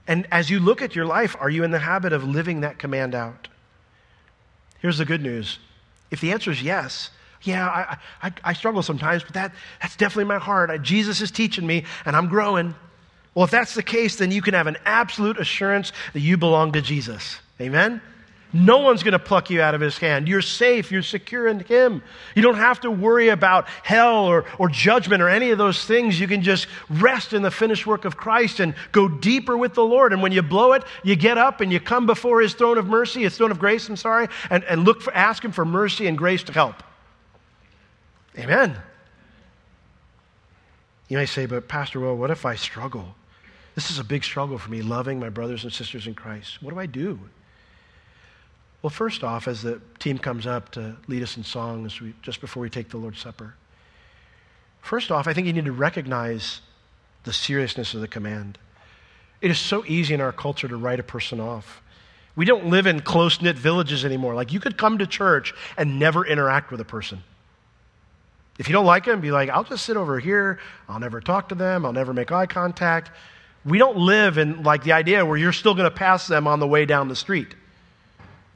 And 0.07 0.27
as 0.31 0.49
you 0.49 0.59
look 0.59 0.81
at 0.81 0.95
your 0.95 1.05
life, 1.05 1.35
are 1.39 1.49
you 1.49 1.63
in 1.63 1.71
the 1.71 1.79
habit 1.79 2.13
of 2.13 2.23
living 2.23 2.61
that 2.61 2.77
command 2.77 3.15
out? 3.15 3.47
Here's 4.79 4.97
the 4.97 5.05
good 5.05 5.21
news. 5.21 5.59
If 6.11 6.21
the 6.21 6.31
answer 6.31 6.51
is 6.51 6.61
yes, 6.61 7.09
yeah, 7.43 7.67
I, 7.67 7.97
I, 8.27 8.33
I 8.43 8.53
struggle 8.53 8.81
sometimes, 8.81 9.23
but 9.23 9.33
that, 9.33 9.53
that's 9.81 9.95
definitely 9.95 10.25
my 10.25 10.39
heart. 10.39 10.69
I, 10.69 10.77
Jesus 10.77 11.21
is 11.21 11.31
teaching 11.31 11.65
me, 11.65 11.85
and 12.05 12.15
I'm 12.15 12.27
growing. 12.27 12.75
Well, 13.35 13.45
if 13.45 13.51
that's 13.51 13.75
the 13.75 13.83
case, 13.83 14.15
then 14.15 14.31
you 14.31 14.41
can 14.41 14.53
have 14.53 14.67
an 14.67 14.77
absolute 14.85 15.39
assurance 15.39 15.91
that 16.13 16.21
you 16.21 16.38
belong 16.38 16.71
to 16.73 16.81
Jesus. 16.81 17.39
Amen? 17.61 18.01
No 18.53 18.77
one's 18.77 19.03
going 19.03 19.11
to 19.11 19.19
pluck 19.19 19.49
you 19.49 19.61
out 19.61 19.75
of 19.75 19.81
his 19.81 19.97
hand. 19.97 20.27
You're 20.27 20.41
safe. 20.41 20.89
You're 20.89 21.03
secure 21.03 21.47
in 21.47 21.59
him. 21.59 22.01
You 22.33 22.41
don't 22.41 22.55
have 22.55 22.79
to 22.81 22.91
worry 22.91 23.27
about 23.27 23.67
hell 23.83 24.25
or, 24.25 24.45
or 24.57 24.69
judgment 24.69 25.21
or 25.21 25.27
any 25.27 25.51
of 25.51 25.57
those 25.57 25.83
things. 25.83 26.19
You 26.19 26.27
can 26.27 26.41
just 26.41 26.67
rest 26.89 27.33
in 27.33 27.41
the 27.41 27.51
finished 27.51 27.85
work 27.85 28.05
of 28.05 28.15
Christ 28.15 28.61
and 28.61 28.73
go 28.93 29.09
deeper 29.09 29.57
with 29.57 29.73
the 29.73 29.83
Lord. 29.83 30.13
And 30.13 30.21
when 30.21 30.31
you 30.31 30.41
blow 30.41 30.71
it, 30.73 30.83
you 31.03 31.17
get 31.17 31.38
up 31.38 31.59
and 31.59 31.73
you 31.73 31.79
come 31.81 32.05
before 32.05 32.41
his 32.41 32.53
throne 32.53 32.77
of 32.77 32.88
mercy, 32.88 33.23
his 33.23 33.35
throne 33.35 33.51
of 33.51 33.59
grace, 33.59 33.89
I'm 33.89 33.97
sorry, 33.97 34.29
and, 34.49 34.63
and 34.63 34.85
look 34.85 35.01
for, 35.01 35.13
ask 35.13 35.43
him 35.43 35.51
for 35.51 35.65
mercy 35.65 36.07
and 36.07 36.17
grace 36.17 36.43
to 36.43 36.53
help. 36.53 36.81
Amen. 38.38 38.77
You 41.07 41.17
may 41.17 41.25
say, 41.25 41.45
but 41.45 41.67
Pastor, 41.67 41.99
well, 41.99 42.15
what 42.15 42.31
if 42.31 42.45
I 42.45 42.55
struggle? 42.55 43.15
This 43.75 43.89
is 43.91 43.99
a 43.99 44.03
big 44.03 44.23
struggle 44.23 44.57
for 44.57 44.69
me, 44.69 44.81
loving 44.81 45.19
my 45.19 45.29
brothers 45.29 45.63
and 45.63 45.71
sisters 45.71 46.07
in 46.07 46.15
Christ. 46.15 46.61
What 46.61 46.73
do 46.73 46.79
I 46.79 46.85
do? 46.85 47.19
Well, 48.81 48.89
first 48.89 49.23
off, 49.23 49.47
as 49.47 49.61
the 49.61 49.81
team 49.99 50.17
comes 50.17 50.45
up 50.45 50.71
to 50.71 50.97
lead 51.07 51.23
us 51.23 51.38
in 51.38 51.43
songs 51.43 51.99
we, 51.99 52.13
just 52.21 52.41
before 52.41 52.61
we 52.61 52.69
take 52.69 52.89
the 52.89 52.97
Lord's 52.97 53.19
Supper, 53.19 53.55
first 54.81 55.11
off, 55.11 55.27
I 55.27 55.33
think 55.33 55.47
you 55.47 55.53
need 55.53 55.65
to 55.65 55.71
recognize 55.71 56.61
the 57.23 57.33
seriousness 57.33 57.93
of 57.93 58.01
the 58.01 58.07
command. 58.07 58.57
It 59.41 59.51
is 59.51 59.59
so 59.59 59.83
easy 59.85 60.13
in 60.13 60.21
our 60.21 60.31
culture 60.31 60.67
to 60.67 60.77
write 60.77 60.99
a 60.99 61.03
person 61.03 61.39
off. 61.39 61.81
We 62.35 62.45
don't 62.45 62.67
live 62.67 62.85
in 62.85 63.01
close 63.01 63.41
knit 63.41 63.57
villages 63.57 64.05
anymore. 64.05 64.35
Like 64.35 64.53
you 64.53 64.59
could 64.59 64.77
come 64.77 64.99
to 64.99 65.07
church 65.07 65.53
and 65.75 65.97
never 65.99 66.25
interact 66.25 66.71
with 66.71 66.79
a 66.79 66.85
person. 66.85 67.23
If 68.57 68.67
you 68.67 68.73
don't 68.73 68.85
like 68.85 69.05
them, 69.05 69.21
be 69.21 69.31
like, 69.31 69.49
I'll 69.49 69.63
just 69.63 69.85
sit 69.85 69.97
over 69.97 70.19
here. 70.19 70.59
I'll 70.89 70.99
never 70.99 71.21
talk 71.21 71.49
to 71.49 71.55
them. 71.55 71.85
I'll 71.85 71.93
never 71.93 72.13
make 72.13 72.31
eye 72.31 72.47
contact. 72.47 73.11
We 73.65 73.77
don't 73.77 73.97
live 73.97 74.37
in 74.37 74.63
like 74.63 74.83
the 74.83 74.93
idea 74.93 75.25
where 75.25 75.37
you're 75.37 75.53
still 75.53 75.73
going 75.73 75.89
to 75.89 75.95
pass 75.95 76.27
them 76.27 76.47
on 76.47 76.59
the 76.59 76.67
way 76.67 76.85
down 76.85 77.07
the 77.07 77.15
street 77.15 77.55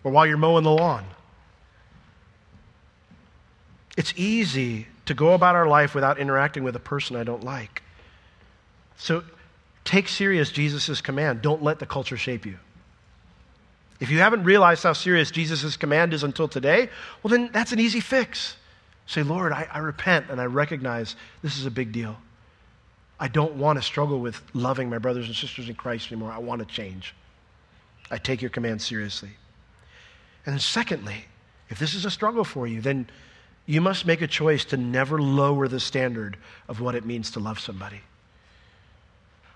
or 0.03 0.11
while 0.11 0.25
you're 0.25 0.37
mowing 0.37 0.63
the 0.63 0.71
lawn. 0.71 1.05
It's 3.97 4.13
easy 4.15 4.87
to 5.05 5.13
go 5.13 5.33
about 5.33 5.55
our 5.55 5.67
life 5.67 5.93
without 5.93 6.17
interacting 6.17 6.63
with 6.63 6.75
a 6.75 6.79
person 6.79 7.15
I 7.15 7.23
don't 7.23 7.43
like. 7.43 7.83
So 8.97 9.23
take 9.83 10.07
serious 10.07 10.51
Jesus' 10.51 11.01
command. 11.01 11.41
Don't 11.41 11.61
let 11.61 11.79
the 11.79 11.85
culture 11.85 12.17
shape 12.17 12.45
you. 12.45 12.57
If 13.99 14.09
you 14.09 14.19
haven't 14.19 14.43
realized 14.45 14.83
how 14.83 14.93
serious 14.93 15.29
Jesus' 15.29 15.77
command 15.77 16.13
is 16.13 16.23
until 16.23 16.47
today, 16.47 16.89
well, 17.21 17.29
then 17.29 17.49
that's 17.53 17.71
an 17.71 17.79
easy 17.79 17.99
fix. 17.99 18.55
Say, 19.05 19.23
Lord, 19.23 19.51
I, 19.51 19.67
I 19.71 19.79
repent 19.79 20.27
and 20.29 20.39
I 20.39 20.45
recognize 20.45 21.15
this 21.41 21.57
is 21.57 21.65
a 21.65 21.71
big 21.71 21.91
deal. 21.91 22.17
I 23.19 23.27
don't 23.27 23.53
want 23.55 23.77
to 23.77 23.83
struggle 23.83 24.19
with 24.19 24.41
loving 24.53 24.89
my 24.89 24.97
brothers 24.97 25.27
and 25.27 25.35
sisters 25.35 25.69
in 25.69 25.75
Christ 25.75 26.11
anymore. 26.11 26.31
I 26.31 26.39
want 26.39 26.59
to 26.59 26.65
change. 26.65 27.13
I 28.09 28.17
take 28.17 28.41
your 28.41 28.49
command 28.49 28.81
seriously. 28.81 29.29
And 30.45 30.53
then, 30.53 30.59
secondly, 30.59 31.25
if 31.69 31.77
this 31.77 31.93
is 31.93 32.03
a 32.05 32.11
struggle 32.11 32.43
for 32.43 32.65
you, 32.65 32.81
then 32.81 33.07
you 33.65 33.79
must 33.79 34.05
make 34.05 34.21
a 34.21 34.27
choice 34.27 34.65
to 34.65 34.77
never 34.77 35.21
lower 35.21 35.67
the 35.67 35.79
standard 35.79 36.35
of 36.67 36.81
what 36.81 36.95
it 36.95 37.05
means 37.05 37.31
to 37.31 37.39
love 37.39 37.59
somebody. 37.59 38.01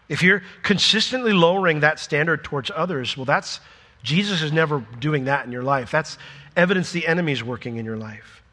If 0.08 0.22
you're 0.22 0.44
consistently 0.62 1.34
lowering 1.34 1.80
that 1.80 2.00
standard 2.00 2.44
towards 2.44 2.70
others, 2.76 3.18
well, 3.18 3.26
that's 3.26 3.60
Jesus 4.04 4.44
is 4.44 4.52
never 4.52 4.86
doing 5.00 5.26
that 5.26 5.46
in 5.46 5.52
your 5.52 5.64
life. 5.64 5.90
That's 5.90 6.20
evidence 6.56 6.92
the 6.92 7.08
enemy 7.08 7.32
is 7.32 7.44
working 7.44 7.78
in 7.78 7.86
your 7.86 7.98
life. 7.98 8.44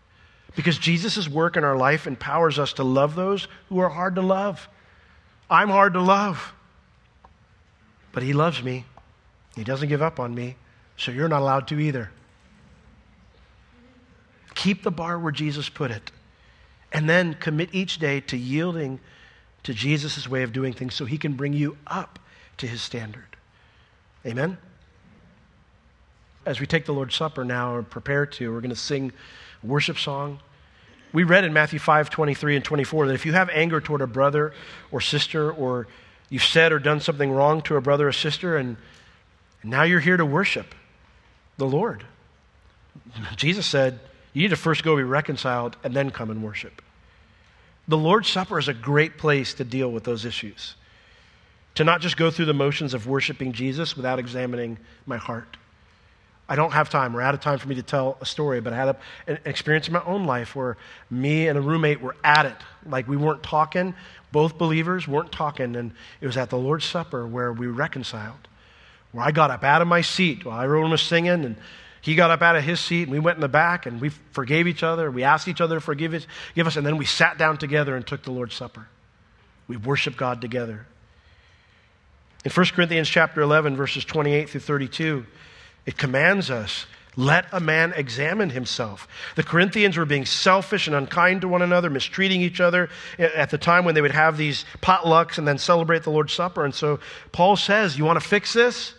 Because 0.55 0.79
Jesus' 0.79 1.29
work 1.29 1.57
in 1.57 1.65
our 1.65 1.77
life 1.77 2.07
empowers 2.07 2.59
us 2.59 2.75
to 2.75 2.85
love 2.85 3.15
those 3.15 3.49
who 3.69 3.79
are 3.79 3.89
hard 3.89 4.17
to 4.17 4.23
love. 4.23 4.69
I'm 5.51 5.69
hard 5.69 5.95
to 5.95 6.01
love, 6.01 6.53
but 8.13 8.23
He 8.23 8.33
loves 8.33 8.63
me. 8.63 8.85
He 9.57 9.65
doesn't 9.65 9.89
give 9.89 10.03
up 10.03 10.19
on 10.19 10.35
me, 10.35 10.57
so 10.97 11.13
you're 11.13 11.29
not 11.29 11.43
allowed 11.43 11.69
to 11.69 11.79
either. 11.79 12.11
Keep 14.55 14.83
the 14.83 14.91
bar 14.91 15.19
where 15.19 15.33
Jesus 15.33 15.69
put 15.69 15.91
it, 15.91 16.11
and 16.93 17.09
then 17.09 17.35
commit 17.35 17.71
each 17.73 17.99
day 17.99 18.21
to 18.21 18.37
yielding 18.37 19.01
to 19.63 19.75
Jesus' 19.75 20.29
way 20.29 20.43
of 20.43 20.53
doing 20.53 20.73
things 20.73 20.95
so 20.95 21.05
He 21.05 21.19
can 21.19 21.35
bring 21.35 21.53
you 21.53 21.77
up 21.87 22.19
to 22.59 22.67
His 22.67 22.83
standard. 22.83 23.37
Amen? 24.27 24.59
As 26.45 26.61
we 26.61 26.67
take 26.67 26.87
the 26.87 26.93
Lord's 26.93 27.15
Supper 27.15 27.45
now 27.45 27.77
and 27.77 27.89
prepare 27.89 28.27
to, 28.27 28.53
we're 28.53 28.61
going 28.61 28.71
to 28.71 28.77
sing 28.77 29.13
worship 29.63 29.99
song. 29.99 30.41
We 31.13 31.25
read 31.25 31.45
in 31.45 31.53
Matthew 31.53 31.79
5 31.79 32.11
23 32.11 32.57
and 32.57 32.65
24 32.65 33.09
that 33.09 33.15
if 33.15 33.27
you 33.27 33.33
have 33.33 33.51
anger 33.51 33.81
toward 33.81 34.01
a 34.01 34.07
brother 34.07 34.55
or 34.91 35.01
sister, 35.01 35.51
or 35.53 35.87
you've 36.31 36.45
said 36.45 36.73
or 36.73 36.79
done 36.79 37.01
something 37.01 37.31
wrong 37.31 37.63
to 37.63 37.77
a 37.77 37.81
brother 37.81 38.09
or 38.09 38.13
sister, 38.13 38.57
and 38.57 38.77
now 39.63 39.83
you're 39.83 40.01
here 40.01 40.17
to 40.17 40.27
worship 40.27 40.75
the 41.59 41.67
Lord, 41.67 42.05
Jesus 43.37 43.67
said, 43.67 44.01
you 44.33 44.43
need 44.43 44.49
to 44.49 44.57
first 44.57 44.83
go 44.83 44.97
be 44.97 45.03
reconciled 45.03 45.77
and 45.85 45.95
then 45.95 46.11
come 46.11 46.31
and 46.31 46.43
worship. 46.43 46.81
The 47.89 47.99
Lord's 47.99 48.29
Supper 48.29 48.59
is 48.59 48.69
a 48.69 48.75
great 48.75 49.19
place 49.19 49.55
to 49.55 49.65
deal 49.65 49.91
with 49.91 50.05
those 50.05 50.25
issues. 50.25 50.75
To 51.77 51.85
not 51.85 52.01
just 52.01 52.17
go 52.17 52.31
through 52.31 52.47
the 52.47 52.55
motions 52.55 52.95
of 52.95 53.07
worshiping 53.07 53.53
Jesus 53.53 53.97
without 53.97 54.19
examining 54.19 54.79
my 55.07 55.17
heart. 55.17 55.57
I 56.49 56.57
don't 56.57 56.73
have 56.73 56.91
time. 56.91 57.13
We're 57.13 57.23
out 57.23 57.35
of 57.35 57.41
time 57.41 57.59
for 57.59 57.69
me 57.69 57.77
to 57.77 57.83
tell 57.83 58.19
a 58.21 58.27
story, 58.27 58.61
but 58.61 58.73
I 58.73 58.77
had 58.77 58.89
a, 58.89 58.97
an 59.27 59.39
experience 59.45 59.87
in 59.87 59.93
my 59.93 60.03
own 60.05 60.25
life 60.25 60.57
where 60.57 60.77
me 61.11 61.49
and 61.49 61.57
a 61.57 61.61
roommate 61.61 62.01
were 62.01 62.17
at 62.25 62.47
it. 62.47 62.57
Like 62.85 63.09
we 63.09 63.17
weren't 63.17 63.43
talking, 63.43 63.95
both 64.33 64.59
believers 64.59 65.07
weren't 65.07 65.31
talking, 65.31 65.77
and 65.77 65.93
it 66.21 66.27
was 66.27 66.37
at 66.37 66.51
the 66.51 66.59
Lord's 66.59 66.85
Supper 66.85 67.27
where 67.27 67.53
we 67.53 67.69
reconciled. 67.69 68.49
Where 69.13 69.25
I 69.25 69.31
got 69.31 69.51
up 69.51 69.63
out 69.63 69.83
of 69.83 69.89
my 69.89 70.01
seat 70.01 70.45
while 70.45 70.61
everyone 70.61 70.91
was 70.91 71.03
singing, 71.03 71.45
and 71.45 71.57
he 72.01 72.17
got 72.17 72.31
up 72.31 72.43
out 72.43 72.57
of 72.57 72.65
his 72.65 72.81
seat, 72.81 73.05
and 73.05 73.13
we 73.13 73.21
went 73.21 73.37
in 73.37 73.41
the 73.41 73.49
back, 73.49 73.87
and 73.87 74.01
we 74.01 74.09
forgave 74.09 74.67
each 74.67 74.83
other. 74.83 75.11
We 75.11 75.23
asked 75.23 75.47
each 75.47 75.61
other 75.61 75.77
to 75.77 75.81
forgive 75.81 76.13
us, 76.13 76.27
give 76.55 76.67
us, 76.67 76.77
and 76.77 76.85
then 76.85 76.97
we 76.97 77.05
sat 77.05 77.39
down 77.39 77.59
together 77.59 77.95
and 77.95 78.05
took 78.05 78.25
the 78.25 78.33
Lord's 78.33 78.57
Supper. 78.57 78.89
We 79.69 79.77
worshiped 79.77 80.17
God 80.17 80.41
together. 80.41 80.87
In 82.45 82.51
1 82.51 82.67
Corinthians 82.67 83.09
chapter 83.09 83.41
11, 83.41 83.77
verses 83.77 84.05
28 84.05 84.51
through 84.51 84.61
32, 84.61 85.25
it 85.87 85.97
commands 85.97 86.51
us 86.51 86.87
let 87.17 87.47
a 87.53 87.61
man 87.61 87.93
examine 87.95 88.51
himself. 88.51 89.07
The 89.37 89.43
Corinthians 89.43 89.99
were 89.99 90.07
being 90.07 90.25
selfish 90.25 90.87
and 90.87 90.97
unkind 90.97 91.43
to 91.43 91.49
one 91.49 91.61
another, 91.61 91.91
mistreating 91.91 92.41
each 92.41 92.61
other 92.61 92.89
at 93.19 93.51
the 93.51 93.59
time 93.59 93.85
when 93.85 93.95
they 93.95 94.01
would 94.01 94.13
have 94.13 94.39
these 94.39 94.65
potlucks 94.81 95.37
and 95.37 95.47
then 95.47 95.59
celebrate 95.59 96.05
the 96.05 96.11
Lord's 96.11 96.33
Supper. 96.33 96.65
And 96.65 96.75
so 96.75 97.01
Paul 97.31 97.57
says, 97.57 97.99
You 97.99 98.05
want 98.05 98.21
to 98.21 98.27
fix 98.27 98.53
this? 98.55 98.95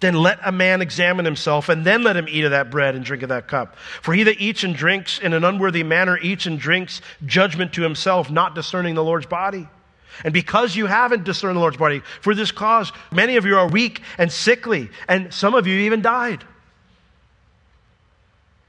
Then 0.00 0.14
let 0.14 0.38
a 0.42 0.52
man 0.52 0.80
examine 0.80 1.26
himself, 1.26 1.68
and 1.68 1.84
then 1.84 2.02
let 2.02 2.16
him 2.16 2.26
eat 2.26 2.44
of 2.44 2.52
that 2.52 2.70
bread 2.70 2.94
and 2.94 3.04
drink 3.04 3.22
of 3.22 3.28
that 3.28 3.48
cup. 3.48 3.76
For 4.00 4.14
he 4.14 4.22
that 4.24 4.40
eats 4.40 4.64
and 4.64 4.74
drinks 4.74 5.18
in 5.18 5.34
an 5.34 5.44
unworthy 5.44 5.82
manner 5.82 6.18
eats 6.18 6.46
and 6.46 6.58
drinks 6.58 7.02
judgment 7.26 7.74
to 7.74 7.82
himself, 7.82 8.30
not 8.30 8.54
discerning 8.54 8.94
the 8.94 9.04
Lord's 9.04 9.26
body. 9.26 9.68
And 10.24 10.32
because 10.32 10.76
you 10.76 10.86
haven't 10.86 11.24
discerned 11.24 11.56
the 11.56 11.60
Lord's 11.60 11.76
body, 11.76 12.02
for 12.20 12.34
this 12.34 12.50
cause, 12.50 12.92
many 13.10 13.36
of 13.36 13.44
you 13.44 13.56
are 13.56 13.68
weak 13.68 14.02
and 14.18 14.30
sickly, 14.30 14.90
and 15.08 15.32
some 15.32 15.54
of 15.54 15.66
you 15.66 15.78
even 15.80 16.02
died. 16.02 16.44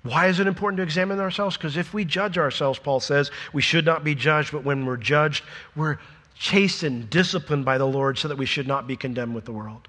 Why 0.04 0.28
is 0.28 0.40
it 0.40 0.48
important 0.48 0.78
to 0.78 0.84
examine 0.84 1.20
ourselves? 1.20 1.58
Because 1.58 1.78
if 1.78 1.94
we 1.94 2.06
judge 2.06 2.38
ourselves, 2.38 2.80
Paul 2.80 3.00
says, 3.00 3.30
we 3.54 3.62
should 3.62 3.86
not 3.86 4.04
be 4.04 4.16
judged, 4.16 4.52
but 4.52 4.64
when 4.64 4.86
we're 4.86 4.98
judged, 4.98 5.44
we're 5.76 6.00
chastened, 6.36 7.10
disciplined 7.10 7.66
by 7.66 7.78
the 7.78 7.86
Lord 7.86 8.18
so 8.18 8.28
that 8.28 8.38
we 8.38 8.48
should 8.48 8.68
not 8.68 8.88
be 8.88 8.96
condemned 8.96 9.36
with 9.36 9.46
the 9.46 9.52
world. 9.52 9.88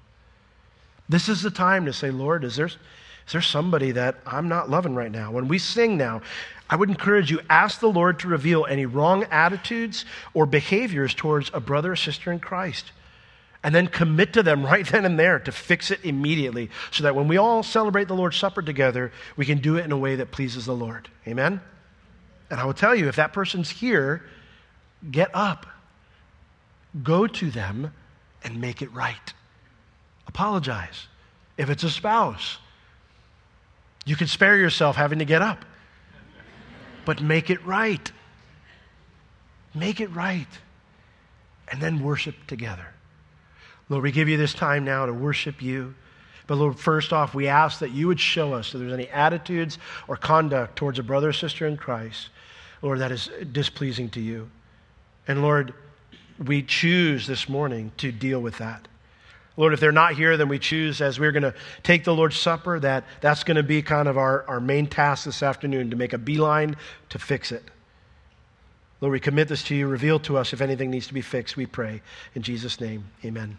This 1.09 1.29
is 1.29 1.41
the 1.41 1.49
time 1.49 1.85
to 1.85 1.93
say, 1.93 2.11
Lord, 2.11 2.43
is 2.43 2.55
there, 2.55 2.69
is 3.25 3.31
there 3.31 3.41
somebody 3.41 3.91
that 3.91 4.17
I'm 4.25 4.49
not 4.49 4.69
loving 4.69 4.95
right 4.95 5.11
now? 5.11 5.31
When 5.31 5.47
we 5.47 5.57
sing 5.57 5.97
now, 5.97 6.21
I 6.69 6.75
would 6.75 6.89
encourage 6.89 7.31
you, 7.31 7.39
ask 7.49 7.79
the 7.79 7.87
Lord 7.87 8.19
to 8.19 8.27
reveal 8.27 8.65
any 8.65 8.85
wrong 8.85 9.25
attitudes 9.25 10.05
or 10.33 10.45
behaviors 10.45 11.13
towards 11.13 11.51
a 11.53 11.59
brother 11.59 11.93
or 11.93 11.95
sister 11.95 12.31
in 12.31 12.39
Christ. 12.39 12.91
And 13.63 13.73
then 13.73 13.87
commit 13.87 14.33
to 14.33 14.43
them 14.43 14.65
right 14.65 14.85
then 14.85 15.05
and 15.05 15.17
there 15.17 15.39
to 15.39 15.51
fix 15.51 15.91
it 15.91 16.03
immediately 16.03 16.69
so 16.91 17.03
that 17.03 17.15
when 17.15 17.27
we 17.27 17.37
all 17.37 17.63
celebrate 17.63 18.07
the 18.07 18.15
Lord's 18.15 18.37
Supper 18.37 18.61
together, 18.61 19.11
we 19.37 19.45
can 19.45 19.59
do 19.59 19.77
it 19.77 19.85
in 19.85 19.91
a 19.91 19.97
way 19.97 20.15
that 20.15 20.31
pleases 20.31 20.65
the 20.65 20.75
Lord. 20.75 21.09
Amen? 21.27 21.61
And 22.49 22.59
I 22.59 22.65
will 22.65 22.73
tell 22.73 22.95
you, 22.95 23.07
if 23.07 23.15
that 23.15 23.33
person's 23.33 23.69
here, 23.69 24.23
get 25.09 25.31
up, 25.33 25.65
go 27.01 27.25
to 27.25 27.49
them, 27.49 27.93
and 28.43 28.59
make 28.59 28.81
it 28.81 28.91
right. 28.93 29.33
Apologize. 30.27 31.07
If 31.57 31.69
it's 31.69 31.83
a 31.83 31.89
spouse, 31.89 32.57
you 34.05 34.15
can 34.15 34.27
spare 34.27 34.57
yourself 34.57 34.95
having 34.95 35.19
to 35.19 35.25
get 35.25 35.41
up 35.41 35.65
but 37.05 37.21
make 37.21 37.49
it 37.49 37.63
right. 37.65 38.11
Make 39.73 39.99
it 39.99 40.07
right. 40.07 40.47
And 41.71 41.81
then 41.81 42.03
worship 42.03 42.35
together. 42.47 42.87
Lord, 43.89 44.03
we 44.03 44.11
give 44.11 44.29
you 44.29 44.37
this 44.37 44.53
time 44.53 44.85
now 44.85 45.05
to 45.05 45.13
worship 45.13 45.61
you. 45.61 45.95
But 46.47 46.55
Lord, 46.55 46.79
first 46.79 47.13
off, 47.13 47.33
we 47.33 47.47
ask 47.47 47.79
that 47.79 47.91
you 47.91 48.07
would 48.07 48.19
show 48.19 48.53
us 48.53 48.73
if 48.73 48.79
there's 48.79 48.93
any 48.93 49.07
attitudes 49.09 49.77
or 50.07 50.17
conduct 50.17 50.75
towards 50.75 50.99
a 50.99 51.03
brother 51.03 51.29
or 51.29 51.33
sister 51.33 51.67
in 51.67 51.77
Christ, 51.77 52.29
Lord, 52.81 52.99
that 52.99 53.11
is 53.11 53.29
displeasing 53.51 54.09
to 54.11 54.19
you. 54.19 54.49
And 55.27 55.41
Lord, 55.41 55.73
we 56.43 56.61
choose 56.61 57.27
this 57.27 57.47
morning 57.47 57.93
to 57.97 58.11
deal 58.11 58.41
with 58.41 58.57
that. 58.57 58.87
Lord, 59.55 59.73
if 59.73 59.79
they're 59.79 59.91
not 59.91 60.13
here, 60.15 60.35
then 60.35 60.47
we 60.47 60.57
choose 60.57 60.99
as 60.99 61.19
we're 61.19 61.31
going 61.31 61.43
to 61.43 61.53
take 61.83 62.03
the 62.03 62.13
Lord's 62.13 62.37
Supper 62.37 62.79
that 62.79 63.03
that's 63.21 63.43
going 63.43 63.57
to 63.57 63.63
be 63.63 63.81
kind 63.81 64.07
of 64.07 64.17
our, 64.17 64.43
our 64.47 64.59
main 64.59 64.87
task 64.87 65.25
this 65.25 65.43
afternoon 65.43 65.91
to 65.91 65.95
make 65.95 66.13
a 66.13 66.17
beeline 66.17 66.75
to 67.09 67.19
fix 67.19 67.51
it. 67.51 67.63
Lord, 68.99 69.11
we 69.11 69.19
commit 69.19 69.49
this 69.49 69.63
to 69.63 69.75
you. 69.75 69.87
Reveal 69.87 70.19
to 70.21 70.37
us 70.37 70.53
if 70.53 70.61
anything 70.61 70.89
needs 70.89 71.07
to 71.07 71.13
be 71.13 71.21
fixed, 71.21 71.57
we 71.57 71.65
pray. 71.65 72.01
In 72.35 72.41
Jesus' 72.41 72.79
name, 72.79 73.05
amen. 73.23 73.57